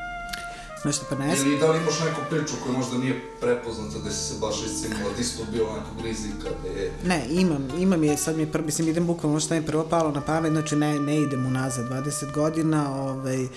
Nešto 0.85 1.05
pa 1.09 1.15
ne 1.15 1.35
Ili 1.37 1.59
da 1.59 1.71
li 1.71 1.77
imaš 1.77 1.99
neku 1.99 2.21
priču 2.29 2.53
koja 2.63 2.77
možda 2.77 2.97
nije 2.97 3.21
prepoznata, 3.41 3.99
gde 4.01 4.11
si 4.11 4.33
se 4.33 4.39
baš 4.41 4.55
iscinila, 4.65 5.11
da 5.15 5.21
isto 5.21 5.43
bio 5.51 5.63
nekog 5.63 6.05
rizika, 6.05 6.49
gde 6.59 6.81
je... 6.81 6.91
Ne, 7.05 7.25
imam, 7.29 7.67
imam 7.79 8.03
je, 8.03 8.17
sad 8.17 8.35
mi 8.35 8.43
je 8.43 8.51
prvo, 8.51 8.65
mislim, 8.65 8.87
idem 8.87 9.05
bukvalno 9.05 9.39
što 9.39 9.53
mi 9.53 9.59
je 9.59 9.65
prvo 9.65 9.87
palo 9.89 10.11
na 10.11 10.21
pamet, 10.21 10.51
znači 10.51 10.75
ne, 10.75 10.99
ne 10.99 11.21
idem 11.21 11.45
unazad 11.45 11.89
20 11.89 12.31
godina, 12.31 13.01
ovaj, 13.03 13.43
uh, 13.43 13.51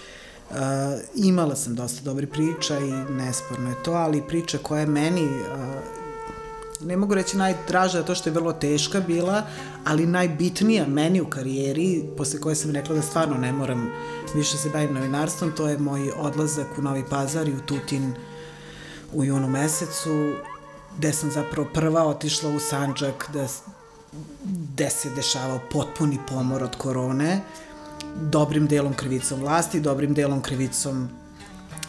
imala 1.14 1.56
sam 1.56 1.74
dosta 1.74 2.00
dobri 2.04 2.26
priča 2.26 2.78
i 2.78 2.92
nesporno 2.92 3.70
je 3.70 3.82
to, 3.84 3.92
ali 3.92 4.22
priča 4.28 4.58
koja 4.58 4.80
je 4.80 4.86
meni, 4.86 5.24
uh, 5.24 6.02
ne 6.80 6.96
mogu 6.96 7.14
reći 7.14 7.36
najdraža 7.36 8.02
to 8.02 8.14
što 8.14 8.28
je 8.28 8.34
vrlo 8.34 8.52
teška 8.52 9.00
bila, 9.00 9.42
ali 9.84 10.06
najbitnija 10.06 10.86
meni 10.86 11.20
u 11.20 11.30
karijeri, 11.30 12.04
posle 12.16 12.40
koje 12.40 12.54
sam 12.54 12.70
rekla 12.70 12.94
da 12.94 13.02
stvarno 13.02 13.38
ne 13.38 13.52
moram 13.52 13.90
više 14.34 14.56
se 14.56 14.70
bavim 14.70 14.94
novinarstvom, 14.94 15.52
to 15.56 15.68
je 15.68 15.78
moj 15.78 16.10
odlazak 16.16 16.66
u 16.78 16.82
Novi 16.82 17.04
Pazar 17.10 17.48
i 17.48 17.52
u 17.52 17.60
Tutin 17.60 18.14
u 19.12 19.24
junu 19.24 19.48
mesecu, 19.48 20.32
gde 20.98 21.12
sam 21.12 21.30
zapravo 21.30 21.68
prva 21.74 22.06
otišla 22.06 22.50
u 22.50 22.60
Sanđak, 22.60 23.30
da, 23.32 23.46
gde 24.42 24.90
se 24.90 25.10
dešavao 25.10 25.60
potpuni 25.70 26.18
pomor 26.28 26.62
od 26.62 26.76
korone, 26.76 27.40
dobrim 28.20 28.66
delom 28.66 28.94
krivicom 28.94 29.40
vlasti, 29.40 29.80
dobrim 29.80 30.14
delom 30.14 30.42
krivicom 30.42 31.08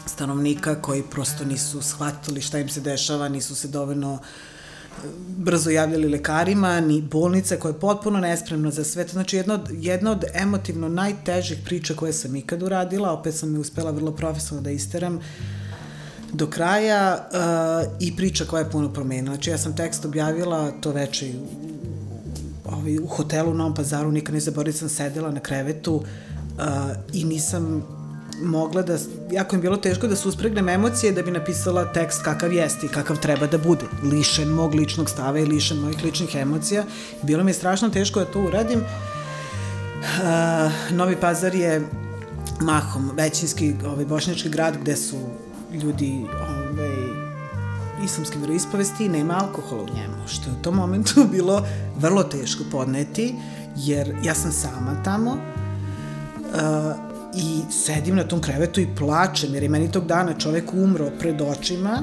stanovnika 0.06 0.82
koji 0.82 1.02
prosto 1.02 1.44
nisu 1.44 1.82
shvatili 1.82 2.40
šta 2.40 2.58
im 2.58 2.68
se 2.68 2.80
dešava, 2.80 3.28
nisu 3.28 3.54
se 3.54 3.68
dovoljno 3.68 4.18
brzo 5.36 5.70
javljali 5.70 6.08
lekarima, 6.08 6.80
ni 6.80 7.02
bolnice 7.02 7.58
koja 7.58 7.72
je 7.72 7.80
potpuno 7.80 8.20
nespremna 8.20 8.70
za 8.70 8.84
sve 8.84 9.04
to. 9.04 9.12
Znači, 9.12 9.36
jedna 9.36 9.54
od, 9.54 9.70
jedna 9.72 10.10
od 10.10 10.24
emotivno 10.34 10.88
najtežih 10.88 11.58
priča 11.64 11.94
koje 11.94 12.12
sam 12.12 12.36
ikad 12.36 12.62
uradila, 12.62 13.12
opet 13.12 13.34
sam 13.34 13.52
mi 13.52 13.58
uspela 13.58 13.90
vrlo 13.90 14.12
profesionalno 14.12 14.64
da 14.64 14.70
isteram, 14.70 15.20
do 16.32 16.46
kraja 16.46 17.28
uh, 17.32 17.92
i 18.00 18.16
priča 18.16 18.44
koja 18.44 18.62
je 18.62 18.70
puno 18.70 18.92
promenila. 18.92 19.34
Znači, 19.34 19.50
ja 19.50 19.58
sam 19.58 19.76
tekst 19.76 20.04
objavila 20.04 20.70
to 20.80 20.92
veče 20.92 21.32
ovaj, 22.64 22.98
u 22.98 23.06
hotelu 23.06 23.50
u 23.50 23.54
Novom 23.54 23.74
pazaru, 23.74 24.12
nikad 24.12 24.34
ne 24.34 24.40
zaboravim, 24.40 24.72
sam 24.72 24.88
sedela 24.88 25.30
na 25.30 25.40
krevetu 25.40 25.94
uh, 25.94 26.04
i 27.12 27.24
nisam 27.24 27.84
mogla 28.42 28.82
da, 28.82 28.98
jako 29.30 29.56
mi 29.56 29.62
bilo 29.62 29.76
teško 29.76 30.06
da 30.06 30.16
se 30.16 30.28
uspregnem 30.28 30.68
emocije 30.68 31.12
da 31.12 31.22
bi 31.22 31.30
napisala 31.30 31.92
tekst 31.92 32.22
kakav 32.22 32.52
jeste 32.52 32.86
i 32.86 32.88
kakav 32.88 33.20
treba 33.20 33.46
da 33.46 33.58
bude, 33.58 33.84
lišen 34.02 34.48
mog 34.48 34.74
ličnog 34.74 35.10
stava 35.10 35.38
i 35.38 35.44
lišen 35.44 35.78
mojih 35.78 36.04
ličnih 36.04 36.34
emocija. 36.34 36.84
Bilo 37.22 37.44
mi 37.44 37.50
je 37.50 37.54
strašno 37.54 37.90
teško 37.90 38.20
da 38.20 38.26
to 38.26 38.40
uradim. 38.40 38.80
Uh, 38.80 38.86
Novi 40.96 41.16
Pazar 41.16 41.54
je 41.54 41.82
mahom 42.60 43.10
većinski 43.16 43.74
ovaj, 43.86 44.04
bošnjački 44.04 44.48
grad 44.48 44.76
gde 44.80 44.96
su 44.96 45.16
ljudi 45.72 46.26
ovaj, 46.32 47.24
islamske 48.04 48.38
veroispovesti 48.38 49.04
i 49.04 49.08
nema 49.08 49.34
alkohola 49.34 49.82
u 49.82 49.94
njemu, 49.94 50.14
što 50.26 50.50
je 50.50 50.56
u 50.60 50.62
tom 50.62 50.74
momentu 50.74 51.24
bilo 51.32 51.66
vrlo 51.98 52.22
teško 52.22 52.64
podneti, 52.70 53.34
jer 53.76 54.16
ja 54.24 54.34
sam 54.34 54.52
sama 54.52 55.02
tamo, 55.04 55.30
uh, 55.30 57.13
i 57.36 57.72
sedim 57.72 58.16
na 58.16 58.24
tom 58.24 58.40
krevetu 58.40 58.80
i 58.80 58.88
plačem, 58.98 59.54
jer 59.54 59.62
je 59.62 59.68
meni 59.68 59.92
tog 59.92 60.06
dana 60.06 60.34
čovek 60.38 60.74
umro 60.74 61.10
pred 61.18 61.40
očima 61.40 62.02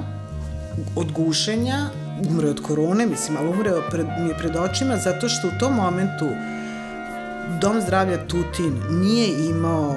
od 0.96 1.12
gušenja, 1.12 1.90
umre 2.30 2.50
od 2.50 2.62
korone, 2.62 3.06
mislim, 3.06 3.38
ali 3.38 3.50
umre 3.50 3.72
pred, 3.90 4.06
mi 4.20 4.30
je 4.30 4.38
pred 4.38 4.56
očima 4.56 4.98
zato 4.98 5.30
što 5.30 5.48
u 5.48 5.60
tom 5.60 5.74
momentu 5.74 6.26
Dom 7.62 7.82
zdravlja 7.82 8.28
Tutin 8.28 8.74
nije 8.90 9.50
imao 9.50 9.96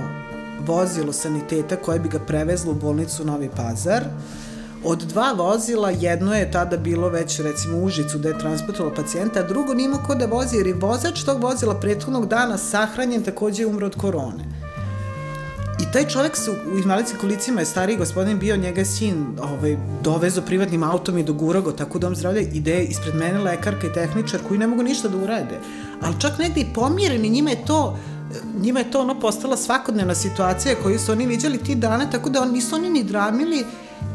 vozilo 0.66 1.12
saniteta 1.12 1.76
koje 1.76 1.98
bi 1.98 2.08
ga 2.08 2.18
prevezlo 2.18 2.72
u 2.72 2.74
bolnicu 2.74 3.24
Novi 3.24 3.50
Pazar. 3.56 4.04
Od 4.84 4.98
dva 4.98 5.32
vozila, 5.32 5.90
jedno 5.90 6.34
je 6.34 6.50
tada 6.50 6.76
bilo 6.76 7.08
već 7.08 7.40
recimo 7.40 7.78
u 7.78 7.84
Užicu 7.84 8.18
da 8.18 8.28
je 8.28 8.38
transportovalo 8.38 8.94
pacijenta, 8.94 9.40
a 9.40 9.48
drugo 9.48 9.74
nima 9.74 9.96
ko 9.96 10.14
da 10.14 10.26
vozi 10.26 10.56
jer 10.56 10.66
je 10.66 10.74
vozač 10.74 11.22
tog 11.22 11.42
vozila 11.42 11.80
prethodnog 11.80 12.26
dana 12.26 12.58
sahranjen 12.58 13.22
takođe 13.22 13.62
je 13.62 13.66
umro 13.66 13.86
od 13.86 13.96
korone. 13.96 14.44
I 15.80 15.92
taj 15.92 16.08
čovek 16.08 16.36
se 16.36 16.50
u 16.50 16.78
invalidskim 16.78 17.20
kolicima 17.20 17.60
je 17.60 17.66
stariji 17.66 17.96
gospodin 17.96 18.38
bio, 18.38 18.56
njega 18.56 18.80
je 18.80 18.84
sin 18.84 19.26
ovaj, 19.42 19.76
dovezo 20.02 20.42
privatnim 20.42 20.82
autom 20.82 21.18
i 21.18 21.24
dogurao 21.24 21.62
go 21.62 21.72
tako 21.72 21.98
dom 21.98 22.16
zdravlja 22.16 22.40
ide 22.40 22.82
ispred 22.82 23.14
mene 23.14 23.38
lekarka 23.38 23.86
i 23.86 23.92
tehničar 23.92 24.40
koji 24.48 24.58
ne 24.58 24.66
mogu 24.66 24.82
ništa 24.82 25.08
da 25.08 25.16
urade. 25.16 25.60
Ali 26.02 26.20
čak 26.20 26.38
negde 26.38 26.60
i 26.60 26.72
pomireni, 26.74 27.30
njima 27.30 27.50
je 27.50 27.64
to 27.66 27.96
njima 28.60 28.78
je 28.78 28.90
to 28.90 29.00
ono 29.00 29.20
postala 29.20 29.56
svakodnevna 29.56 30.14
situacija 30.14 30.74
koju 30.82 30.98
su 30.98 31.12
oni 31.12 31.26
viđali 31.26 31.58
ti 31.58 31.74
dana, 31.74 32.10
tako 32.10 32.30
da 32.30 32.42
on, 32.42 32.52
nisu 32.52 32.74
oni 32.74 32.90
ni 32.90 33.04
dramili, 33.04 33.64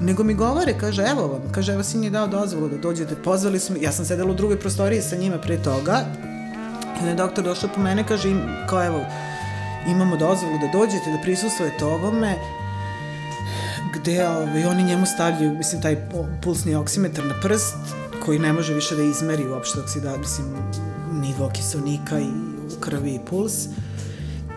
nego 0.02 0.24
mi 0.24 0.34
govore, 0.34 0.78
kaže, 0.80 1.04
evo 1.04 1.28
vam, 1.28 1.42
kaže, 1.52 1.74
evo 1.74 1.84
sin 1.84 2.04
je 2.04 2.10
dao 2.10 2.28
dozvolu 2.28 2.70
da 2.70 2.78
dođete, 2.78 3.16
pozvali 3.16 3.60
smo, 3.60 3.76
ja 3.82 3.92
sam 3.92 4.06
sedela 4.06 4.32
u 4.32 4.36
drugoj 4.36 4.60
prostoriji 4.60 5.02
sa 5.02 5.16
njima 5.16 5.38
pre 5.38 5.64
toga, 5.64 6.06
i 6.96 7.00
onda 7.00 7.10
je 7.10 7.16
doktor 7.16 7.44
došao 7.44 7.70
po 7.76 7.82
mene, 7.82 8.08
kaže, 8.08 8.30
kao 8.70 8.86
evo, 8.86 9.06
imamo 9.88 10.18
dozvolu 10.18 10.58
da 10.58 10.80
dođete, 10.80 11.12
da 11.12 11.22
prisustujete 11.22 11.86
ovome, 11.86 12.36
gde 13.94 14.28
ovaj, 14.28 14.66
oni 14.66 14.84
njemu 14.84 15.06
stavljaju, 15.06 15.58
mislim, 15.58 15.82
taj 15.82 16.10
pulsni 16.42 16.76
oksimetar 16.76 17.26
na 17.26 17.36
prst, 17.42 17.76
koji 18.26 18.40
ne 18.40 18.54
može 18.54 18.74
više 18.74 18.96
da 18.96 19.04
izmeri 19.04 19.48
uopšte 19.48 19.80
oksida, 19.80 20.18
mislim, 20.18 20.48
nivo 21.22 21.50
kiselnika 21.54 22.20
i 22.20 22.30
u 22.78 22.80
krvi 22.80 23.16
i 23.16 23.20
puls. 23.30 23.66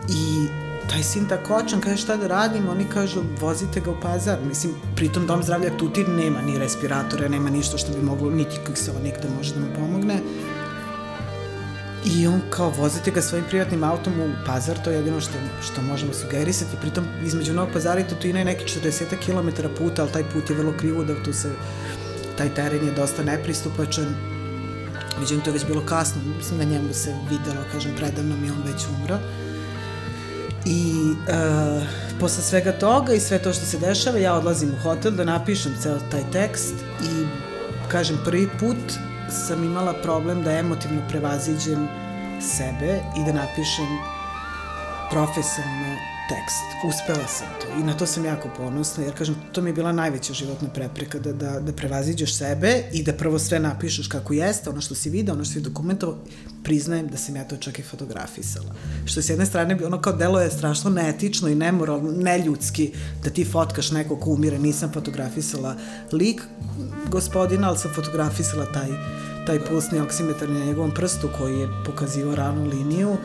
I 0.09 0.47
taj 0.89 1.03
sin 1.03 1.27
tako 1.27 1.55
očan, 1.55 1.81
kaže 1.81 1.97
šta 1.97 2.17
da 2.17 2.27
radim, 2.27 2.69
oni 2.69 2.85
kažu 2.93 3.21
vozite 3.41 3.81
ga 3.81 3.91
u 3.91 3.95
pazar, 4.01 4.37
mislim, 4.47 4.73
pritom 4.95 5.27
dom 5.27 5.43
zdravlja 5.43 5.77
Tutin 5.77 6.15
nema 6.15 6.41
ni 6.41 6.59
respiratore, 6.59 7.29
nema 7.29 7.49
ništa 7.49 7.77
što 7.77 7.93
bi 7.93 8.01
moglo, 8.01 8.31
niti 8.31 8.57
kiselnik 8.67 9.13
da 9.23 9.29
može 9.37 9.53
da 9.53 9.59
mu 9.59 9.67
pomogne. 9.75 10.19
I 12.05 12.27
on 12.27 12.41
kao 12.49 12.69
vozite 12.69 13.11
ga 13.11 13.21
svojim 13.21 13.45
privatnim 13.49 13.83
autom 13.83 14.13
u 14.19 14.45
pazar, 14.45 14.77
to 14.83 14.89
je 14.89 14.95
jedino 14.95 15.21
što, 15.21 15.33
što 15.61 15.81
možemo 15.81 16.13
sugerisati. 16.13 16.77
Pritom 16.81 17.05
između 17.25 17.53
Novog 17.53 17.73
pazara 17.73 17.99
i 17.99 18.07
Tutina 18.07 18.39
je 18.39 18.45
neki 18.45 18.79
40 18.79 19.03
km 19.25 19.67
puta, 19.77 20.01
ali 20.01 20.11
taj 20.11 20.23
put 20.23 20.49
je 20.49 20.55
vrlo 20.55 20.73
krivo 20.77 21.03
da 21.03 21.23
tu 21.23 21.33
se 21.33 21.51
taj 22.37 22.53
teren 22.53 22.85
je 22.85 22.91
dosta 22.91 23.23
nepristupačan. 23.23 24.15
Međutim, 25.19 25.41
to 25.41 25.49
je 25.49 25.53
već 25.53 25.65
bilo 25.65 25.85
kasno, 25.85 26.21
mislim 26.37 26.57
da 26.57 26.63
njemu 26.63 26.93
se 26.93 27.15
videlo, 27.29 27.65
kažem, 27.71 27.91
predavno 27.95 28.35
mi 28.35 28.49
on 28.49 28.63
već 28.65 28.85
umro. 28.99 29.17
I 30.65 30.93
uh, 31.11 31.83
posle 32.19 32.43
svega 32.43 32.71
toga 32.71 33.13
i 33.13 33.19
sve 33.19 33.39
to 33.39 33.53
što 33.53 33.65
se 33.65 33.77
dešava, 33.77 34.17
ja 34.17 34.33
odlazim 34.33 34.69
u 34.69 34.83
hotel 34.83 35.11
da 35.11 35.23
napišem 35.23 35.75
ceo 35.81 35.99
taj 36.11 36.23
tekst 36.31 36.73
i 37.01 37.25
kažem, 37.87 38.17
prvi 38.25 38.49
put 38.59 38.77
sam 39.29 39.63
imala 39.63 39.93
problem 39.93 40.43
da 40.43 40.51
emotivno 40.51 41.01
prevaziđem 41.09 41.87
sebe 42.41 42.99
i 43.17 43.25
da 43.25 43.33
napišem 43.33 43.87
profesionalno 45.11 45.92
tekst. 46.33 46.65
Uspela 46.83 47.27
sam 47.27 47.47
to 47.61 47.67
i 47.79 47.83
na 47.83 47.93
to 47.93 48.05
sam 48.05 48.25
jako 48.25 48.49
ponosna 48.57 49.03
jer 49.03 49.17
kažem 49.17 49.35
to 49.51 49.61
mi 49.61 49.69
je 49.69 49.73
bila 49.73 49.91
najveća 49.91 50.33
životna 50.33 50.69
prepreka 50.69 51.19
da, 51.19 51.33
da, 51.33 51.59
da 51.59 51.73
prevaziđeš 51.73 52.37
sebe 52.37 52.83
i 52.91 53.03
da 53.03 53.13
prvo 53.13 53.39
sve 53.39 53.59
napišeš 53.59 54.07
kako 54.07 54.33
jeste, 54.33 54.69
ono 54.69 54.81
što 54.81 54.95
si 54.95 55.09
video, 55.09 55.35
ono 55.35 55.45
što 55.45 55.53
si 55.53 55.61
dokumentovao, 55.61 56.17
priznajem 56.63 57.07
da 57.07 57.17
sam 57.17 57.35
ja 57.35 57.43
to 57.43 57.57
čak 57.57 57.79
i 57.79 57.83
fotografisala. 57.83 58.75
Što 59.05 59.21
s 59.21 59.29
jedne 59.29 59.45
strane 59.45 59.75
bi 59.75 59.85
ono 59.85 60.01
kao 60.01 60.13
delo 60.13 60.41
je 60.41 60.51
strašno 60.51 60.89
neetično 60.89 61.49
i 61.49 61.55
nemoralno, 61.55 62.11
neljudski 62.11 62.91
da 63.23 63.29
ti 63.29 63.45
fotkaš 63.45 63.91
nekog 63.91 64.19
ko 64.19 64.29
umire, 64.29 64.59
nisam 64.59 64.91
fotografisala 64.93 65.75
lik 66.11 66.41
gospodina, 67.09 67.69
ali 67.69 67.77
sam 67.77 67.91
fotografisala 67.95 68.65
taj, 68.65 68.89
taj 69.47 69.59
pulsni 69.65 69.99
oksimetar 69.99 70.49
na 70.49 70.65
njegovom 70.65 70.91
prstu 70.91 71.29
koji 71.37 71.59
je 71.59 71.69
pokazivao 71.85 72.35
ravnu 72.35 72.69
liniju 72.69 73.17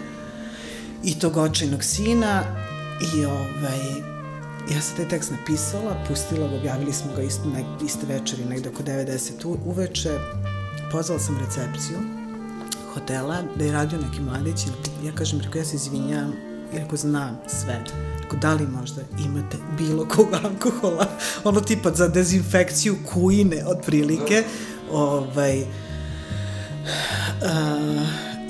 i 1.05 1.19
tog 1.19 1.37
očajnog 1.37 1.85
sina 1.85 2.68
i 3.01 3.25
ovaj, 3.25 3.79
ja 4.75 4.81
sam 4.81 4.97
taj 4.97 5.09
tekst 5.09 5.31
napisala, 5.31 6.05
pustila 6.09 6.49
ga, 6.49 6.57
objavili 6.57 6.93
smo 6.93 7.13
ga 7.17 7.23
isto, 7.23 7.49
ne, 7.49 7.65
iste 7.85 8.07
večeri, 8.07 8.45
negde 8.45 8.69
oko 8.69 8.83
90 8.83 9.47
u, 9.47 9.59
uveče, 9.65 10.19
pozvala 10.93 11.21
sam 11.21 11.39
recepciju 11.39 11.99
hotela, 12.95 13.43
da 13.57 13.65
je 13.65 13.73
radio 13.73 13.99
neki 13.99 14.21
mladić, 14.21 14.67
ja 15.05 15.13
kažem, 15.13 15.41
rekao, 15.41 15.59
ja 15.59 15.65
se 15.65 15.77
izvinjam, 15.77 16.33
i 16.73 16.79
rekao, 16.79 16.97
znam 16.97 17.39
sve. 17.47 17.85
Rekao, 18.23 18.39
da 18.39 18.55
li 18.55 18.67
možda 18.67 19.03
imate 19.25 19.57
bilo 19.79 20.09
kog 20.09 20.27
alkohola, 20.45 21.07
ono 21.45 21.61
tipa 21.61 21.91
za 21.91 22.09
dezinfekciju 22.09 22.97
kujine, 23.13 23.65
otprilike, 23.67 24.45
ovaj, 24.93 25.63
uh, 25.63 25.69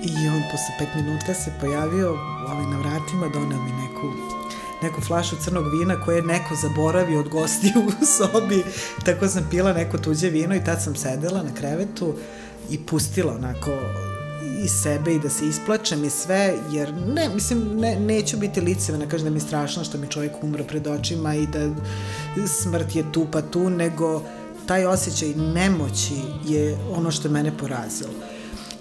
I 0.02 0.28
on 0.28 0.42
posle 0.50 0.74
pet 0.78 0.88
minuta 0.94 1.34
se 1.34 1.52
pojavio 1.60 2.10
ovaj, 2.48 2.66
na 2.66 2.78
vratima, 2.78 3.28
donao 3.28 3.62
mi 3.62 3.72
neku 3.72 4.37
neku 4.82 5.00
flašu 5.00 5.36
crnog 5.44 5.64
vina 5.78 6.00
koje 6.04 6.16
je 6.16 6.22
neko 6.22 6.54
zaboravio 6.54 7.20
od 7.20 7.28
gostiju 7.28 7.72
u 7.86 8.06
sobi, 8.06 8.64
tako 9.04 9.28
sam 9.28 9.46
pila 9.50 9.72
neko 9.72 9.98
tuđe 9.98 10.30
vino 10.30 10.54
i 10.54 10.64
tad 10.64 10.82
sam 10.82 10.94
sedela 10.94 11.42
na 11.42 11.54
krevetu 11.54 12.14
i 12.70 12.78
pustila 12.86 13.34
onako 13.34 13.70
i 14.64 14.68
sebe 14.68 15.14
i 15.14 15.18
da 15.18 15.30
se 15.30 15.46
isplačem 15.46 16.04
i 16.04 16.10
sve, 16.10 16.54
jer 16.72 16.94
ne, 17.06 17.28
mislim, 17.34 17.76
ne, 17.76 18.00
neću 18.00 18.36
biti 18.36 18.60
liceva, 18.60 18.98
ne 18.98 19.08
kažem 19.08 19.24
da 19.24 19.30
mi 19.30 19.36
je 19.36 19.40
strašno 19.40 19.84
što 19.84 19.98
mi 19.98 20.10
čovjek 20.10 20.32
umre 20.42 20.64
pred 20.64 20.86
očima 20.86 21.34
i 21.34 21.46
da 21.46 21.70
smrt 22.46 22.96
je 22.96 23.12
tu 23.12 23.26
pa 23.32 23.42
tu, 23.42 23.70
nego 23.70 24.22
taj 24.66 24.86
osjećaj 24.86 25.28
nemoći 25.28 26.14
je 26.46 26.78
ono 26.90 27.10
što 27.10 27.28
je 27.28 27.32
mene 27.32 27.58
porazilo 27.58 28.12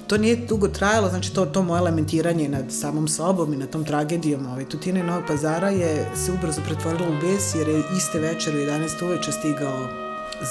to 0.07 0.17
nije 0.17 0.35
dugo 0.35 0.67
trajalo, 0.67 1.09
znači 1.09 1.33
to, 1.33 1.45
to 1.45 1.63
moje 1.63 1.81
lamentiranje 1.81 2.49
nad 2.49 2.65
samom 2.69 3.07
sobom 3.07 3.53
i 3.53 3.57
nad 3.57 3.69
tom 3.69 3.85
tragedijom 3.85 4.47
ovaj, 4.47 4.65
Tutine 4.69 4.99
i 4.99 5.03
Novog 5.03 5.23
pazara 5.27 5.69
je 5.69 6.09
se 6.15 6.31
ubrzo 6.31 6.61
pretvorilo 6.65 7.09
u 7.09 7.21
bes 7.21 7.55
jer 7.55 7.67
je 7.67 7.83
iste 7.97 8.19
večer 8.19 8.55
u 8.55 8.59
11 8.59 9.05
uveče 9.05 9.31
stigao 9.31 9.87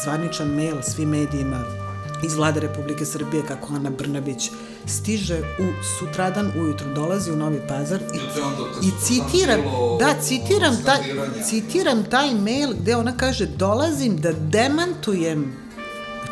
zvaničan 0.04 0.48
mail 0.48 0.76
svim 0.82 1.08
medijima 1.08 1.64
iz 2.24 2.34
vlade 2.34 2.60
Republike 2.60 3.04
Srbije 3.04 3.42
kako 3.48 3.74
Ana 3.74 3.90
Brnabić 3.90 4.50
stiže 4.86 5.38
u 5.38 5.84
sutradan 5.98 6.52
ujutru 6.60 6.94
dolazi 6.94 7.32
u 7.32 7.36
Novi 7.36 7.60
Pazar 7.68 8.00
i, 8.00 8.16
i 8.86 8.90
citiram 9.04 9.60
da 9.98 10.20
citiram 10.20 10.76
taj, 10.84 10.98
citiram 11.48 12.04
taj 12.10 12.34
mail 12.34 12.74
gde 12.80 12.96
ona 12.96 13.16
kaže 13.16 13.46
dolazim 13.46 14.16
da 14.16 14.32
demantujem 14.32 15.65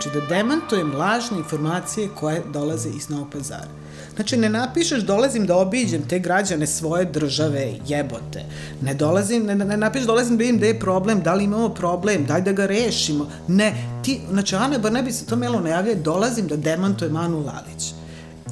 Znači 0.04 0.20
da 0.20 0.26
demantujem 0.26 0.96
lažne 0.96 1.38
informacije 1.38 2.08
koje 2.14 2.42
dolaze 2.52 2.88
iz 2.88 3.08
Novog 3.08 3.30
pazara. 3.32 3.68
Znači 4.14 4.36
ne 4.36 4.48
napišeš 4.48 5.02
dolazim 5.02 5.46
da 5.46 5.56
obiđem 5.56 6.02
te 6.08 6.18
građane 6.18 6.66
svoje 6.66 7.04
države, 7.04 7.74
jebote. 7.86 8.44
Ne 8.82 8.94
dolazim, 8.94 9.46
ne, 9.46 9.54
ne 9.54 9.76
napišeš 9.76 10.06
dolazim 10.06 10.36
da 10.36 10.40
vidim 10.40 10.56
gde 10.56 10.66
je 10.66 10.80
problem, 10.80 11.22
da 11.22 11.34
li 11.34 11.44
imamo 11.44 11.68
problem, 11.68 12.26
daj 12.26 12.40
da 12.40 12.52
ga 12.52 12.66
rešimo. 12.66 13.30
Ne, 13.48 13.88
ti, 14.02 14.20
znači 14.30 14.56
Ana 14.56 14.78
Barnebi 14.78 15.12
se 15.12 15.26
to 15.26 15.36
melo 15.36 15.60
najavlja, 15.60 15.94
dolazim 15.94 16.46
da 16.46 16.56
demantujem 16.56 17.16
Anu 17.16 17.38
Lalić. 17.38 17.94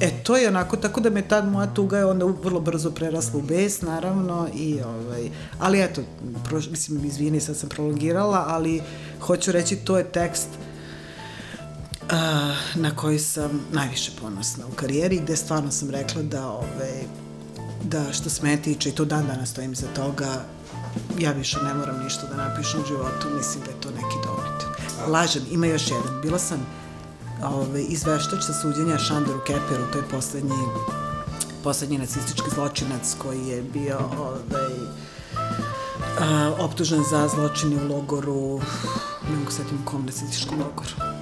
E, 0.01 0.09
to 0.23 0.37
je 0.37 0.47
onako, 0.47 0.77
tako 0.77 1.01
da 1.01 1.09
me 1.09 1.21
tad 1.21 1.47
moja 1.47 1.73
tuga 1.73 1.97
je 1.97 2.05
onda 2.05 2.25
vrlo 2.25 2.59
brzo 2.59 2.91
prerasla 2.91 3.39
u 3.39 3.41
bes, 3.41 3.81
naravno, 3.81 4.47
i 4.55 4.79
ovaj, 4.85 5.29
ali 5.59 5.83
eto, 5.83 6.01
pro, 6.49 6.61
mislim, 6.71 7.05
izvini, 7.05 7.39
sad 7.39 7.57
sam 7.57 7.69
prolongirala, 7.69 8.45
ali 8.47 8.81
hoću 9.21 9.51
reći, 9.51 9.75
to 9.75 9.97
je 9.97 10.03
tekst 10.03 10.47
uh, 10.49 10.72
na 12.75 12.95
koji 12.95 13.19
sam 13.19 13.61
najviše 13.71 14.11
ponosna 14.21 14.65
u 14.67 14.75
karijeri, 14.75 15.19
gde 15.19 15.35
stvarno 15.35 15.71
sam 15.71 15.89
rekla 15.89 16.21
da, 16.21 16.47
ove, 16.47 17.03
da 17.83 18.13
što 18.13 18.29
se 18.29 18.43
mene 18.43 18.61
tiče, 18.61 18.89
i 18.89 18.95
to 18.95 19.05
dan 19.05 19.27
danas 19.27 19.49
stojim 19.49 19.75
za 19.75 19.87
toga, 19.95 20.45
ja 21.19 21.31
više 21.31 21.57
ne 21.63 21.73
moram 21.73 22.03
ništa 22.03 22.27
da 22.27 22.37
napišem 22.37 22.81
u 22.81 22.85
životu, 22.85 23.27
mislim 23.37 23.63
da 23.63 23.71
je 23.71 23.81
to 23.81 23.89
neki 23.89 24.15
domet. 24.25 24.87
Lažem, 25.07 25.43
ima 25.51 25.65
još 25.65 25.91
jedan. 25.91 26.21
Bila 26.21 26.39
sam 26.39 26.65
ove, 27.43 27.83
izveštač 27.83 28.43
sa 28.43 28.53
suđenja 28.53 28.97
Šandoru 28.97 29.39
Keperu, 29.47 29.91
to 29.91 29.97
je 29.97 30.09
poslednji, 30.11 30.63
poslednji 31.63 31.97
nacistički 31.97 32.49
zločinac 32.55 33.15
koji 33.17 33.47
je 33.47 33.61
bio 33.61 33.99
ovaj, 34.19 34.73
a, 36.19 36.51
optužen 36.59 37.03
za 37.11 37.27
zločine 37.27 37.85
u 37.85 37.87
logoru, 37.87 38.61
ne 39.29 39.37
mogu 39.37 39.51
setim 39.51 39.77
u 39.81 39.85
kom 39.85 40.05
nacističkom 40.05 40.59
logoru 40.59 41.12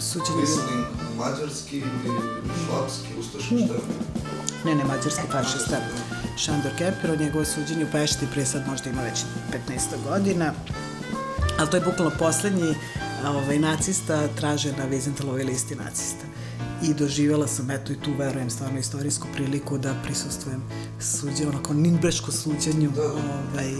suđenje... 0.00 0.40
Mislim, 0.40 0.84
mađarski 1.18 1.76
ili 1.76 2.20
švapski 2.66 3.08
ustaš, 3.20 3.46
šta 3.46 3.54
je? 3.54 3.68
Ne, 4.64 4.74
ne, 4.74 4.84
mađarski 4.84 5.22
fašista. 5.32 5.76
Šandor 6.36 6.72
od 7.12 7.20
njegove 7.20 7.44
suđenje 7.44 7.84
u 7.84 7.92
Pešti, 7.92 8.26
prije 8.30 8.46
sad 8.46 8.68
možda 8.68 8.90
ima 8.90 9.02
već 9.02 9.18
15 9.68 10.08
godina, 10.08 10.52
ali 11.58 11.70
to 11.70 11.76
je 11.76 11.82
bukvalno 11.82 12.12
poslednji 12.18 12.74
ovaj, 13.26 13.58
nacista 13.58 14.28
traže 14.28 14.72
na 14.72 14.84
Vizentelovoj 14.84 15.44
listi 15.44 15.74
nacista. 15.74 16.26
I 16.82 16.94
doživjela 16.94 17.46
sam, 17.46 17.70
eto 17.70 17.92
i 17.92 18.00
tu 18.00 18.10
verujem, 18.18 18.50
stvarno 18.50 18.78
istorijsku 18.78 19.28
priliku 19.34 19.78
da 19.78 19.94
prisustujem 20.04 20.62
suđe, 21.00 21.48
onako 21.48 21.74
ninbreško 21.74 22.32
suđenju, 22.32 22.90
da. 22.90 23.02
ovaj, 23.02 23.74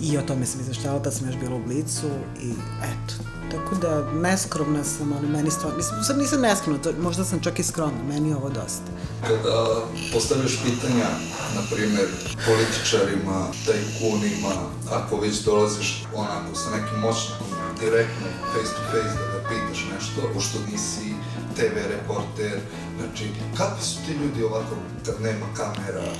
i 0.00 0.18
o 0.18 0.22
tome 0.22 0.46
sam 0.46 0.60
izveštavala, 0.60 1.00
da 1.00 1.10
sam 1.10 1.26
još 1.26 1.36
bila 1.36 1.54
u 1.56 1.64
Blicu 1.66 2.06
i 2.42 2.50
eto, 2.82 3.14
Tako 3.50 3.74
da, 3.74 4.12
neskromna 4.12 4.84
sam, 4.84 5.12
ali 5.12 5.28
meni 5.28 5.50
stvarno, 5.50 5.76
mislim, 5.76 6.04
sad 6.04 6.18
nisam 6.18 6.40
neskromna, 6.40 6.82
to, 6.82 6.92
možda 7.00 7.24
sam 7.24 7.40
čak 7.40 7.58
i 7.58 7.62
skromna, 7.62 8.02
meni 8.08 8.28
je 8.28 8.36
ovo 8.36 8.48
dosta. 8.48 8.90
Kada 9.28 9.86
postavljaš 10.12 10.52
pitanja, 10.64 11.08
na 11.54 11.62
primer, 11.70 12.06
političarima, 12.46 13.46
tajkunima, 13.66 14.54
ako 14.90 15.20
već 15.20 15.36
dolaziš 15.44 16.04
onako 16.14 16.54
sa 16.54 16.70
nekim 16.70 16.98
moćnikom, 17.00 17.46
direktno, 17.80 18.26
face 18.52 18.72
to 18.76 18.82
face, 18.90 19.14
da 19.20 19.26
ga 19.32 19.48
pitaš 19.48 19.80
nešto, 19.94 20.20
pošto 20.34 20.58
nisi 20.72 21.14
TV 21.56 21.76
reporter, 21.94 22.60
znači, 22.98 23.30
kakvi 23.56 23.82
su 23.82 23.96
ti 24.06 24.12
ljudi 24.12 24.42
ovako, 24.42 24.74
kad 25.06 25.20
nema 25.20 25.46
kamera, 25.56 26.12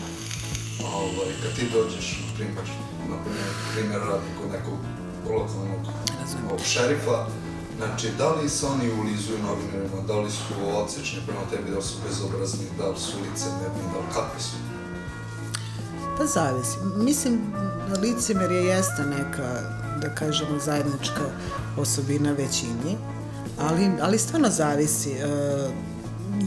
ovaj, 0.85 1.31
kad 1.43 1.53
ti 1.57 1.71
dođeš, 1.73 2.19
na 2.29 2.35
primer, 2.37 2.65
na 3.11 3.17
primer 3.75 4.01
radi 4.01 4.31
kod 4.41 4.51
nekog 4.51 4.79
lokalnog 5.25 5.83
ovog 6.49 6.61
šerifa, 6.65 7.27
Znači, 7.77 8.09
da 8.19 8.35
li 8.35 8.49
se 8.49 8.67
oni 8.67 8.91
ulizuju 9.01 9.39
novinarima, 9.39 10.03
da 10.07 10.21
li 10.21 10.31
su 10.31 10.55
odsečni 10.77 11.19
prema 11.27 11.41
tebi, 11.51 11.71
da 11.71 11.77
li 11.77 11.83
su 11.83 11.97
bezobrazni, 12.09 12.67
da 12.79 12.89
li 12.89 12.99
su 12.99 13.17
licemerni, 13.19 13.93
da 13.93 13.99
li 13.99 14.15
kakvi 14.15 14.41
su? 14.43 14.57
Pa 16.19 16.27
zavisi. 16.27 16.79
Mislim, 16.97 17.41
licemerje 18.01 18.65
jeste 18.65 19.03
neka, 19.03 19.61
da 20.01 20.15
kažemo, 20.15 20.59
zajednička 20.59 21.25
osobina 21.79 22.33
većini, 22.33 22.97
ali, 23.59 23.91
ali 24.03 24.19
stvarno 24.19 24.51
zavisi. 24.51 25.13
E, 25.13 25.27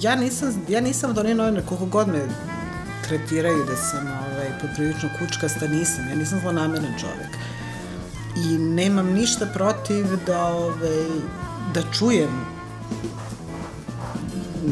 ja 0.01 0.15
nisam, 0.15 0.65
ja 0.69 0.81
nisam 0.81 1.09
od 1.09 1.17
onih 1.17 1.35
novinar, 1.35 1.65
koliko 1.65 1.85
god 1.85 2.07
me 2.07 2.27
tretiraju 3.07 3.65
da 3.65 3.75
sam 3.75 4.07
ovaj, 4.07 4.49
poprilično 4.61 5.09
kučkasta, 5.19 5.67
nisam. 5.67 6.09
Ja 6.09 6.15
nisam 6.15 6.39
zlonameran 6.39 6.93
čovek 6.99 7.37
i 8.35 8.57
nemam 8.57 9.07
ništa 9.13 9.45
protiv 9.45 10.05
da, 10.27 10.45
ove, 10.45 11.05
da 11.73 11.81
čujem 11.91 12.45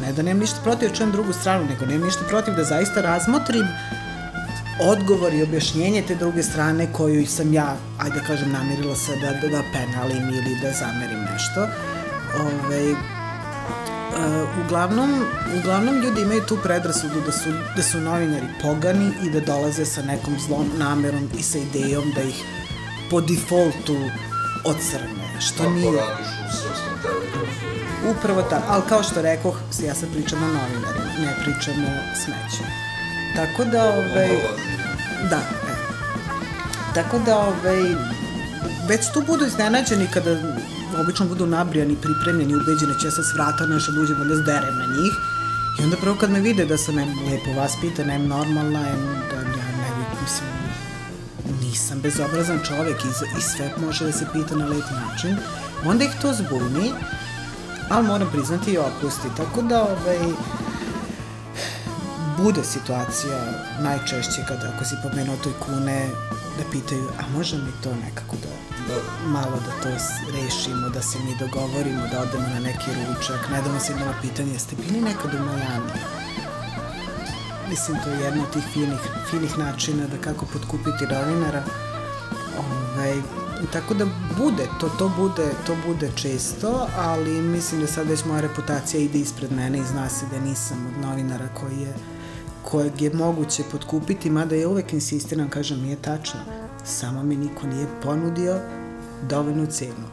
ne 0.02 0.14
da 0.14 0.22
nemam 0.22 0.40
ništa 0.40 0.58
protiv 0.64 0.90
da 0.90 0.96
čujem 0.96 1.12
drugu 1.12 1.34
stranu, 1.34 1.66
nego 1.66 1.86
nemam 1.86 2.06
ništa 2.06 2.26
protiv 2.30 2.54
da 2.54 2.64
zaista 2.64 3.02
razmotrim 3.02 3.68
odgovor 4.82 5.34
i 5.34 5.44
objašnjenje 5.44 6.04
te 6.08 6.16
druge 6.16 6.44
strane 6.44 6.94
koju 6.94 7.28
sam 7.28 7.54
ja, 7.54 7.76
ajde 8.00 8.20
da 8.20 8.28
kažem, 8.28 8.52
namirila 8.52 8.96
se 8.96 9.16
da, 9.16 9.32
da, 9.42 9.48
da 9.48 9.64
penalim 9.74 10.30
ili 10.30 10.60
da 10.62 10.72
zamerim 10.72 11.20
nešto. 11.34 11.68
Ove, 12.40 12.96
uglavnom, 14.66 15.26
uglavnom 15.60 15.96
ljudi 15.96 16.22
imaju 16.22 16.42
tu 16.42 16.58
predrasudu 16.64 17.22
da 17.26 17.32
su, 17.32 17.50
da 17.76 17.84
su 17.84 18.00
novinari 18.00 18.48
pogani 18.62 19.12
i 19.24 19.30
da 19.30 19.40
dolaze 19.40 19.86
sa 19.86 20.02
nekom 20.02 20.36
zlom 20.48 20.70
namerom 20.78 21.30
i 21.40 21.44
sa 21.44 21.58
idejom 21.58 22.12
da 22.16 22.22
ih 22.22 22.44
po 23.10 23.22
defaultu 23.22 23.96
ocrne, 24.66 25.40
što 25.40 25.70
nije... 25.70 25.90
u 25.90 26.52
srpskom 26.52 26.94
telegrafu? 27.02 27.66
Upravo 28.18 28.42
tako, 28.42 28.64
ali 28.68 28.84
kao 28.90 29.04
što 29.04 29.22
rekoh, 29.22 29.58
ja 29.86 29.96
sad 29.96 30.10
pričam 30.14 30.44
o 30.44 30.48
novinarima, 30.48 31.06
ne 31.20 31.36
pričam 31.44 31.74
o 31.84 32.16
smeću. 32.16 32.64
Tako 33.36 33.66
da, 33.72 33.84
ovaj, 33.84 34.30
da, 35.30 35.38
e. 35.38 35.76
Tako 36.94 37.20
da, 37.20 37.38
ovaj, 37.38 37.82
već 38.88 39.12
tu 39.14 39.24
budu 39.28 39.46
iznenađeni 39.46 40.08
kada 40.14 40.32
obično 41.00 41.26
budu 41.26 41.46
nabrijani, 41.46 41.98
pripremljeni, 42.02 42.56
ubeđeni 42.56 43.00
će 43.00 43.12
sad 43.12 43.26
s 43.26 43.34
vrata 43.34 43.66
nešto 43.66 43.92
da 43.92 44.02
uđem, 44.02 44.28
da 44.30 44.36
zderem 44.36 44.76
na 44.78 44.86
njih. 44.86 45.14
I 45.80 45.84
onda 45.84 45.98
prvo 45.98 46.16
kad 46.16 46.32
me 46.32 46.40
vide 46.40 46.66
da 46.66 46.78
sam 46.78 47.00
em 47.00 47.10
lepo 47.10 47.52
vaspitana, 47.58 48.14
em 48.14 48.28
normalna, 48.28 48.80
em 48.90 49.04
da 49.30 49.36
ja 49.36 49.68
ne 49.80 49.90
vidim, 49.98 50.18
mislim, 50.24 50.50
nisam 51.62 52.02
bezobrazan 52.02 52.60
čovek 52.68 53.06
i, 53.06 53.38
i 53.38 53.42
sve 53.42 53.72
može 53.86 54.06
da 54.06 54.12
se 54.12 54.26
pita 54.34 54.56
na 54.56 54.66
lep 54.66 54.86
način, 54.92 55.38
onda 55.86 56.04
ih 56.04 56.12
to 56.22 56.34
zbuni, 56.34 56.92
ali 57.90 58.08
moram 58.08 58.30
priznati 58.32 58.72
i 58.72 58.78
opusti. 58.78 59.28
Tako 59.38 59.62
da, 59.62 59.82
ovaj, 59.82 60.18
bude 62.38 62.64
situacija 62.64 63.38
najčešće 63.80 64.42
kada 64.48 64.72
ako 64.76 64.86
si 64.86 64.96
pomenuo 65.04 65.36
toj 65.44 65.54
kune 65.66 66.10
da 66.58 66.64
pitaju, 66.72 67.08
a 67.20 67.38
može 67.38 67.58
mi 67.58 67.72
to 67.84 67.96
nekako 68.06 68.36
da, 68.36 68.54
da 68.88 68.96
malo 69.30 69.58
da 69.66 69.72
to 69.84 69.90
rešimo, 70.34 70.90
da 70.90 71.02
se 71.02 71.18
mi 71.20 71.38
dogovorimo, 71.40 72.02
da 72.12 72.22
odemo 72.22 72.48
na 72.54 72.60
neki 72.60 72.92
ručak. 73.08 73.50
Nedavno 73.52 73.80
sam 73.80 73.98
imala 73.98 74.14
pitanje, 74.22 74.54
jeste 74.54 74.76
bili 74.76 75.02
nekad 75.02 75.34
u 75.34 75.38
Miami? 75.38 75.92
Mislim, 77.70 77.98
to 78.04 78.10
je 78.10 78.20
jedno 78.20 78.44
od 78.44 78.54
tih 78.54 78.64
finih, 78.74 79.00
finih 79.30 79.58
načina 79.58 80.08
da 80.08 80.18
kako 80.18 80.46
potkupiti 80.46 81.06
novinara. 81.12 81.64
Ovaj, 82.60 83.22
tako 83.74 83.94
da 83.94 84.06
bude, 84.38 84.68
to, 84.80 84.90
to 84.90 85.12
bude, 85.18 85.52
to 85.68 85.76
bude 85.88 86.12
često, 86.16 86.88
ali 86.98 87.42
mislim 87.42 87.82
da 87.82 87.88
sad 87.88 88.08
već 88.10 88.26
moja 88.26 88.42
reputacija 88.42 89.02
ide 89.02 89.20
ispred 89.20 89.52
mene 89.52 89.78
i 89.78 89.84
zna 89.84 90.10
se 90.10 90.26
da 90.32 90.40
nisam 90.40 90.88
od 90.88 91.02
novinara 91.02 91.48
koji 91.54 91.78
je 91.78 91.94
kojeg 92.72 93.02
je 93.02 93.14
moguće 93.14 93.64
potkupiti, 93.72 94.30
mada 94.30 94.56
ja 94.56 94.70
uvek 94.70 94.94
insistiram, 94.94 95.50
kažem, 95.50 95.82
nije 95.82 95.96
tačno. 95.96 96.40
Samo 96.86 97.24
mi 97.24 97.36
niko 97.36 97.68
nije 97.68 97.88
ponudio 98.04 98.60
dovoljnu 99.30 99.66
cenu. 99.66 100.08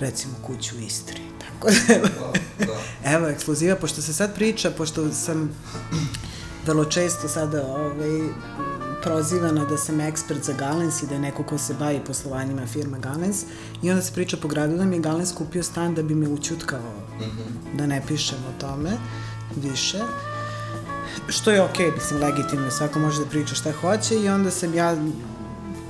Recimo 0.00 0.34
kuću 0.46 0.76
u 0.76 0.80
Istri. 0.80 1.20
Tako 1.38 1.68
da, 1.70 1.94
evo, 1.94 2.08
evo 3.04 3.28
ekskluziva, 3.28 3.76
pošto 3.76 4.02
se 4.02 4.12
sad 4.12 4.34
priča, 4.34 4.70
pošto 4.70 5.12
sam 5.12 5.50
vrlo 6.66 6.84
često 6.84 7.28
sada 7.28 7.66
ovaj, 7.66 8.20
prozivana 9.02 9.64
da 9.64 9.76
sam 9.76 10.00
ekspert 10.00 10.44
za 10.44 10.52
Galens 10.52 11.02
i 11.02 11.06
da 11.06 11.14
je 11.14 11.20
neko 11.20 11.42
ko 11.42 11.58
se 11.58 11.74
bavi 11.74 12.00
poslovanjima 12.06 12.66
firma 12.66 12.98
Galens 12.98 13.42
i 13.82 13.90
onda 13.90 14.02
se 14.02 14.12
priča 14.12 14.36
po 14.36 14.48
gradu 14.48 14.76
da 14.76 14.84
mi 14.84 14.96
je 14.96 15.00
Galens 15.00 15.32
kupio 15.32 15.62
stan 15.62 15.94
da 15.94 16.02
bi 16.02 16.14
me 16.14 16.28
učutkao 16.28 16.94
da 17.74 17.86
ne 17.86 18.02
pišem 18.06 18.38
o 18.48 18.60
tome 18.60 18.90
više 19.56 19.98
što 21.28 21.50
je 21.50 21.62
okej, 21.62 21.90
mislim, 21.90 22.20
legitimno, 22.20 22.70
svako 22.70 22.98
može 22.98 23.24
da 23.24 23.30
priča 23.30 23.54
šta 23.54 23.72
hoće 23.72 24.14
i 24.20 24.28
onda 24.28 24.50
sam 24.50 24.74
ja 24.74 24.96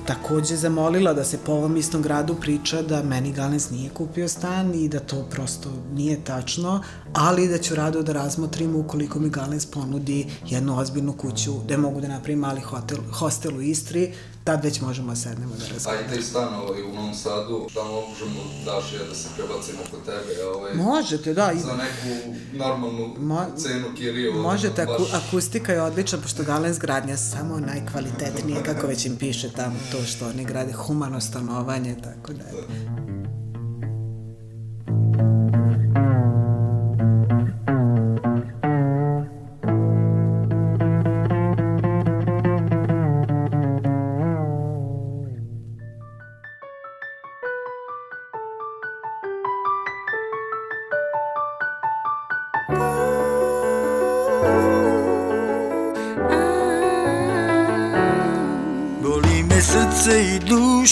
takođe 0.05 0.55
zamolila 0.55 1.13
da 1.13 1.23
se 1.23 1.37
po 1.37 1.51
ovom 1.51 1.77
istom 1.77 2.01
gradu 2.01 2.35
priča 2.35 2.81
da 2.81 3.03
meni 3.03 3.31
Galens 3.31 3.69
nije 3.69 3.89
kupio 3.89 4.27
stan 4.27 4.73
i 4.75 4.89
da 4.89 4.99
to 4.99 5.25
prosto 5.31 5.69
nije 5.93 6.23
tačno, 6.23 6.81
ali 7.13 7.47
da 7.47 7.57
ću 7.57 7.75
rado 7.75 8.01
da 8.03 8.13
razmotrim 8.13 8.75
ukoliko 8.75 9.19
mi 9.19 9.29
Galens 9.29 9.65
ponudi 9.65 10.27
jednu 10.45 10.79
ozbiljnu 10.79 11.13
kuću 11.13 11.53
gde 11.53 11.77
mogu 11.77 12.01
da 12.01 12.07
napravim 12.07 12.39
mali 12.39 12.61
hotel, 12.61 12.97
hostel 13.11 13.57
u 13.57 13.61
Istri, 13.61 14.13
tad 14.45 14.63
već 14.63 14.81
možemo 14.81 15.09
da 15.09 15.15
sednemo 15.15 15.55
da 15.55 15.65
A 15.65 15.67
razgovaramo. 15.67 16.05
i 16.05 16.09
taj 16.09 16.21
stan 16.23 16.53
ovaj, 16.55 16.81
u 16.81 16.93
Novom 16.93 17.13
Sadu, 17.15 17.67
da 17.75 17.83
možemo 17.83 18.35
daš 18.65 18.93
ja 18.93 19.07
da 19.09 19.15
se 19.15 19.27
prebacimo 19.35 19.79
kod 19.91 19.99
tebe, 20.01 20.45
ovaj, 20.47 20.73
Možete, 20.75 21.33
da. 21.33 21.51
i- 21.51 21.59
za 21.59 21.73
neku 21.73 22.11
normalnu 22.53 23.15
Mo- 23.19 23.57
cenu 23.57 23.85
kiriju. 23.97 24.33
Možete, 24.33 24.81
ono, 24.83 24.91
baš- 24.95 25.13
akustika 25.19 25.73
je 25.73 25.81
odlična, 25.81 26.17
pošto 26.17 26.43
Galens 26.43 26.79
gradnja 26.79 27.17
samo 27.17 27.59
najkvalitetnije, 27.61 28.63
kako 28.63 28.87
već 28.87 29.05
im 29.05 29.15
piše 29.17 29.51
tamo 29.51 29.75
to 29.91 30.03
što 30.03 30.27
oni 30.27 30.45
grade, 30.45 30.73
humano 30.73 31.21
stanovanje, 31.21 31.95
tako 31.97 32.33
da. 32.33 32.43
Boli 32.51 33.24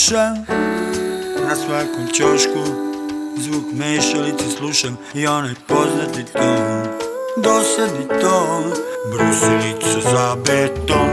duša 0.04 0.36
Na 1.48 1.56
svakom 1.56 2.08
ćošku 2.14 2.64
Zvuk 3.38 3.64
mešalice 3.74 4.50
slušam 4.58 4.98
I 5.14 5.28
onaj 5.28 5.54
poznati 5.68 6.34
ton. 6.34 6.88
Dosadni 7.44 8.08
ton 8.22 8.64
Brusilica 9.12 10.10
za 10.12 10.36
beton. 10.36 11.10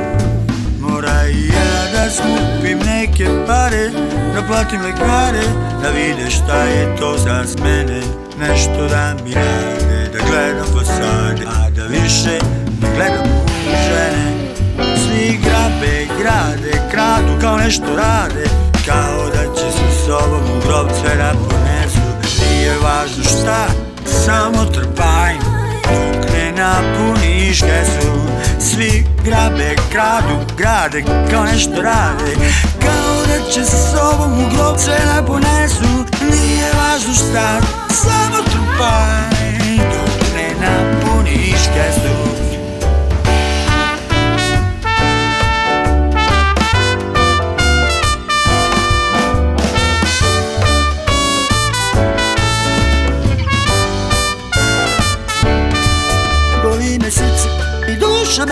Mora 0.80 1.28
i 1.28 1.46
ja 1.46 1.92
da 1.92 2.10
skupim 2.10 2.78
neke 2.78 3.26
pare 3.46 3.90
Da 4.34 4.42
platim 4.48 4.80
lekare 4.82 5.44
Da 5.82 5.88
vide 5.90 6.30
šta 6.30 6.64
je 6.64 6.96
to 6.96 7.18
za 7.18 7.44
mene. 7.64 8.00
Nešto 8.38 8.88
da 8.88 9.14
mi 9.24 9.34
rade 9.34 10.10
Da 10.12 10.18
gledam 10.30 10.66
fasade 10.66 11.46
A 11.46 11.70
da 11.70 11.82
više 11.82 12.38
ne 12.80 12.88
gledam 12.96 13.26
u 13.26 13.70
žene. 13.70 14.54
Svi 14.76 15.38
grabe, 15.44 16.06
grade, 16.20 16.82
kradu 16.90 17.40
kao 17.40 17.56
nešto 17.56 17.96
rade 17.96 18.59
Kao 18.90 19.30
da 19.34 19.54
će 19.54 19.70
sa 19.70 20.04
sobom 20.06 20.42
u 20.56 20.66
grob 20.66 20.88
sve 21.00 21.16
da 21.16 21.32
ponesu. 21.48 22.00
Nije 22.40 22.74
važno 22.82 23.24
šta, 23.24 23.66
samo 24.04 24.64
trpaj. 24.64 25.34
Dok 25.84 26.32
ne 26.32 26.52
napuniš 26.52 27.60
kesu 27.60 28.20
Svi 28.60 29.04
grabe, 29.24 29.76
kradu, 29.92 30.54
grade 30.56 31.04
kao 31.30 31.44
nešto 31.44 31.82
rade. 31.82 32.34
Kao 32.80 33.26
da 33.26 33.50
će 33.50 33.64
sa 33.64 33.76
sobom 33.76 34.32
u 34.32 34.56
grob 34.56 34.78
sve 34.78 34.98
da 35.04 35.22
ponesu. 35.26 36.04
Nije 36.30 36.70
važno 36.78 37.14
šta, 37.14 37.60
samo 37.88 38.36
trpaj. 38.44 39.40
Dok 39.76 40.34
ne 40.36 40.48
napuniš 40.60 41.62
kesu 41.74 42.19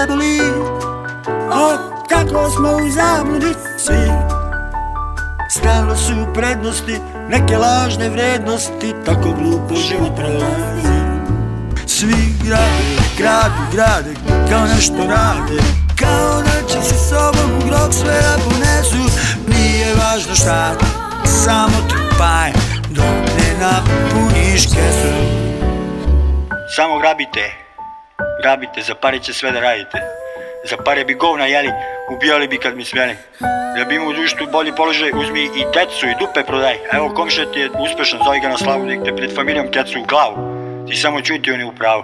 me 0.06 0.38
O, 1.52 1.76
kako 2.08 2.50
smo 2.50 2.68
u 2.68 2.90
svi. 3.78 4.12
Stalno 5.50 5.96
su 5.96 6.26
prednosti, 6.34 7.00
neke 7.28 7.56
lažne 7.56 8.08
vrednosti 8.08 8.94
Tako 9.06 9.32
glupo 9.32 9.74
život 9.74 10.16
prolazi 10.16 10.98
Svi 11.86 12.34
grade, 12.44 12.96
gradu, 13.18 13.62
grade, 13.72 14.14
kao 14.50 14.66
nešto 14.66 14.96
rade. 14.96 15.62
Kao 15.98 16.42
da 16.42 16.68
će 16.68 16.88
sa 16.88 16.94
sobom 16.94 17.50
u 17.56 17.68
grob 17.68 17.92
sve 17.92 18.20
da 18.22 18.38
ponesu. 18.44 19.18
Nije 19.48 19.94
važno 19.94 20.34
šta, 20.34 20.74
samo 21.24 21.76
trpaj 21.88 22.52
Dok 22.90 23.04
ne 23.38 23.58
napuniš 23.60 24.62
kesu. 24.62 25.14
Samo 26.76 26.98
grabite, 26.98 27.67
grabite, 28.42 28.82
za 28.82 28.94
pare 28.94 29.18
će 29.18 29.32
sve 29.32 29.52
da 29.52 29.60
radite. 29.60 29.98
Za 30.70 30.76
pare 30.76 31.04
bi 31.04 31.14
govna 31.14 31.46
jeli, 31.46 31.70
ubijali 32.10 32.48
bi 32.48 32.58
kad 32.58 32.76
mi 32.76 32.84
sveli. 32.84 33.16
Da 33.78 33.84
bi 33.84 33.94
imao 33.94 34.08
u 34.08 34.12
društvu 34.12 34.46
bolji 34.52 34.72
položaj, 34.76 35.10
uzmi 35.14 35.42
i 35.44 35.64
decu 35.74 36.06
i 36.06 36.18
dupe 36.20 36.42
prodaj. 36.46 36.76
Evo 36.92 37.14
komšija 37.14 37.52
ti 37.52 37.60
je 37.60 37.70
uspešan, 37.70 38.20
zovi 38.24 38.40
ga 38.40 38.48
na 38.48 38.58
slavu, 38.58 38.86
nek 38.86 39.04
te 39.04 39.16
pred 39.16 39.34
familijom 39.34 39.70
kecu 39.70 40.00
u 40.00 40.04
glavu. 40.04 40.36
Ti 40.88 40.96
samo 40.96 41.20
čuti, 41.20 41.52
on 41.52 41.60
je 41.60 41.66
u 41.66 41.72
pravu. 41.72 42.02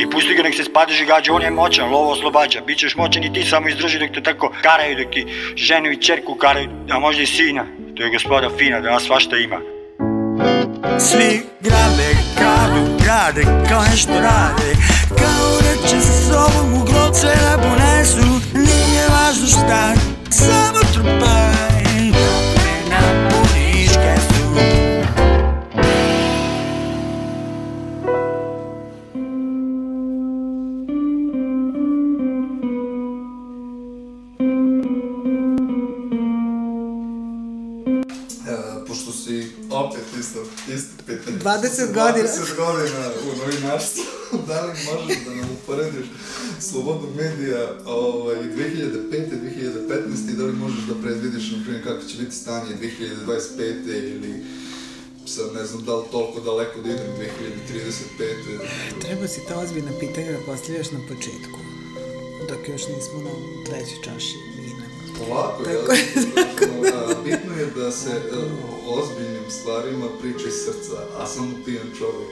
I 0.00 0.10
pusti 0.10 0.34
ga 0.34 0.42
nek 0.42 0.54
se 0.54 0.64
spadeži 0.64 1.04
gađa, 1.04 1.32
on 1.32 1.42
je 1.42 1.50
moćan, 1.50 1.90
lovo 1.90 2.12
oslobađa. 2.12 2.60
Bićeš 2.60 2.96
moćan 2.96 3.24
i 3.24 3.32
ti 3.32 3.44
samo 3.44 3.68
izdrži 3.68 3.98
dok 3.98 4.10
te 4.14 4.22
tako 4.22 4.52
karaju, 4.62 4.96
dok 4.96 5.12
ti 5.12 5.26
ženu 5.56 5.90
i 5.90 6.02
čerku 6.02 6.34
karaju, 6.34 6.68
a 6.90 6.98
možda 6.98 7.22
i 7.22 7.26
sina. 7.26 7.66
To 7.96 8.02
je 8.02 8.10
gospoda 8.10 8.50
fina, 8.58 8.80
da 8.80 8.90
nas 8.90 9.02
svašta 9.02 9.36
ima. 9.36 9.60
Svi 10.98 11.42
grabe, 11.60 12.08
kradu, 12.36 12.82
grade, 13.04 13.42
kao 13.68 13.82
nešto 13.90 14.12
rade 14.12 14.97
Kao 15.08 15.60
da 15.60 15.88
će 15.88 16.00
sa 16.00 16.12
sobom 16.28 16.82
u 16.82 16.84
sve 17.14 17.34
da 17.34 17.58
ponesu. 17.58 18.40
Nije 18.54 19.08
važno 19.08 19.46
šta, 19.46 19.94
samo 20.30 20.80
trpaj 20.92 21.77
15, 41.08 41.38
20 41.42 41.86
godina. 41.86 42.28
20 42.28 42.56
godina 42.56 43.10
u 43.24 43.36
novinarstvu, 43.38 44.04
da 44.48 44.60
li 44.60 44.68
možeš 44.68 45.18
da 45.24 45.34
nam 45.34 45.48
uporediš 45.62 46.06
slobodu 46.60 47.08
medija 47.16 47.68
ovaj, 47.86 48.36
2005. 48.36 49.08
2015. 49.10 50.30
i 50.32 50.36
da 50.36 50.44
li 50.44 50.52
možeš 50.52 50.84
da 50.88 50.94
predvidiš, 51.02 51.50
na 51.50 51.58
primjer, 51.62 51.84
kako 51.84 52.04
će 52.04 52.16
biti 52.18 52.36
stanje 52.36 52.76
2025. 52.80 54.14
ili 54.14 54.44
sad 55.26 55.54
ne 55.54 55.66
znam 55.66 55.84
da 55.84 55.96
li 55.96 56.04
toliko 56.12 56.40
daleko 56.40 56.80
da 56.80 56.88
idem 56.90 57.06
2035. 58.18 59.00
Treba 59.00 59.28
si 59.28 59.40
ta 59.48 59.58
ozbiljna 59.58 59.90
pitanja 60.00 60.32
da 60.32 60.38
postavljaš 60.46 60.90
na 60.90 61.00
početku, 61.08 61.58
dok 62.48 62.68
još 62.68 62.82
nismo 62.82 63.18
na 63.24 63.30
trećoj 63.66 63.98
čaši 64.04 64.36
vina. 64.56 64.84
Polako, 65.18 65.64
tako, 65.64 65.92
ja, 65.92 66.24
tako, 66.34 66.66
da, 66.90 67.17
bitno 67.30 67.54
je 67.60 67.66
da 67.76 67.92
se 67.92 68.10
e, 68.10 68.36
o 68.86 69.00
ozbiljnim 69.00 69.50
stvarima 69.50 70.06
priča 70.20 70.48
iz 70.48 70.54
srca, 70.64 70.96
a 71.18 71.26
samo 71.26 71.50
pijan 71.64 71.86
čovjek 71.98 72.30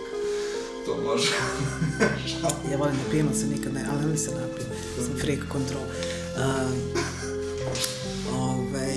to 0.86 0.96
može. 1.04 1.32
Ja 2.70 2.76
volim 2.76 2.94
da 2.94 3.10
pijem, 3.10 3.34
se 3.34 3.46
nikad 3.46 3.74
ne, 3.74 3.84
ali 3.92 4.10
ne 4.10 4.16
se 4.16 4.30
napijem. 4.30 4.70
Sam 5.04 5.18
freak 5.20 5.38
control. 5.52 5.82
Uh, 5.82 6.72
ovaj, 8.32 8.96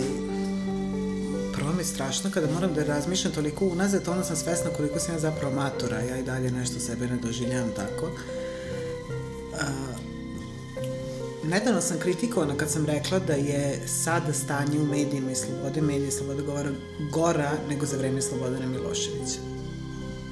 prvo 1.54 1.72
mi 1.74 1.80
je 1.80 1.86
strašno 1.86 2.32
kada 2.34 2.48
moram 2.54 2.74
da 2.74 2.84
razmišljam 2.84 3.34
toliko 3.34 3.66
unazad, 3.66 4.08
onda 4.08 4.24
sam 4.24 4.36
svesna 4.36 4.70
koliko 4.78 5.00
sam 5.00 5.14
ja 5.16 5.20
zapravo 5.20 5.56
matora, 5.56 6.00
ja 6.00 6.18
i 6.18 6.24
dalje 6.24 6.52
nešto 6.52 6.80
sebe 6.80 7.08
ne 7.08 7.18
doživljavam 7.18 7.72
tako. 7.76 8.12
Nedavno 11.50 11.82
sam 11.82 12.00
kritikovana 12.00 12.58
kad 12.58 12.72
sam 12.72 12.86
rekla 12.86 13.20
da 13.20 13.34
je 13.34 13.88
sada 13.88 14.34
stanje 14.34 14.80
u 14.80 14.86
medijima 14.86 15.32
i 15.32 15.36
slobode 15.36 15.82
medija 15.82 16.08
i 16.08 16.12
slobode 16.12 16.44
govora 16.44 16.70
gora 17.12 17.52
nego 17.70 17.86
za 17.86 17.98
vreme 17.98 18.22
Slobodana 18.22 18.66
Miloševića. 18.66 19.40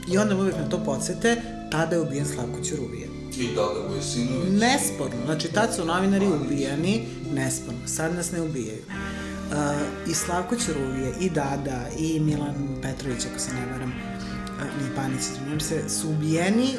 I 0.08 0.18
onda 0.18 0.36
me 0.36 0.42
uvijek 0.42 0.58
na 0.58 0.70
to 0.70 0.84
podsjete, 0.86 1.42
tada 1.72 1.96
je 1.96 2.02
ubijen 2.02 2.26
Slavko 2.26 2.62
Ćuruvije. 2.64 3.08
I 3.38 3.48
Dada 3.56 3.88
Vojsinović. 3.90 4.50
Nesporno, 4.52 5.26
znači 5.26 5.48
tad 5.48 5.76
su 5.76 5.86
novinari 5.86 6.28
ubijani, 6.28 7.08
nesporno, 7.34 7.88
sad 7.88 8.16
nas 8.16 8.32
ne 8.32 8.42
ubijaju. 8.42 8.82
Uh, 8.88 10.10
I 10.10 10.14
Slavko 10.14 10.56
Ćuruvije, 10.56 11.14
i 11.20 11.30
Dada, 11.30 11.86
i 11.98 12.20
Milan 12.20 12.80
Petrović, 12.82 13.26
ako 13.32 13.40
se 13.40 13.54
ne 13.54 13.66
varam, 13.72 13.90
uh, 13.90 14.84
ni 14.84 14.96
Panić, 14.96 15.22
izvinjam 15.22 15.60
se, 15.60 15.90
su 15.90 16.10
ubijeni 16.10 16.70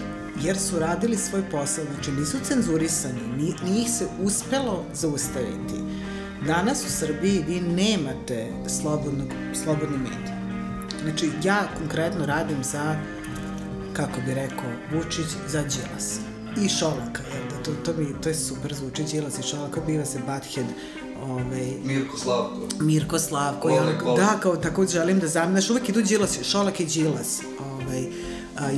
jer 0.43 0.59
su 0.59 0.79
radili 0.79 1.17
svoj 1.17 1.43
posao, 1.51 1.85
znači 1.95 2.13
nisu 2.13 2.37
cenzurisani, 2.45 3.21
ni, 3.37 3.55
nije 3.65 3.83
ih 3.83 3.91
se 3.91 4.07
uspelo 4.23 4.85
zaustaviti. 4.95 5.75
Danas 6.47 6.85
u 6.85 6.91
Srbiji 6.91 7.45
vi 7.49 7.61
nemate 7.61 8.47
slobodnog, 8.81 9.29
slobodni 9.65 9.99
medij. 9.99 10.39
Znači, 11.03 11.31
ja 11.45 11.69
konkretno 11.79 12.27
radim 12.27 12.65
za, 12.65 12.97
kako 13.93 14.21
bi 14.27 14.35
rekao, 14.35 14.71
Vučić 14.93 15.27
za 15.47 15.63
Đilas. 15.63 16.19
I 16.65 16.69
Šolaka, 16.69 17.23
jel 17.35 17.49
da, 17.51 17.63
to, 17.63 17.71
to, 17.85 18.01
mi, 18.01 18.21
to 18.23 18.29
je 18.29 18.35
super, 18.35 18.75
zvuči 18.75 19.05
Đilas 19.05 19.39
i 19.39 19.43
Šolaka, 19.43 19.81
biva 19.87 20.05
se 20.05 20.19
Butthead, 20.19 20.67
ovaj, 21.23 21.73
Mirko 21.85 22.19
Slavko. 22.19 22.61
Mirko 22.81 23.19
Slavko, 23.19 23.69
ono, 23.69 23.93
vole. 24.05 24.21
da, 24.21 24.39
kao 24.43 24.57
tako 24.57 24.87
želim 24.87 25.19
da 25.19 25.27
zamnaš, 25.27 25.71
uvek 25.71 25.89
idu 25.89 26.03
Đilas, 26.03 26.39
Šolak 26.43 26.81
i 26.81 26.85
Đilas. 26.87 27.41
Ovaj, 27.61 28.07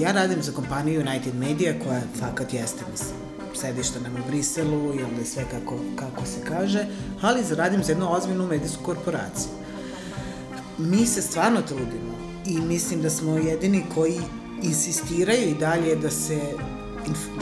ja 0.00 0.12
radim 0.12 0.42
za 0.42 0.52
kompaniju 0.52 1.00
United 1.00 1.34
Media, 1.34 1.74
koja 1.84 2.00
fakat 2.20 2.54
jeste, 2.54 2.84
mislim, 2.90 3.16
sedište 3.54 4.00
nam 4.00 4.12
u 4.14 4.30
Briselu 4.30 4.94
i 4.94 5.02
onda 5.02 5.24
sve 5.24 5.44
kako, 5.50 5.76
kako 5.96 6.26
se 6.26 6.44
kaže, 6.48 6.86
ali 7.20 7.42
radim 7.56 7.84
za 7.84 7.92
jednu 7.92 8.12
ozbiljnu 8.12 8.46
medijsku 8.46 8.84
korporaciju. 8.84 9.50
Mi 10.78 11.06
se 11.06 11.22
stvarno 11.22 11.62
trudimo 11.62 12.14
i 12.46 12.60
mislim 12.60 13.02
da 13.02 13.10
smo 13.10 13.36
jedini 13.36 13.84
koji 13.94 14.20
insistiraju 14.62 15.48
i 15.48 15.54
dalje 15.54 15.96
da 15.96 16.10
se 16.10 16.40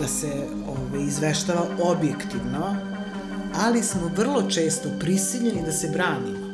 da 0.00 0.08
se 0.08 0.32
ove, 0.68 1.04
izveštava 1.04 1.66
objektivno, 1.82 2.76
ali 3.54 3.82
smo 3.82 4.10
vrlo 4.16 4.50
često 4.50 4.88
prisiljeni 5.00 5.62
da 5.64 5.72
se 5.72 5.88
branimo. 5.88 6.48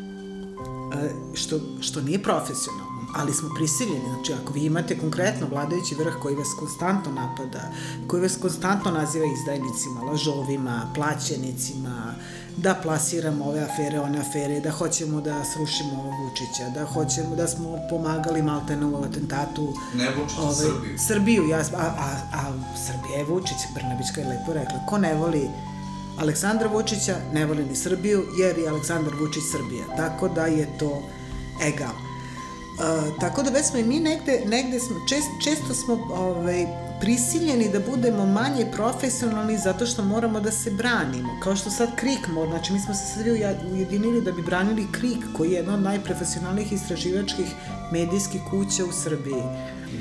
E, 0.94 1.11
što, 1.35 1.61
što 1.81 2.01
nije 2.01 2.23
profesionalno, 2.23 2.84
ali 3.16 3.32
smo 3.34 3.48
prisiljeni. 3.54 4.08
Znači, 4.14 4.32
ako 4.32 4.52
vi 4.52 4.64
imate 4.64 4.98
konkretno 4.98 5.46
vladajući 5.50 5.94
vrh 5.94 6.14
koji 6.22 6.36
vas 6.36 6.48
konstantno 6.58 7.12
napada, 7.12 7.72
koji 8.06 8.22
vas 8.22 8.36
konstantno 8.36 8.90
naziva 8.90 9.26
izdajnicima, 9.26 10.00
lažovima, 10.00 10.90
plaćenicima, 10.94 12.14
da 12.56 12.74
plasiramo 12.74 13.44
ove 13.44 13.60
afere, 13.60 14.00
one 14.00 14.18
afere, 14.18 14.60
da 14.60 14.70
hoćemo 14.70 15.20
da 15.20 15.44
srušimo 15.44 16.02
Vučića, 16.20 16.70
da 16.74 16.84
hoćemo 16.86 17.36
da 17.36 17.46
smo 17.48 17.78
pomagali 17.90 18.42
Maltene 18.42 18.86
u 18.86 19.04
atentatu. 19.04 19.74
Ne 19.94 20.08
Vučića, 20.16 20.54
Srbiju. 20.54 20.98
Srbiju, 20.98 21.48
ja, 21.48 21.58
a, 21.58 21.82
a, 21.82 22.10
a 22.32 22.52
Srbija 22.86 23.18
je 23.18 23.24
Vučić, 23.24 23.58
Brnabićka 23.74 24.20
je 24.20 24.28
lepo 24.28 24.52
rekla. 24.52 24.86
Ko 24.88 24.98
ne 24.98 25.14
voli 25.14 25.50
Aleksandra 26.18 26.68
Vučića, 26.68 27.16
ne 27.32 27.46
voli 27.46 27.64
ni 27.64 27.76
Srbiju, 27.76 28.24
jer 28.38 28.58
je 28.58 28.68
Aleksandar 28.68 29.14
Vučić 29.20 29.42
Srbija. 29.52 29.84
Tako 29.96 30.28
da 30.28 30.46
je 30.46 30.78
to 30.78 31.02
egal. 31.62 32.13
Uh, 32.74 33.20
tako 33.20 33.42
da 33.42 33.51
već 33.51 33.66
smo 33.66 33.78
i 33.78 33.84
mi 33.84 34.01
negde, 34.01 34.42
negde 34.46 34.80
smo, 34.80 34.96
čest, 35.09 35.28
često 35.44 35.74
smo 35.74 35.94
ovaj, 36.10 36.66
prisiljeni 37.01 37.68
da 37.72 37.80
budemo 37.80 38.26
manje 38.26 38.66
profesionalni 38.72 39.59
zato 39.59 39.86
što 39.86 40.05
moramo 40.05 40.40
da 40.40 40.51
se 40.51 40.70
branimo. 40.70 41.40
Kao 41.42 41.56
što 41.56 41.70
sad 41.70 41.96
KRIK 41.96 42.28
mora, 42.28 42.51
znači 42.51 42.72
mi 42.72 42.80
smo 42.80 42.94
se 42.94 43.06
svi 43.14 43.30
ujedinili 43.72 44.20
da 44.20 44.32
bi 44.32 44.42
branili 44.42 44.86
KRIK 44.92 45.24
koji 45.36 45.51
je 45.51 45.56
jedna 45.56 45.74
od 45.74 45.82
najprofesionalnijih 45.82 46.72
istraživačkih 46.72 47.46
medijskih 47.92 48.40
kuća 48.51 48.84
u 48.84 48.92
Srbiji. 48.92 49.42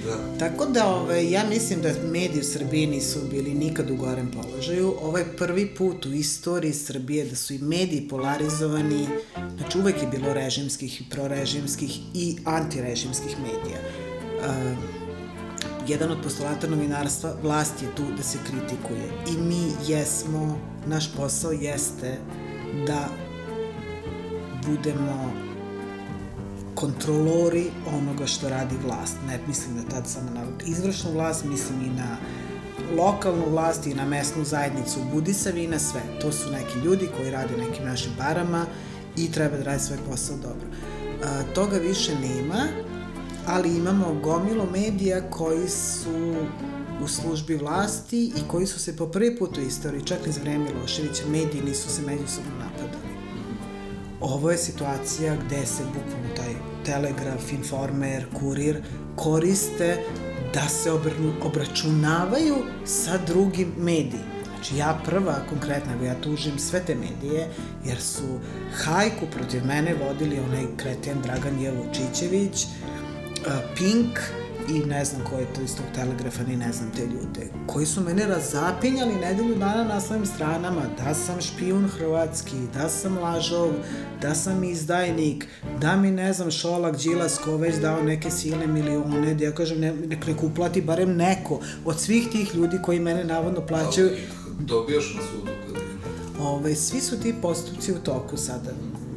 Da. 0.05 0.37
Tako 0.39 0.65
da 0.65 0.87
ovaj, 0.87 1.31
ja 1.31 1.43
mislim 1.49 1.81
da 1.81 1.89
mediji 2.11 2.41
u 2.41 2.43
Srbiji 2.43 2.87
nisu 2.87 3.19
bili 3.31 3.53
nikad 3.53 3.91
u 3.91 3.95
gorem 3.95 4.31
položaju. 4.31 4.95
Ovo 5.01 5.17
je 5.17 5.37
prvi 5.37 5.75
put 5.75 6.05
u 6.05 6.13
istoriji 6.13 6.73
Srbije 6.73 7.25
da 7.25 7.35
su 7.35 7.53
i 7.53 7.57
mediji 7.57 8.07
polarizovani, 8.07 9.07
znači 9.57 9.77
uvek 9.77 10.01
je 10.01 10.07
bilo 10.07 10.33
režimskih 10.33 11.01
i 11.01 11.05
prorežimskih 11.09 11.99
i 12.13 12.37
antirežimskih 12.45 13.37
medija. 13.39 13.79
Uh, 14.39 15.03
jedan 15.87 16.11
od 16.11 16.17
postulata 16.23 16.67
novinarstva, 16.67 17.33
vlast 17.43 17.81
je 17.81 17.95
tu 17.95 18.03
da 18.17 18.23
se 18.23 18.37
kritikuje. 18.47 19.09
I 19.33 19.41
mi 19.41 19.71
jesmo, 19.87 20.59
naš 20.87 21.15
posao 21.15 21.51
jeste 21.51 22.17
da 22.87 23.09
budemo 24.65 25.42
kontrolori 26.75 27.71
onoga 27.97 28.25
što 28.25 28.49
radi 28.49 28.75
vlast. 28.85 29.15
Ne 29.27 29.39
mislim 29.47 29.75
da 29.75 29.95
tad 29.95 30.07
samo 30.07 30.29
na 30.33 30.43
izvršnu 30.65 31.11
vlast, 31.11 31.45
mislim 31.45 31.81
i 31.85 31.89
na 31.89 32.17
lokalnu 32.97 33.49
vlast 33.49 33.87
i 33.87 33.93
na 33.93 34.05
mesnu 34.05 34.43
zajednicu 34.43 34.99
u 34.99 35.13
Budisavi 35.13 35.63
i 35.63 35.67
na 35.67 35.79
sve. 35.79 36.01
To 36.21 36.31
su 36.31 36.51
neki 36.51 36.79
ljudi 36.79 37.09
koji 37.17 37.31
rade 37.31 37.57
nekim 37.57 37.85
našim 37.85 38.11
parama 38.17 38.65
i 39.17 39.31
treba 39.31 39.57
da 39.57 39.63
radi 39.63 39.79
svoj 39.79 39.97
posao 40.09 40.37
dobro. 40.37 40.67
A, 41.23 41.43
toga 41.55 41.77
više 41.77 42.11
nema, 42.15 42.63
ali 43.47 43.77
imamo 43.77 44.19
gomilo 44.23 44.65
medija 44.71 45.29
koji 45.29 45.69
su 45.69 46.35
u 47.03 47.07
službi 47.07 47.55
vlasti 47.55 48.25
i 48.25 48.47
koji 48.47 48.67
su 48.67 48.79
se 48.79 48.97
po 48.97 49.07
prvi 49.07 49.37
put 49.37 49.57
u 49.57 49.61
istoriji, 49.61 50.05
čak 50.05 50.17
i 50.27 50.31
za 50.31 50.41
vreme 50.41 50.65
Miloševića, 50.65 51.23
mediji 51.27 51.61
nisu 51.61 51.89
se 51.89 52.01
međusobno 52.01 52.51
napadali. 52.59 53.02
Ovo 54.23 54.51
je 54.51 54.57
situacija 54.57 55.35
gde 55.35 55.65
se 55.65 55.83
bukvalno 55.85 56.35
taj 56.35 56.53
telegraf, 56.85 57.51
informer, 57.51 58.25
kurir 58.33 58.81
koriste 59.15 59.97
da 60.53 60.67
se 60.69 60.91
obrnu, 60.91 61.33
obračunavaju 61.41 62.55
sa 62.85 63.17
drugim 63.27 63.73
medijima. 63.77 64.33
Znači 64.45 64.77
ja 64.77 64.99
prva 65.05 65.35
konkretno, 65.49 66.05
ja 66.05 66.21
tužim 66.21 66.59
sve 66.59 66.85
te 66.85 66.95
medije, 66.95 67.49
jer 67.85 68.01
su 68.01 68.39
hajku 68.73 69.25
protiv 69.31 69.65
mene 69.65 69.95
vodili 70.07 70.39
onaj 70.39 70.65
kreten 70.77 71.21
Dragan 71.21 71.59
Jevučićević, 71.59 72.63
uh, 72.65 73.53
Pink 73.77 74.19
i 74.69 74.79
ne 74.85 75.05
znam 75.05 75.21
ko 75.29 75.37
je 75.37 75.53
to 75.53 75.61
iz 75.61 75.75
tog 75.75 75.85
telegrafa, 75.95 76.43
ni 76.43 76.55
ne 76.55 76.71
znam 76.71 76.91
te 76.91 77.01
ljude, 77.01 77.51
koji 77.67 77.85
su 77.85 78.01
mene 78.01 78.25
razapinjali 78.25 79.15
nedelju 79.15 79.55
dana 79.55 79.83
na 79.83 80.01
svojim 80.01 80.25
stranama, 80.25 80.81
da 80.97 81.13
sam 81.13 81.41
špijun 81.41 81.87
hrvatski, 81.87 82.55
da 82.73 82.89
sam 82.89 83.17
lažov, 83.17 83.69
da 84.21 84.35
sam 84.35 84.63
izdajnik, 84.63 85.47
da 85.81 85.95
mi 85.95 86.11
ne 86.11 86.33
znam 86.33 86.51
Šolak, 86.51 86.97
Đilas, 86.97 87.37
ko 87.37 87.57
već 87.57 87.75
dao 87.75 88.03
neke 88.03 88.31
silne 88.31 88.67
milione, 88.67 89.33
da 89.33 89.43
ja 89.43 89.51
kažem, 89.51 89.79
ne, 89.79 89.93
nek, 89.93 90.27
nek 90.27 90.43
uplati 90.43 90.81
barem 90.81 91.15
neko 91.15 91.59
od 91.85 91.99
svih 91.99 92.27
tih 92.31 92.55
ljudi 92.55 92.77
koji 92.83 92.99
mene 92.99 93.23
navodno 93.23 93.61
plaćaju. 93.67 94.09
Dobijaš 94.59 95.15
na 95.15 95.21
sudu 95.21 95.51
Ove, 96.39 96.75
svi 96.75 97.01
su 97.01 97.19
ti 97.19 97.35
postupci 97.41 97.91
u 97.91 97.99
toku 97.99 98.37
sada 98.37 98.71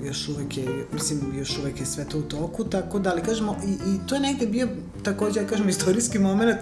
još 0.06 0.28
uvek 0.28 0.56
je, 0.56 0.86
mislim, 0.92 1.20
još 1.38 1.58
uvek 1.58 1.80
je 1.80 1.86
sve 1.86 2.04
to 2.04 2.18
u 2.18 2.22
toku, 2.22 2.64
tako 2.64 2.98
da, 2.98 3.10
ali 3.10 3.22
kažemo, 3.22 3.56
i, 3.66 3.70
i 3.70 3.98
to 4.08 4.14
je 4.14 4.20
negde 4.20 4.46
bio, 4.46 4.68
takođe, 5.02 5.40
ja 5.40 5.46
kažem, 5.46 5.68
istorijski 5.68 6.18
moment 6.18 6.60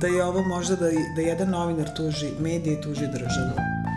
da 0.00 0.06
je 0.06 0.24
ovo 0.24 0.42
možda 0.42 0.76
da, 0.76 0.90
da 1.16 1.20
jedan 1.20 1.50
novinar 1.50 1.94
tuži 1.96 2.30
medije 2.40 2.78
i 2.78 2.82
tuži 2.82 3.06
državu. 3.06 3.87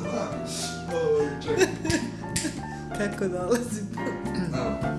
Znam. 0.00 0.28
Ovaj, 0.92 1.28
čekaj. 1.42 1.66
Kako? 4.52 4.94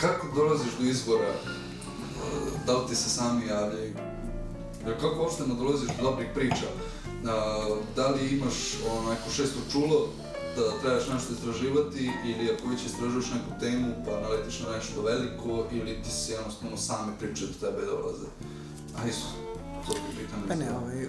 Kako 0.00 0.26
dolaziš 0.36 0.72
do 0.80 0.84
izvora? 0.84 1.32
Da 2.66 2.72
li 2.72 2.88
ti 2.88 2.96
se 2.96 3.10
sami 3.10 3.46
javljaju? 3.46 3.94
Kako 5.00 5.20
uopšte 5.20 5.44
dolaziš 5.46 5.88
do 5.88 6.02
dobrih 6.02 6.28
priča? 6.34 6.66
A, 7.28 7.66
Da 7.96 8.08
li 8.08 8.28
imaš 8.28 8.54
ono, 8.92 9.10
neko 9.10 9.30
šesto 9.36 9.58
čulo 9.72 10.08
da 10.56 10.80
trebaš 10.80 11.08
nešto 11.08 11.32
istraživati 11.32 12.10
ili 12.24 12.52
ako 12.54 12.68
već 12.68 12.84
istražuješ 12.86 13.26
neku 13.26 13.60
temu 13.60 13.94
pa 14.04 14.20
naletiš 14.20 14.60
na 14.60 14.76
nešto 14.76 15.02
veliko 15.02 15.66
ili 15.72 16.02
ti 16.02 16.10
se 16.10 16.32
jednostavno 16.32 16.76
same 16.76 17.12
priče 17.18 17.46
do 17.46 17.66
tebe 17.66 17.86
dolaze? 17.86 18.26
Ajde, 18.98 19.12
to 19.86 19.92
ti 19.92 20.00
pitam. 20.18 20.44
Pa 20.48 20.54
ne, 20.54 20.70
ovaj, 20.76 21.06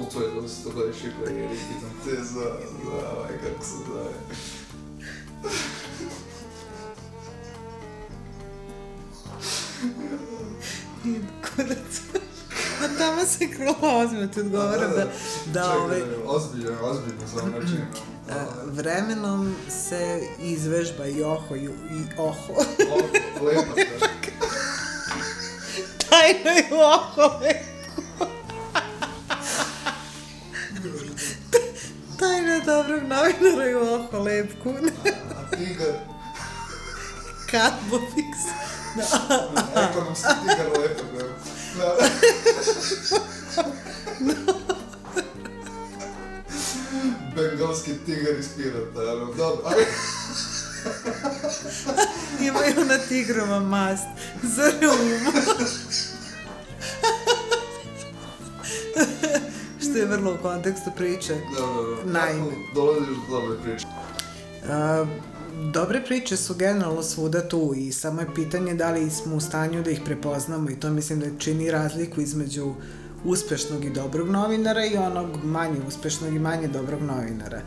U 0.00 0.10
tvojoj 0.10 0.30
20 0.30 0.74
godišnjoj 0.74 1.12
karijeri 1.24 1.56
pitam 1.68 1.90
te 2.04 2.24
za, 2.24 2.56
za 2.84 3.10
ovaj, 3.16 3.32
kako 3.42 3.64
se 3.64 3.74
zove. 3.86 4.12
Nije 11.04 11.20
kurac. 11.56 12.00
Na 12.80 12.88
tamo 12.98 13.24
se 13.26 13.50
krula 13.50 13.74
ozbiljno 13.96 14.26
ti 14.26 14.40
odgovaram 14.40 14.90
da, 14.90 15.04
da, 15.46 15.62
Čekaj, 15.62 15.78
ovaj, 15.78 16.02
ozbiljno, 16.26 16.70
ozbiljno 16.82 17.58
način. 17.58 17.78
e, 18.28 18.34
vremenom 18.64 19.56
se 19.88 20.20
izvežba 20.38 21.06
i 21.06 21.22
oho 21.22 21.56
i, 21.56 21.64
i 21.64 21.70
oho. 22.18 22.52
Lepa 23.42 23.62
stvar. 23.96 24.10
Tajno 26.10 26.50
i 26.50 26.74
oho 26.74 27.38
lepo. 27.40 27.68
Tajna 32.18 32.58
dobrog 32.58 33.02
novinara 33.02 33.70
i 33.70 33.74
oho 33.74 34.18
lepku. 34.18 34.74
A 35.30 35.56
tigar, 35.56 35.94
Carbofix. 37.50 38.32
ekonomski 39.90 40.28
tigar 40.42 40.66
lepa. 40.80 41.02
Da. 41.18 41.24
Da. 41.76 41.96
Bengalski 47.36 47.92
tigar 48.06 48.34
iz 48.38 48.48
pirata, 48.56 49.12
ono, 49.12 49.26
dobro. 49.26 49.68
Aj, 49.68 49.84
Imaju 52.48 52.84
na 52.84 52.98
tigrova 52.98 53.60
mast 53.60 54.06
za 54.42 54.72
rumu. 54.82 55.32
Što 59.80 59.98
je 59.98 60.06
vrlo 60.06 60.34
u 60.34 60.42
kontekstu 60.42 60.90
priče. 60.96 61.36
dobro, 61.58 61.96
Naime. 62.04 62.44
kako 62.44 62.56
dolaziš 62.74 63.06
do 63.08 63.40
dobre 63.40 63.56
priče? 63.64 63.86
A, 64.70 65.06
dobre 65.72 66.04
priče 66.04 66.36
su 66.36 66.54
generalno 66.54 67.02
svuda 67.02 67.48
tu 67.48 67.74
i 67.76 67.92
samo 67.92 68.20
je 68.20 68.34
pitanje 68.34 68.74
da 68.74 68.90
li 68.90 69.10
smo 69.10 69.36
u 69.36 69.40
stanju 69.40 69.82
da 69.82 69.90
ih 69.90 70.00
prepoznamo 70.04 70.70
i 70.70 70.80
to 70.80 70.90
mislim 70.90 71.20
da 71.20 71.38
čini 71.38 71.70
razliku 71.70 72.20
između 72.20 72.74
uspešnog 73.24 73.84
i 73.84 73.90
dobrog 73.90 74.28
novinara 74.28 74.86
i 74.86 74.96
onog 74.96 75.44
manje 75.44 75.80
uspešnog 75.88 76.34
i 76.34 76.38
manje 76.38 76.68
dobrog 76.68 77.02
novinara. 77.02 77.60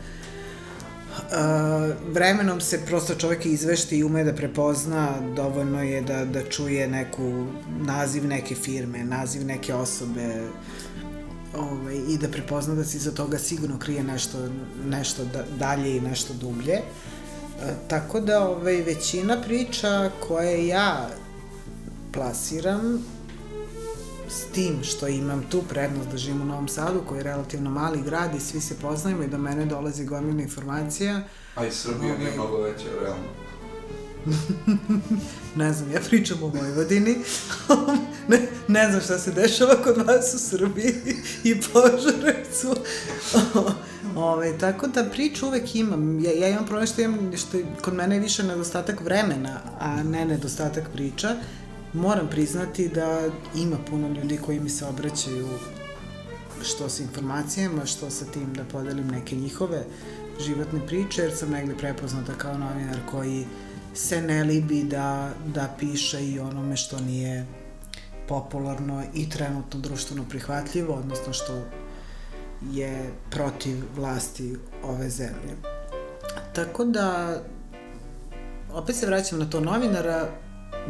Uh, 1.12 2.12
vremenom 2.12 2.60
se 2.60 2.80
prosto 2.86 3.14
čovjek 3.14 3.46
izvešti 3.46 3.98
i 3.98 4.04
ume 4.04 4.24
da 4.24 4.32
prepozna, 4.32 5.08
dovoljno 5.36 5.82
je 5.82 6.00
da, 6.00 6.24
da 6.24 6.42
čuje 6.42 6.88
neku 6.88 7.46
naziv 7.80 8.26
neke 8.26 8.54
firme, 8.54 9.04
naziv 9.04 9.46
neke 9.46 9.74
osobe 9.74 10.48
ovaj, 11.54 11.96
i 12.08 12.18
da 12.18 12.28
prepozna 12.28 12.74
da 12.74 12.84
se 12.84 12.96
iza 12.96 13.10
toga 13.10 13.38
sigurno 13.38 13.78
krije 13.78 14.04
nešto, 14.04 14.38
nešto 14.84 15.24
da, 15.24 15.44
dalje 15.58 15.96
i 15.96 16.00
nešto 16.00 16.34
dublje. 16.34 16.74
E, 16.74 16.82
tako 17.88 18.20
da 18.20 18.48
ovaj, 18.48 18.82
većina 18.82 19.42
priča 19.42 20.10
koje 20.28 20.66
ja 20.66 21.08
plasiram 22.12 23.04
s 24.28 24.44
tim 24.54 24.82
što 24.82 25.08
imam 25.08 25.44
tu 25.50 25.62
prednost 25.68 26.08
da 26.08 26.16
živim 26.16 26.42
u 26.42 26.44
Novom 26.44 26.68
Sadu, 26.68 27.02
koji 27.08 27.18
je 27.18 27.24
relativno 27.24 27.70
mali 27.70 28.02
grad 28.02 28.34
i 28.34 28.40
svi 28.40 28.60
se 28.60 28.74
poznajemo 28.78 29.22
i 29.22 29.28
do 29.28 29.38
mene 29.38 29.66
dolazi 29.66 30.04
gomila 30.04 30.42
informacija. 30.42 31.20
A 31.54 31.66
i 31.66 31.70
Srbija 31.70 32.18
nije 32.18 32.32
mnogo 32.34 32.56
veća, 32.56 32.84
realno. 33.00 33.41
ne 35.56 35.72
znam, 35.72 35.92
ja 35.92 36.00
pričam 36.08 36.42
o 36.42 36.46
Vojvodini, 36.46 37.16
ne, 38.28 38.38
ne 38.68 38.90
znam 38.90 39.00
šta 39.00 39.18
se 39.18 39.32
dešava 39.32 39.74
kod 39.84 39.96
vas 40.06 40.34
u 40.34 40.38
Srbiji 40.38 40.94
i 41.44 41.54
Požarevcu. 41.60 42.74
Ove, 44.16 44.58
tako 44.58 44.86
da 44.86 45.04
priču 45.04 45.46
uvek 45.46 45.74
imam. 45.74 46.20
Ja, 46.20 46.32
ja 46.32 46.48
imam 46.48 46.66
problem 46.66 46.86
što, 46.86 47.02
imam, 47.02 47.36
što 47.36 47.58
kod 47.84 47.94
mene 47.94 48.16
je 48.16 48.20
više 48.20 48.42
nedostatak 48.42 49.00
vremena, 49.00 49.60
a 49.78 50.02
ne 50.02 50.24
nedostatak 50.24 50.84
priča. 50.92 51.36
Moram 51.92 52.28
priznati 52.28 52.88
da 52.88 53.28
ima 53.56 53.76
puno 53.90 54.08
ljudi 54.08 54.36
koji 54.36 54.60
mi 54.60 54.70
se 54.70 54.86
obraćaju 54.86 55.48
što 56.62 56.88
sa 56.88 57.02
informacijama, 57.02 57.86
što 57.86 58.10
sa 58.10 58.24
tim 58.24 58.54
da 58.54 58.64
podelim 58.64 59.08
neke 59.08 59.36
njihove 59.36 59.84
životne 60.40 60.86
priče, 60.86 61.22
jer 61.22 61.36
sam 61.36 61.50
negde 61.50 61.74
prepoznata 61.74 62.32
kao 62.38 62.58
novinar 62.58 62.98
koji 63.10 63.46
se 63.94 64.22
ne 64.22 64.44
libi 64.44 64.82
da, 64.82 65.30
da 65.46 65.74
piše 65.78 66.26
i 66.26 66.40
onome 66.40 66.76
što 66.76 67.00
nije 67.00 67.46
popularno 68.28 69.02
i 69.14 69.28
trenutno 69.28 69.80
društveno 69.80 70.24
prihvatljivo, 70.28 70.94
odnosno 70.94 71.32
što 71.32 71.62
je 72.70 73.10
protiv 73.30 73.76
vlasti 73.96 74.56
ove 74.82 75.10
zemlje. 75.10 75.56
Tako 76.54 76.84
da, 76.84 77.36
opet 78.72 78.96
se 78.96 79.06
vraćam 79.06 79.38
na 79.38 79.50
to 79.50 79.60
novinara, 79.60 80.28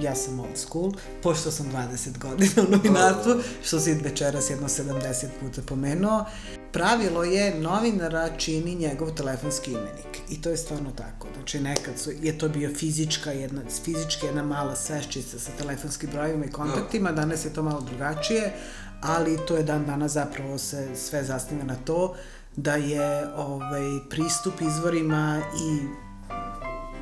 ja 0.01 0.14
sam 0.14 0.40
old 0.40 0.56
school, 0.56 0.93
pošto 1.23 1.51
sam 1.51 1.66
20 1.73 2.19
godina 2.19 2.52
u 2.69 2.70
novinarstvu, 2.70 3.32
što 3.64 3.81
si 3.81 3.93
večeras 3.93 4.51
jedno 4.51 4.69
70 4.69 5.27
puta 5.40 5.62
pomenuo, 5.66 6.24
pravilo 6.73 7.24
je 7.24 7.60
novinara 7.60 8.28
čini 8.36 8.74
njegov 8.74 9.10
telefonski 9.14 9.70
imenik. 9.70 10.20
I 10.31 10.43
to 10.43 10.51
je 10.51 10.56
stvarno 10.56 10.90
tako. 10.90 11.28
Znači 11.35 11.60
nekad 11.60 11.98
su, 11.98 12.10
je 12.23 12.39
to 12.39 12.48
bio 12.48 12.74
fizička 12.74 13.32
jedna, 13.32 13.62
fizički 13.85 14.27
jedna 14.27 14.43
mala 14.43 14.77
sveščica 14.77 15.39
sa 15.39 15.51
telefonskim 15.59 16.10
brojevima 16.12 16.44
i 16.44 16.51
kontaktima, 16.52 17.12
danas 17.12 17.44
je 17.44 17.55
to 17.55 17.62
malo 17.62 17.81
drugačije, 17.81 18.52
ali 19.01 19.39
to 19.48 19.56
je 19.56 19.62
dan 19.62 19.86
dana 19.86 20.09
zapravo 20.09 20.59
se 20.59 20.89
sve 20.97 21.24
zasniva 21.24 21.64
na 21.64 21.77
to 21.77 22.14
da 22.56 22.74
je 22.74 23.35
ovaj, 23.36 24.09
pristup 24.10 24.60
izvorima 24.60 25.43
i 25.60 26.01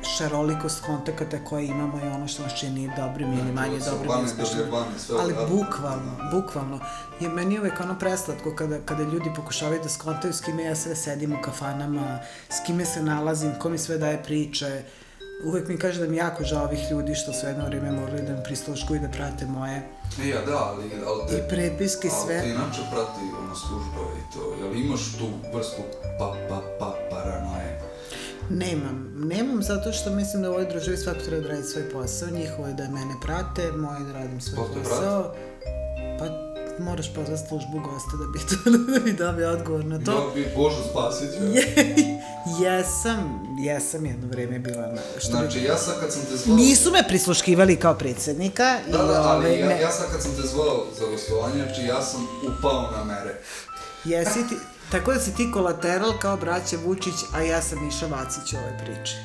šarolikost 0.03 0.81
kontakata 0.85 1.37
koje 1.45 1.65
imamo 1.65 1.99
i 1.99 2.07
ono 2.07 2.27
što 2.27 2.43
nas 2.43 2.53
čini 2.53 2.91
dobrim 2.97 3.33
ili 3.33 3.51
manje 3.51 3.79
dobrim 3.79 4.11
i 4.11 4.25
uspešnim. 4.25 4.63
Ali 5.19 5.35
bukvalno, 5.49 6.11
bukvalno. 6.31 6.79
Je 7.19 7.29
meni 7.29 7.59
uvek 7.59 7.79
ono 7.79 7.99
preslatko 7.99 8.55
kada, 8.55 8.79
kada 8.85 9.03
ljudi 9.03 9.31
pokušavaju 9.35 9.79
da 9.83 9.89
skontaju 9.89 10.33
s 10.33 10.41
kime 10.41 10.63
ja 10.63 10.75
sve 10.75 10.95
sedim 10.95 11.33
u 11.33 11.41
kafanama, 11.41 12.19
s 12.49 12.65
kime 12.65 12.85
se 12.85 13.03
nalazim, 13.03 13.51
ko 13.59 13.69
mi 13.69 13.77
sve 13.77 13.97
daje 13.97 14.23
priče. 14.23 14.83
uvek 15.45 15.67
mi 15.67 15.77
kaže 15.77 15.99
da 16.01 16.07
mi 16.07 16.17
jako 16.17 16.43
žao 16.43 16.63
ovih 16.63 16.91
ljudi 16.91 17.15
što 17.15 17.33
su 17.33 17.47
jedno 17.47 17.65
vrijeme 17.65 17.91
morali 17.91 18.21
da 18.21 18.33
mi 18.33 18.43
prisluškuju 18.43 18.97
i 18.97 19.01
da 19.01 19.09
prate 19.09 19.45
moje 19.45 19.81
E, 20.21 20.27
ja, 20.27 20.41
da, 20.41 20.57
ali, 20.57 20.83
ali 21.07 21.29
te, 21.29 21.37
I 21.37 21.49
prepiske 21.49 22.09
ali 22.11 22.25
sve. 22.25 22.41
te 22.41 22.49
inače 22.49 22.81
prati 22.91 23.21
ono 23.43 23.55
služba 23.55 24.01
i 24.19 24.33
to, 24.33 24.55
jel 24.59 24.75
imaš 24.75 25.01
tu 25.17 25.27
vrstu 25.53 25.81
pa, 26.19 26.35
pa, 26.49 26.61
pa, 26.79 26.95
paranoje? 27.11 27.90
Nemam. 28.51 29.11
Nemam 29.15 29.63
zato 29.63 29.91
što 29.91 30.09
mislim 30.11 30.41
da 30.41 30.49
u 30.49 30.53
ovoj 30.53 30.65
državi 30.65 30.97
svako 30.97 31.19
treba 31.19 31.41
da 31.41 31.49
radi 31.49 31.63
svoj 31.63 31.89
posao. 31.89 32.29
Njihovo 32.29 32.67
je 32.67 32.73
da 32.73 32.83
mene 32.83 33.13
prate, 33.21 33.71
moje 33.71 33.99
je 33.99 34.05
da 34.05 34.13
radim 34.13 34.41
svoj 34.41 34.67
te 34.73 34.79
posao. 34.79 35.33
Pa 36.19 36.25
moraš 36.79 37.13
pozvati 37.13 37.41
službu 37.47 37.79
gosta 37.81 38.11
da 38.13 38.25
bi, 38.27 38.39
to, 38.49 38.69
da 38.91 38.99
bi 38.99 39.13
dobio 39.13 39.49
odgovor 39.49 39.85
na 39.85 39.99
to. 39.99 40.11
Ja 40.11 40.33
bi 40.35 40.51
Božu 40.55 40.75
Spasić, 40.91 41.29
ja. 41.29 41.61
jesam, 42.61 43.23
jesam 43.59 44.05
jedno 44.05 44.27
vrijeme 44.27 44.59
bila 44.59 44.87
na... 44.87 45.01
Što 45.19 45.31
bi- 45.31 45.37
Znači, 45.37 45.63
ja 45.63 45.77
sad 45.77 45.99
kad 45.99 46.13
sam 46.13 46.21
te 46.21 46.37
zvao... 46.37 46.57
Nisu 46.57 46.91
me 46.91 47.07
prisluškivali 47.07 47.75
kao 47.75 47.93
predsjednika. 47.93 48.77
Da, 48.91 48.97
da, 48.97 49.21
ali 49.21 49.45
ovaj, 49.45 49.59
ja, 49.59 49.67
ne- 49.67 49.81
ja 49.81 49.91
sad 49.91 50.11
kad 50.11 50.21
sam 50.21 50.31
te 50.31 50.47
zvao 50.47 50.85
za 50.99 51.05
gostovanje, 51.05 51.63
znači 51.63 51.81
ja 51.81 52.01
sam 52.01 52.27
upao 52.49 52.81
na 52.91 53.03
mere. 53.03 53.35
Jesi 54.05 54.39
ti, 54.49 54.55
tako 54.91 55.13
da 55.13 55.19
si 55.19 55.35
ti 55.35 55.51
kolateral 55.51 56.13
kao 56.19 56.37
braće 56.37 56.77
Vučić, 56.77 57.13
a 57.33 57.41
ja 57.41 57.61
sam 57.61 57.85
Miša 57.85 58.05
Vacić 58.07 58.53
u 58.53 58.57
ovoj 58.57 58.77
priči. 58.77 59.15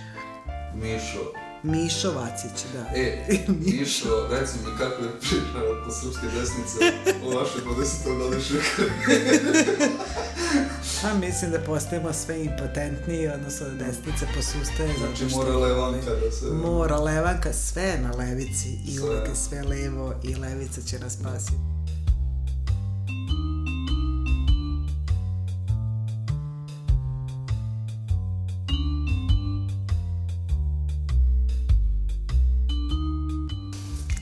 Mišo, 0.75 1.33
Mišo 1.65 2.13
Vacić, 2.13 2.65
da. 2.73 2.97
e, 2.97 3.27
Mišo, 3.63 4.29
reci 4.31 4.53
mi 4.59 4.79
kako 4.79 5.03
je 5.03 5.11
priča 5.11 5.37
oko 5.73 5.91
srpske 5.93 6.27
desnice 6.29 6.79
u 7.25 7.29
vašoj 7.29 7.61
20. 7.63 8.19
godišnjoj 8.21 8.61
Pa 11.03 11.15
mislim 11.17 11.51
da 11.51 11.59
postajemo 11.61 12.13
sve 12.15 12.45
impotentniji, 12.45 13.29
odnosno 13.29 13.67
da 13.69 13.75
desnica 13.77 14.27
posustaje. 14.37 14.89
zato 14.91 15.07
Znači 15.07 15.29
što- 15.29 15.39
mora 15.39 15.57
levanka 15.57 16.11
da 16.13 16.31
se... 16.33 16.47
Mora 16.47 16.97
levanka, 16.99 17.53
sve 17.53 17.99
na 17.99 18.11
levici 18.13 18.69
i 18.87 18.93
Sve. 18.93 19.05
uvijek 19.05 19.29
je 19.29 19.37
sve 19.37 19.63
levo 19.63 20.15
i 20.23 20.35
levica 20.35 20.81
će 20.83 20.99
nas 20.99 21.13
spasiti. 21.13 21.53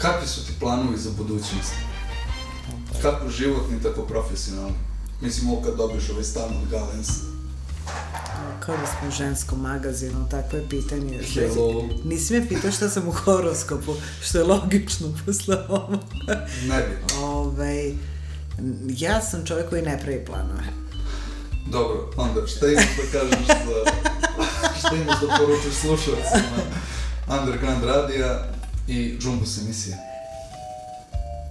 Kakvi 0.04 0.26
su 0.28 0.46
ti 0.46 0.52
planovi 0.60 0.98
za 0.98 1.10
budućnost? 1.16 1.72
Kako 3.02 3.28
životni, 3.28 3.82
tako 3.82 4.02
profesionalni? 4.02 4.74
Mislim, 5.20 5.50
ovo 5.50 5.62
kad 5.62 5.76
dobiješ 5.76 6.10
ovaj 6.10 6.24
stan 6.24 6.44
od 6.44 6.70
Galens. 6.70 7.08
Kao 8.60 8.76
da 8.76 8.86
smo 8.86 9.08
u 9.08 9.10
ženskom 9.10 9.60
magazinu, 9.60 10.28
takvo 10.30 10.58
je 10.58 10.68
pitanje. 10.68 11.22
Hello. 11.34 11.88
Nisi 12.04 12.32
me 12.32 12.48
pitao 12.48 12.70
šta 12.70 12.88
sam 12.88 13.08
u 13.08 13.12
horoskopu, 13.12 13.94
što 14.22 14.38
je 14.38 14.44
logično 14.44 15.08
posle 15.26 15.56
ovoga. 15.68 16.46
Nebitno. 16.68 17.26
Ovaj, 17.26 17.94
ja 18.88 19.20
sam 19.20 19.46
čovjek 19.46 19.68
koji 19.68 19.82
ne 19.82 20.00
pravi 20.02 20.24
planove. 20.24 20.64
Dobro, 21.66 22.10
onda 22.16 22.46
šta 22.46 22.66
imaš 22.66 22.96
da 22.96 23.18
kažeš 23.18 23.46
za... 23.46 23.90
šta 24.78 24.94
imaš 24.94 25.20
da 25.20 25.36
poručiš 25.38 25.74
slušalcima 25.80 26.62
Underground 27.28 27.84
radija 27.84 28.53
i 28.88 29.18
Jumbus 29.22 29.58
emisije? 29.58 30.14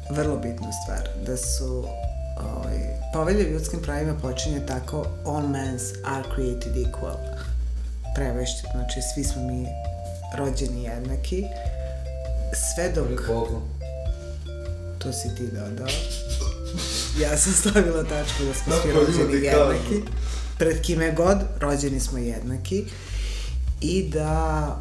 vrlo 0.09 0.37
bitnu 0.37 0.67
stvar, 0.83 1.09
da 1.25 1.37
su 1.37 1.85
ovaj, 2.37 2.77
povelje 3.13 3.43
ljudskim 3.43 3.81
pravima 3.81 4.13
počinje 4.21 4.65
tako 4.67 5.05
all 5.25 5.47
mens 5.47 5.81
are 6.05 6.23
created 6.35 6.73
equal. 6.75 7.17
Prevešće, 8.15 8.61
znači 8.71 8.99
svi 9.13 9.23
smo 9.23 9.41
mi 9.43 9.67
rođeni 10.37 10.83
jednaki. 10.83 11.43
Sve 12.75 12.91
dok... 12.95 13.27
To 14.97 15.13
si 15.13 15.35
ti 15.35 15.43
dodao. 15.47 15.87
Ja 17.21 17.37
sam 17.37 17.53
stavila 17.53 18.03
tačku 18.03 18.43
da 18.43 18.53
smo 18.53 18.73
svi 18.81 18.91
rođeni 18.91 19.45
jednaki. 19.45 20.09
Pred 20.57 20.81
kime 20.81 21.11
god, 21.11 21.37
rođeni 21.59 21.99
smo 21.99 22.17
jednaki. 22.17 22.85
I 23.81 24.09
da 24.09 24.77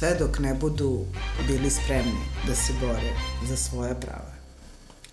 sve 0.00 0.14
dok 0.18 0.38
ne 0.38 0.54
budu 0.54 1.04
bili 1.46 1.70
spremni 1.70 2.24
da 2.46 2.54
se 2.54 2.72
bore 2.80 3.12
za 3.48 3.56
svoja 3.56 3.94
prava, 3.94 4.32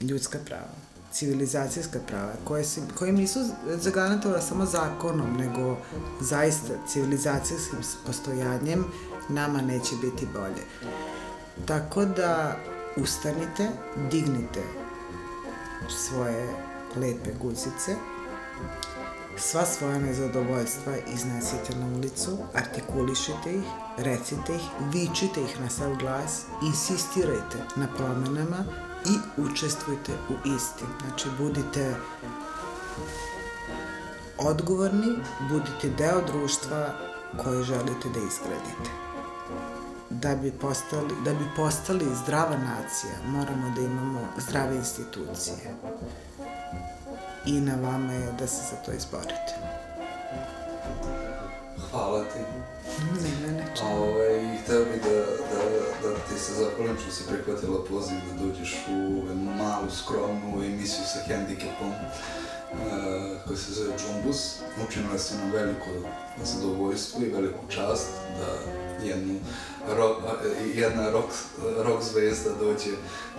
ljudska 0.01 0.37
prava, 0.45 0.73
civilizacijska 1.11 1.99
prava, 2.07 2.33
koje, 2.43 2.63
se, 2.63 2.81
koje 2.97 3.11
nisu 3.11 3.39
zagarantovana 3.75 4.41
samo 4.41 4.65
zakonom, 4.65 5.37
nego 5.37 5.77
zaista 6.21 6.73
civilizacijskim 6.87 7.79
postojanjem 8.05 8.85
nama 9.29 9.61
neće 9.61 9.95
biti 10.01 10.27
bolje. 10.33 10.63
Tako 11.65 12.05
da 12.05 12.57
ustanite, 12.97 13.69
dignite 14.11 14.63
svoje 15.89 16.49
lepe 16.95 17.31
guzice, 17.41 17.95
sva 19.37 19.65
svoja 19.65 19.99
nezadovoljstva 19.99 20.93
iznesite 21.13 21.75
na 21.75 21.97
ulicu, 21.97 22.37
artikulišite 22.53 23.53
ih, 23.53 23.63
recite 23.97 24.55
ih, 24.55 24.61
vičite 24.93 25.41
ih 25.41 25.61
na 25.61 25.69
sav 25.69 25.95
glas, 25.95 26.41
insistirajte 26.63 27.57
na 27.75 27.87
promenama 27.97 28.65
i 29.05 29.41
učestvujte 29.41 30.11
u 30.29 30.33
istim. 30.33 30.87
Znači, 31.07 31.29
budite 31.37 31.95
odgovorni, 34.37 35.15
budite 35.49 35.89
deo 35.89 36.21
društva 36.27 36.93
koje 37.43 37.63
želite 37.63 38.09
da 38.13 38.19
izgradite. 38.19 38.91
Da 40.09 40.35
bi, 40.35 40.51
postali, 40.51 41.13
da 41.25 41.33
bi 41.33 41.45
postali 41.55 42.05
zdrava 42.23 42.57
nacija, 42.57 43.13
moramo 43.25 43.75
da 43.75 43.81
imamo 43.81 44.27
zdrave 44.37 44.75
institucije 44.75 45.75
i 47.47 47.61
na 47.61 47.75
vama 47.75 48.13
je 48.13 48.31
da 48.39 48.47
se 48.47 48.61
za 48.69 48.75
to 48.85 48.91
izborite. 48.91 49.53
Hvala 51.91 52.23
ti. 52.23 52.39
Ne, 53.23 53.47
ne, 53.47 53.57
ne. 53.57 53.65
A 53.83 53.87
ovaj, 53.87 54.55
i 54.55 54.57
hteo 54.57 54.85
bi 54.85 54.99
da, 55.03 55.19
da, 55.51 55.61
da 56.03 56.15
ti 56.15 56.39
se 56.39 56.53
zahvalim 56.53 56.97
što 57.01 57.11
si 57.11 57.23
prihvatila 57.29 57.85
poziv 57.89 58.17
da 58.27 58.45
dođeš 58.45 58.75
u 58.89 59.23
malu, 59.57 59.89
skromnu 59.91 60.63
emisiju 60.65 61.05
sa 61.13 61.19
hendikepom 61.27 61.91
uh, 62.71 63.47
koja 63.47 63.57
se 63.57 63.71
zove 63.71 63.89
Džumbus. 63.97 64.55
Učinila 64.87 65.17
si 65.17 65.35
nam 65.35 65.51
veliko 65.51 65.85
zadovoljstvo 66.43 67.21
i 67.21 67.29
veliku 67.29 67.59
čast 67.69 68.07
da 68.39 68.71
jednu 69.05 69.39
rock, 69.97 70.21
jedna 70.75 71.09
rock, 71.09 71.29
rock 71.77 72.03
zvezda 72.03 72.49
dođe. 72.59 72.91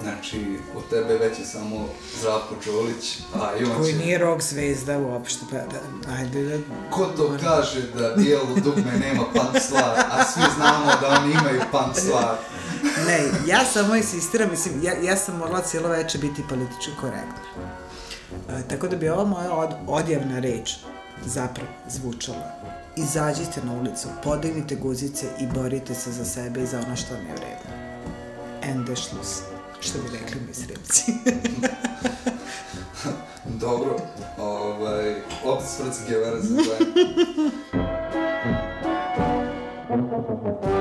Znači, 0.03 0.59
od 0.77 0.83
tebe 0.91 1.15
već 1.15 1.39
je 1.39 1.45
samo 1.45 1.89
Zdravko 2.21 2.55
Čolić, 2.65 3.19
a 3.35 3.57
i 3.61 3.65
on 3.65 3.77
Koji 3.77 3.93
će... 3.93 3.99
nije 3.99 4.19
rock 4.19 4.43
zvezda 4.43 4.99
uopšte, 4.99 5.41
pa 5.51 5.57
da, 5.57 6.13
ajde 6.15 6.43
da... 6.43 6.59
Ko 6.91 7.07
to 7.17 7.37
kaže 7.43 7.83
da 7.83 8.15
bijelo 8.17 8.55
dugme 8.65 8.93
nema 9.01 9.25
punk 9.33 9.63
stvar, 9.63 9.99
a 10.11 10.25
svi 10.25 10.43
znamo 10.57 10.87
da 11.01 11.21
oni 11.21 11.33
imaju 11.33 11.61
punk 11.73 11.97
stvar. 11.97 12.37
Ne, 13.07 13.31
ja 13.47 13.65
samo 13.65 13.95
insistiram, 13.95 14.51
mislim, 14.51 14.83
ja, 14.83 14.93
ja 15.03 15.17
sam 15.17 15.37
morala 15.37 15.61
cijelo 15.61 15.89
večer 15.89 16.21
biti 16.21 16.43
politički 16.49 16.91
korektna. 17.01 17.79
E, 18.49 18.63
tako 18.69 18.89
da 18.89 18.97
bi 18.97 19.09
ova 19.09 19.25
moja 19.25 19.53
od, 19.53 19.71
odjavna 19.87 20.39
reč 20.39 20.77
zapravo 21.27 21.71
zvučala. 21.89 22.53
Izađite 22.97 23.61
na 23.65 23.73
ulicu, 23.73 24.09
podignite 24.25 24.77
guzice 24.77 25.27
i 25.41 25.47
borite 25.47 25.95
se 25.95 26.13
za 26.13 26.25
sebe 26.25 26.63
i 26.63 26.67
za 26.67 26.79
ono 26.87 26.97
što 26.97 27.15
vam 27.15 27.27
je 27.27 27.33
vredno. 27.33 27.71
Ende 28.63 28.97
šlus, 28.97 29.41
što 29.81 29.99
bi 29.99 30.05
rekli 30.19 30.41
mi 30.49 30.55
sremci. 30.55 31.13
Dobro, 33.61 33.97
ovaj, 34.39 35.15
opet 35.45 35.69
Svrc 35.69 35.97
Gevara 36.09 36.41
za 36.41 36.57
kraj. 36.57 36.79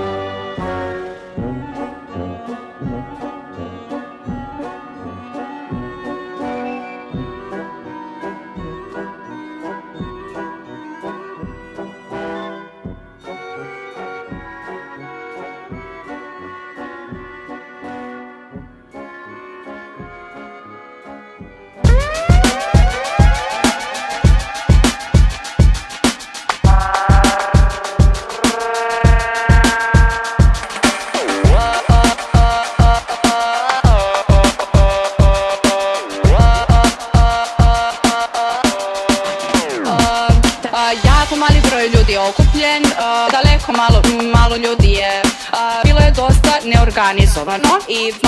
leave. 47.97 48.26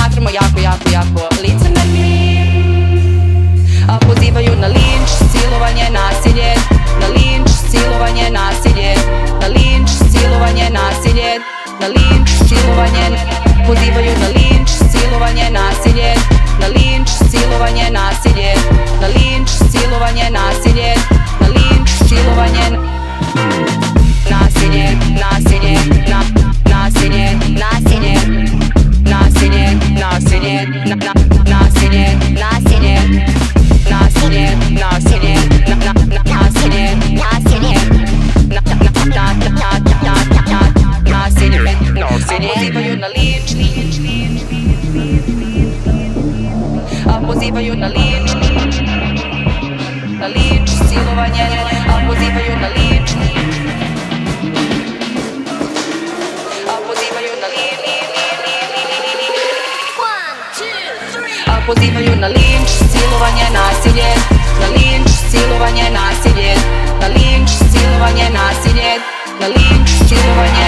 Na 69.39 69.47
linč, 69.47 69.89
silovanje, 70.07 70.67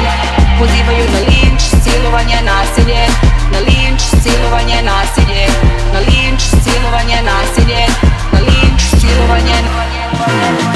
pozivaju 0.60 1.06
na 1.14 1.20
linč, 1.20 1.62
silovanje, 1.84 2.40
nasilje, 2.42 3.04
na 3.52 3.60
linč, 3.60 4.02
silovanje, 4.24 4.82
nasilje, 4.82 5.46
na 5.94 6.00
linč, 6.00 6.42
silovanje, 6.64 7.20
nasilje, 7.24 7.86
na 8.34 8.40
linč, 8.40 8.82
silovanje, 9.02 9.58
nasilje, 9.68 10.71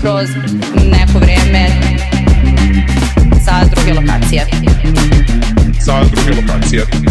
kroz 0.00 0.28
neko 0.90 1.18
vreme 1.18 1.68
sa 3.44 3.64
druge 3.64 3.92
lokacije. 3.94 4.46
Sa 5.80 6.04
druge 6.04 6.40
lokacije. 6.40 7.09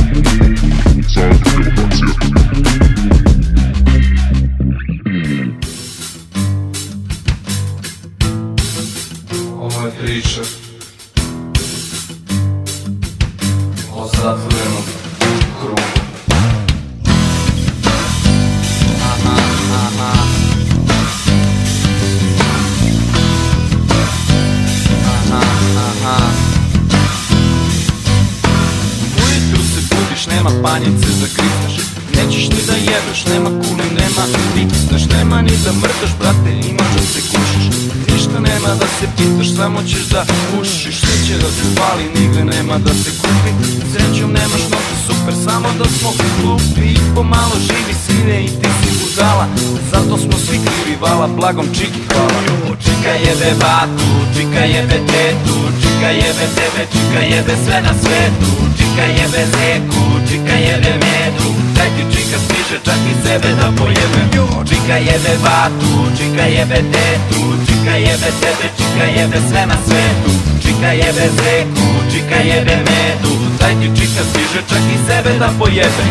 Jebe 57.40 57.56
sve 57.66 57.82
na 57.82 57.94
svetu. 58.02 58.52
Čika 58.78 59.06
jebe 59.20 59.42
zeku, 59.54 60.02
čika 60.30 60.56
jebe 60.68 60.92
medu. 61.04 61.50
Daj 61.76 61.90
ti 61.96 62.04
čika 62.14 62.38
stiže 62.46 62.78
čak 62.86 63.00
i 63.12 63.14
sebe 63.24 63.50
da 63.60 63.68
pojebe. 63.78 64.22
Čika 64.70 64.96
jebe 65.10 65.34
batu, 65.44 65.92
čika 66.18 66.46
jebe 66.58 66.80
tetu. 66.94 67.42
Čika 67.68 67.96
jebe 68.08 68.30
tebe, 68.42 68.66
čika 68.78 69.06
jebe 69.18 69.38
sve 69.50 69.66
na 69.66 69.78
svetu. 69.86 70.32
Čika 70.64 70.92
jebe 70.92 71.26
zeku, 71.40 71.88
čika 72.12 72.40
jebe 72.52 72.76
medu. 72.88 73.34
Daj 73.60 73.74
ti 73.80 73.88
čika 74.00 74.22
stiže 74.30 74.62
čak 74.70 74.84
i 74.96 74.98
sebe 75.08 75.40
da 75.40 75.50
pojebe. 75.60 76.04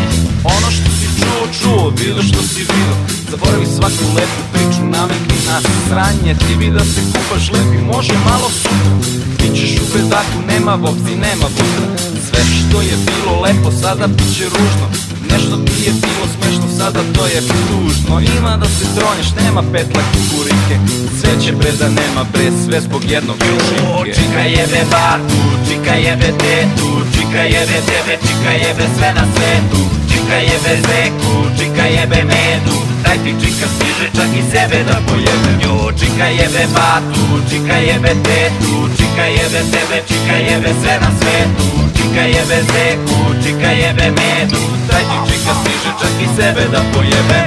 Ono 0.43 0.71
što 0.71 0.89
si 0.97 1.07
čuo, 1.19 1.41
čuo, 1.59 1.89
vidio 1.89 2.23
što 2.23 2.41
si 2.43 2.59
vidio 2.59 3.18
Zaboravi 3.31 3.65
svaku 3.65 4.05
lepu 4.15 4.41
priču, 4.53 4.81
navikni 4.95 5.39
na 5.49 5.57
sranje 5.87 6.33
Ti 6.43 6.55
bi 6.59 6.69
da 6.69 6.83
se 6.85 7.01
kupaš 7.11 7.51
lepi, 7.53 7.77
može 7.93 8.13
malo 8.29 8.49
sutra. 8.61 8.93
Ti 9.37 9.47
ćeš 9.57 9.71
u 9.83 9.85
bedaku, 9.93 10.37
nema 10.47 10.73
vopsi, 10.75 11.15
nema 11.27 11.47
butra 11.55 11.85
Sve 12.27 12.41
što 12.55 12.81
je 12.81 12.95
bilo 13.07 13.41
lepo, 13.41 13.71
sada 13.81 14.07
bit 14.07 14.29
će 14.37 14.43
ružno. 14.43 14.85
Nešto 15.31 15.55
ti 15.65 15.77
je 15.85 15.91
bilo 16.03 16.25
smešno, 16.33 16.67
sada 16.77 17.01
to 17.15 17.23
je 17.25 17.41
tužno. 17.67 18.13
Ima 18.37 18.57
da 18.57 18.65
se 18.65 18.85
tronješ, 18.95 19.29
nema 19.41 19.61
petla 19.73 20.03
kukurike. 20.11 20.75
Sve 21.19 21.31
će 21.43 21.51
bre 21.51 21.71
da 21.71 21.87
nema 22.01 22.23
bre, 22.33 22.51
sve 22.65 22.81
zbog 22.81 23.03
jednog 23.11 23.37
jušike 23.49 24.13
Čika 24.17 24.41
jebe 24.57 24.81
batu, 24.91 25.41
čika 25.67 25.93
jebe 25.93 26.29
tetu 26.41 26.89
Čika 27.13 27.41
jebe 27.41 27.77
tebe, 27.89 28.13
čika 28.27 28.51
jebe 28.51 28.85
sve 28.97 29.13
na 29.13 29.25
svetu. 29.33 29.81
Čika 30.11 30.35
jebe 30.35 30.73
zeku, 30.87 31.33
čika 31.57 31.85
jebe 31.85 32.23
medu 32.23 32.88
Daj 33.09 33.17
ti 33.23 33.33
čika 33.41 33.67
stiže 33.75 34.07
čak 34.15 34.29
i 34.39 34.41
sebe 34.51 34.83
da 34.87 34.97
pojebe 35.07 35.51
Nju 35.61 35.91
čika 35.99 36.25
jebe 36.39 36.63
batu, 36.73 37.25
čika 37.49 37.77
jebe 37.89 38.13
tetu 38.25 38.75
Čika 38.97 39.25
jebe 39.25 39.61
tebe, 39.71 39.97
čika 40.07 40.35
jebe 40.49 40.69
sve 40.81 40.99
na 41.01 41.11
svetu. 41.19 41.67
Čika 41.97 42.21
jebe 42.21 42.57
zeku, 42.71 43.19
čika 43.43 43.71
jebe 43.71 44.05
medu. 44.17 44.61
Daj 44.89 45.03
ti 45.09 45.17
čika 45.29 45.53
stiže 45.61 45.91
čak 45.99 46.13
i 46.25 46.27
sebe 46.35 46.63
da 46.71 46.81
pojebe 46.93 47.39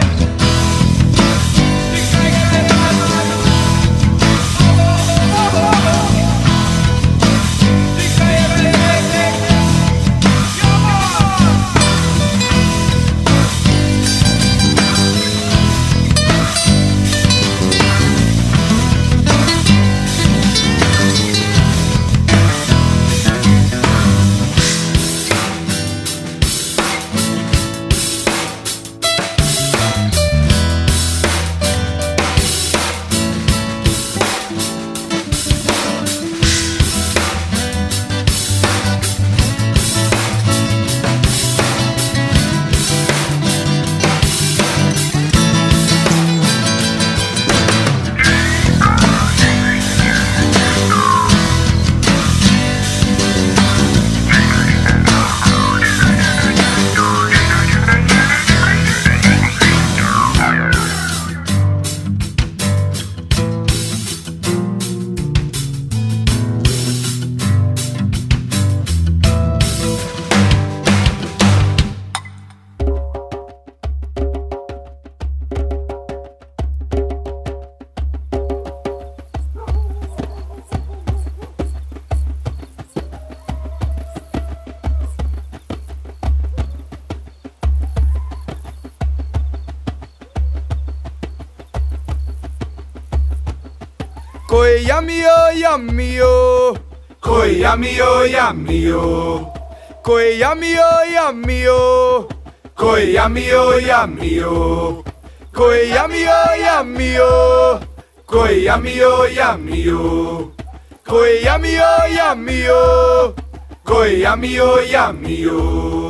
yummy 94.92 95.22
oh 95.24 95.50
yummy 95.56 96.20
oh 96.20 96.76
Koi 97.22 97.48
yummy 97.64 97.98
oh 98.02 98.24
yummy 98.24 98.92
oh 98.92 99.50
Koi 100.04 100.36
yummy 100.38 100.74
oh 100.78 101.02
yummy 101.16 101.66
oh 101.66 102.28
Koi 102.76 103.12
yummy 103.14 103.50
oh 103.52 103.78
yummy 103.78 104.40
oh 104.44 105.02
Koi 105.50 105.88
yummy 105.88 106.26
oh 106.28 106.54
yummy 106.60 107.16
oh 107.20 107.80
Koi 108.26 108.64
yummy 108.66 109.00
oh 109.00 109.24
yummy 109.34 109.88
oh 109.88 110.52
Koi 111.08 111.40
yummy 111.42 111.78
oh 111.80 112.06
yummy 112.14 112.66
oh 112.68 113.34
Koi 113.84 114.20
yummy 114.20 114.60
oh 114.60 114.80
yummy 114.80 115.46
oh 115.46 116.02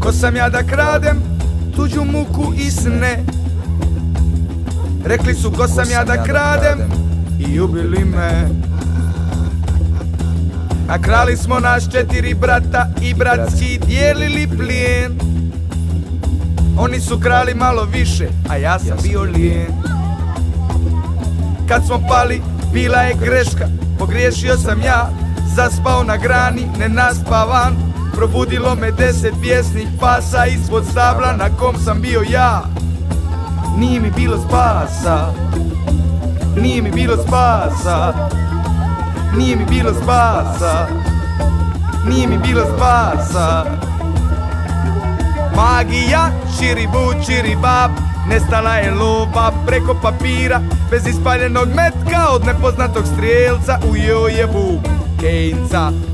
Cosa 0.00 0.30
mi 0.30 0.38
ha 0.38 0.48
da 0.48 0.62
credere? 0.62 1.25
Tuđu 1.76 2.04
muku 2.04 2.52
i 2.56 2.70
sne. 2.70 3.24
Rekli 5.04 5.34
su 5.34 5.52
ko 5.52 5.68
sam 5.68 5.90
ja 5.90 6.04
da 6.04 6.22
kradem? 6.22 7.06
i 7.38 7.60
ubili 7.60 8.04
me. 8.04 8.48
A 10.88 10.98
krali 11.02 11.36
smo 11.36 11.60
naš 11.60 11.90
četiri 11.92 12.34
brata 12.34 12.88
i 13.02 13.14
bratski 13.14 13.80
dijelili 13.86 14.48
plijen. 14.56 15.18
Oni 16.78 17.00
su 17.00 17.20
krali 17.20 17.54
malo 17.54 17.84
više, 17.84 18.28
a 18.48 18.56
ja 18.56 18.78
sam 18.78 18.98
bio 19.02 19.22
lijen. 19.22 19.72
Kad 21.68 21.86
smo 21.86 22.00
pali, 22.08 22.42
bila 22.72 22.98
je 22.98 23.14
greška. 23.24 23.68
Pogriješio 23.98 24.56
sam 24.56 24.80
ja, 24.80 25.10
zaspao 25.56 26.04
na 26.04 26.16
grani, 26.16 26.66
nenaspavan 26.78 27.85
Probudilo 28.16 28.74
me 28.74 28.90
deset 28.90 29.34
pjesnih 29.42 29.88
pasa 30.00 30.46
ispod 30.46 30.84
stabla 30.90 31.32
na 31.32 31.56
kom 31.56 31.76
sam 31.84 32.00
bio 32.00 32.22
ja. 32.30 32.62
Nije 33.78 34.00
mi 34.00 34.10
bilo 34.10 34.38
spasa. 34.48 35.32
Nije 36.62 36.82
mi 36.82 36.90
bilo 36.90 37.16
spasa. 37.16 38.28
Nije 39.38 39.56
mi 39.56 39.64
bilo 39.64 39.94
spasa. 40.02 40.86
Nije 42.08 42.26
mi 42.26 42.38
bilo 42.38 42.62
spasa. 42.76 43.64
Magija, 45.56 46.30
širi 46.58 46.86
bu, 46.86 47.24
širi 47.26 47.56
bab 47.62 47.90
Nestala 48.28 48.74
je 48.74 48.90
lova 48.90 49.52
preko 49.66 49.94
papira 50.02 50.60
Bez 50.90 51.06
ispaljenog 51.06 51.68
metka 51.68 52.28
od 52.30 52.46
nepoznatog 52.46 53.04
strijelca 53.06 53.78
je 54.36 54.46
vuk 54.46 54.80
Kejnca 55.20 56.05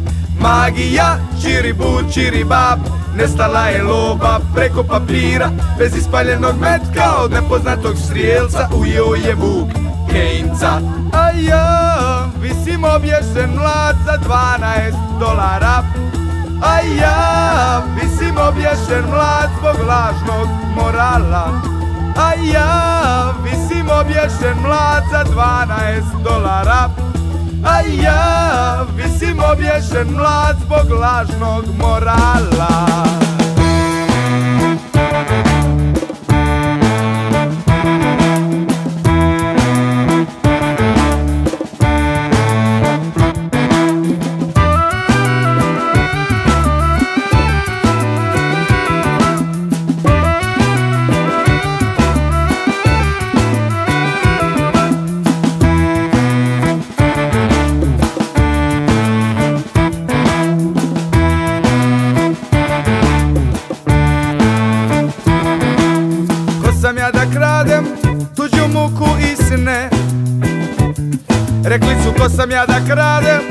Magija, 0.43 1.17
čiri 1.43 1.73
bu, 1.73 2.03
čiri 2.15 2.45
bab 2.45 2.79
Nestala 3.17 3.67
je 3.69 3.83
lova 3.83 4.41
preko 4.55 4.83
papira 4.85 5.51
Bez 5.79 5.97
ispaljenog 5.97 6.55
metka 6.61 7.05
od 7.25 7.33
nepoznatog 7.33 7.97
strijelca 7.97 8.69
Ujeo 8.75 9.15
je 9.15 9.35
vuk 9.35 9.69
Kejnca 10.11 10.81
A 11.13 11.31
ja 11.31 12.03
visim 12.41 12.85
obješen 12.85 13.51
mlad 13.57 13.97
za 14.05 14.19
12 14.29 15.19
dolara. 15.21 15.83
A 16.63 16.81
ja 17.01 17.83
visim 17.95 18.37
obješen 18.49 19.05
mlad 19.11 19.51
zbog 19.59 19.87
lažnog 19.89 20.49
morala. 20.77 21.49
A 22.17 22.33
ja 22.53 23.35
visim 23.45 23.91
obješen 24.01 24.63
mlad 24.63 25.03
za 25.11 25.25
12 25.25 26.23
dolara 26.25 27.12
A 27.65 27.81
ja 28.03 28.87
visim 28.97 29.39
obješen 29.53 30.09
mlad 30.17 30.57
zbog 30.65 30.99
lažnog 31.01 31.65
morala 31.79 32.87
crowded 72.95 73.42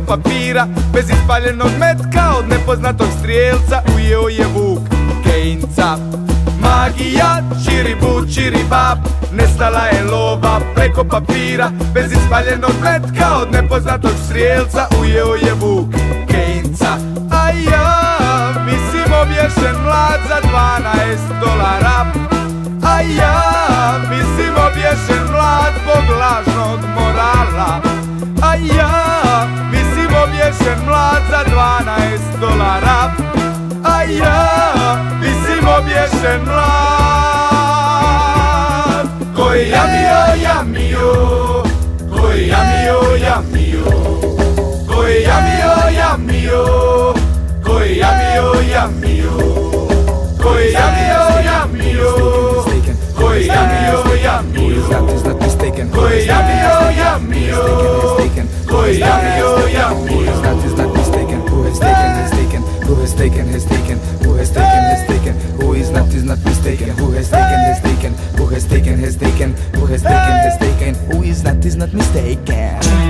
preko 0.00 0.06
papira 0.06 0.66
Bez 0.92 1.10
ispaljenog 1.10 1.70
metka 1.78 2.34
od 2.38 2.48
nepoznatog 2.48 3.08
strijelca 3.18 3.82
Ujeo 3.96 4.28
je 4.28 4.46
vuk 4.54 4.82
Kejnca 5.24 5.96
Magija, 6.60 7.42
čiri 7.64 7.96
bu, 8.00 8.26
čiri 8.34 8.64
bab 8.70 8.98
Nestala 9.32 9.86
je 9.86 10.04
lova 10.04 10.60
preko 10.74 11.04
papira 11.04 11.70
Bez 11.94 12.12
ispaljenog 12.12 12.74
metka 12.82 13.36
od 13.42 13.52
nepoznatog 13.52 14.12
strijelca 14.26 14.86
Ujeo 15.00 15.34
je 15.34 15.54
vuk 15.54 15.94
Kejnca 16.28 16.96
A 17.30 17.50
ja 17.50 18.10
mislim 18.64 19.12
obješen 19.22 19.82
mlad 19.84 20.20
za 20.28 20.48
12 20.48 21.40
dolara. 21.40 22.12
A 22.82 23.00
ja 23.00 23.42
mislim 24.10 24.54
obješen 24.68 25.32
mlad 25.32 25.72
zbog 25.82 26.16
lažnog 26.20 26.80
morala. 26.94 27.80
A 28.42 28.54
ja 28.54 29.20
obješen 30.24 30.78
mlad 30.86 31.22
za 31.30 31.44
12 31.44 32.40
dolara 32.40 33.10
A 33.84 34.02
ja 34.02 34.48
mislim 35.20 35.68
obješen 35.78 36.40
mlad 36.44 36.70
Koji 39.36 39.68
jamio, 39.68 40.20
jamio 40.42 41.12
Koji 42.20 42.48
jamio, 42.48 43.00
jamio 43.22 43.84
Koji 44.94 45.22
jamio, 45.22 45.74
jamio 45.98 46.64
Koji 47.66 47.96
jamio, 47.96 48.52
jamio 48.72 49.32
Koji 50.42 50.72
jamio, 50.72 51.22
jamio 51.44 52.10
Koji 53.16 53.46
jamio, 53.46 54.02
jamio 54.24 54.80
Koji 55.94 56.26
jamio, 56.26 56.74
jamio 56.98 57.60
Koji 58.70 59.00
jamio, 59.00 59.68
jamio 59.72 60.30
Who 61.50 61.64
has 61.64 61.80
taken? 61.80 62.16
Has 62.20 62.34
taken, 62.34 62.60
who 62.86 63.02
has 63.02 63.18
taken? 63.18 63.46
Has 63.48 63.64
taken, 63.64 63.98
who 64.24 64.34
has 64.34 64.50
taken? 64.50 64.82
Has 64.82 65.06
taken, 65.06 65.34
who 65.60 65.74
is 65.74 65.90
not 65.90 66.06
is 66.14 66.24
not 66.24 66.38
mistaken, 66.44 66.88
who 66.90 67.10
has 67.12 67.30
taken? 67.30 67.58
Has 67.60 67.80
taken, 67.82 68.14
who 68.36 68.46
has 68.46 68.66
taken? 68.66 68.98
Has 68.98 69.16
taken, 69.16 69.54
who 69.74 69.86
has 69.86 70.02
taken? 70.02 70.14
Has 70.16 70.58
taken, 70.58 70.94
who 71.10 71.22
is 71.22 71.42
not 71.44 71.64
is 71.64 71.76
not 71.76 71.92
mistaken. 71.92 73.09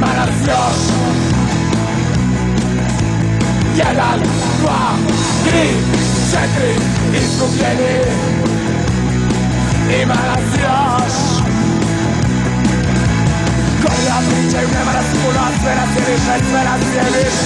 παραθυρός. 0.00 0.80
Γέλαν 3.74 4.20
παγκρί 4.64 5.68
ψέκρι 6.30 6.74
εις 7.12 7.30
που 7.38 7.46
βγαίνει 7.52 7.94
Είμαι 9.92 10.14
αλαθρός 10.22 11.14
Κόλλα 13.82 14.18
βρήκε 14.26 14.60
μια 14.70 14.82
μέρα 14.86 15.02
σπουδάς 15.08 15.56
με 15.64 15.72
να 15.78 15.84
στηρίζεις 15.90 16.46
με 16.52 16.60
να 16.66 16.74
στηρίζεις 16.86 17.38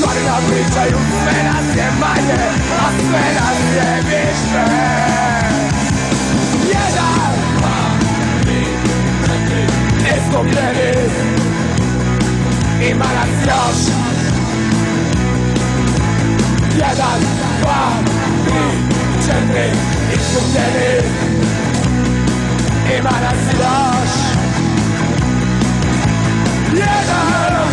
Μόλι 0.00 0.22
να 0.28 0.36
βρήκε 0.46 0.82
η 0.90 0.94
ουφένα 0.98 1.56
σε 1.70 1.86
μάγε 2.00 2.42
ασφένα 2.86 3.46
σε 3.70 3.88
μίσες 4.06 5.35
pokrewnych 10.36 11.10
Emanacja 12.80 13.56
Jeden, 16.74 17.22
dwa, 17.60 17.92
trzy, 18.46 18.76
cztery 19.22 19.72
i 20.14 20.18
pokrewnych 20.18 21.02
Jeden, 26.72 27.65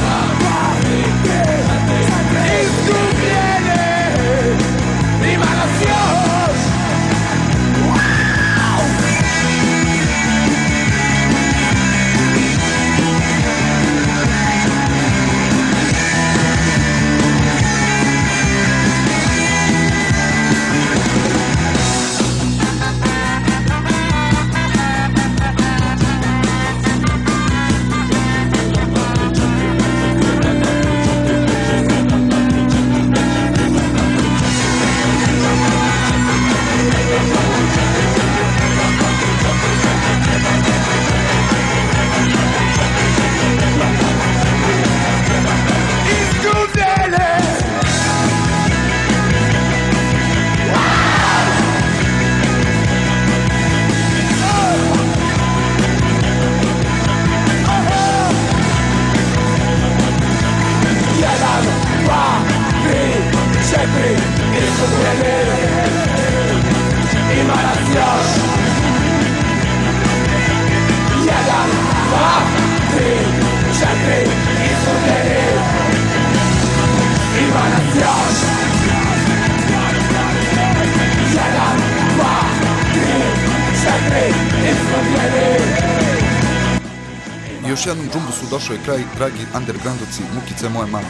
došao 88.64 88.76
je 88.76 88.84
kraj, 88.86 89.04
dragi 89.16 89.46
undergroundoci, 89.56 90.22
mukice 90.36 90.70
moje 90.70 90.88
mame. 90.88 91.08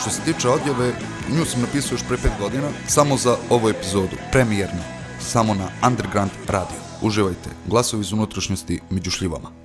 Što 0.00 0.10
se 0.10 0.20
tiče 0.24 0.48
odjave, 0.48 0.92
nju 1.28 1.44
sam 1.44 1.60
napisao 1.60 1.94
još 1.94 2.02
pre 2.08 2.16
pet 2.16 2.32
godina, 2.40 2.68
samo 2.86 3.16
za 3.16 3.36
ovu 3.50 3.68
epizodu, 3.68 4.16
premijerno, 4.32 4.82
samo 5.20 5.54
na 5.54 5.68
Underground 5.86 6.30
Radio. 6.48 6.78
Uživajte, 7.02 7.50
glasovi 7.66 8.00
iz 8.00 8.12
unutrašnjosti 8.12 8.80
među 8.90 9.10
šljivama. 9.10 9.63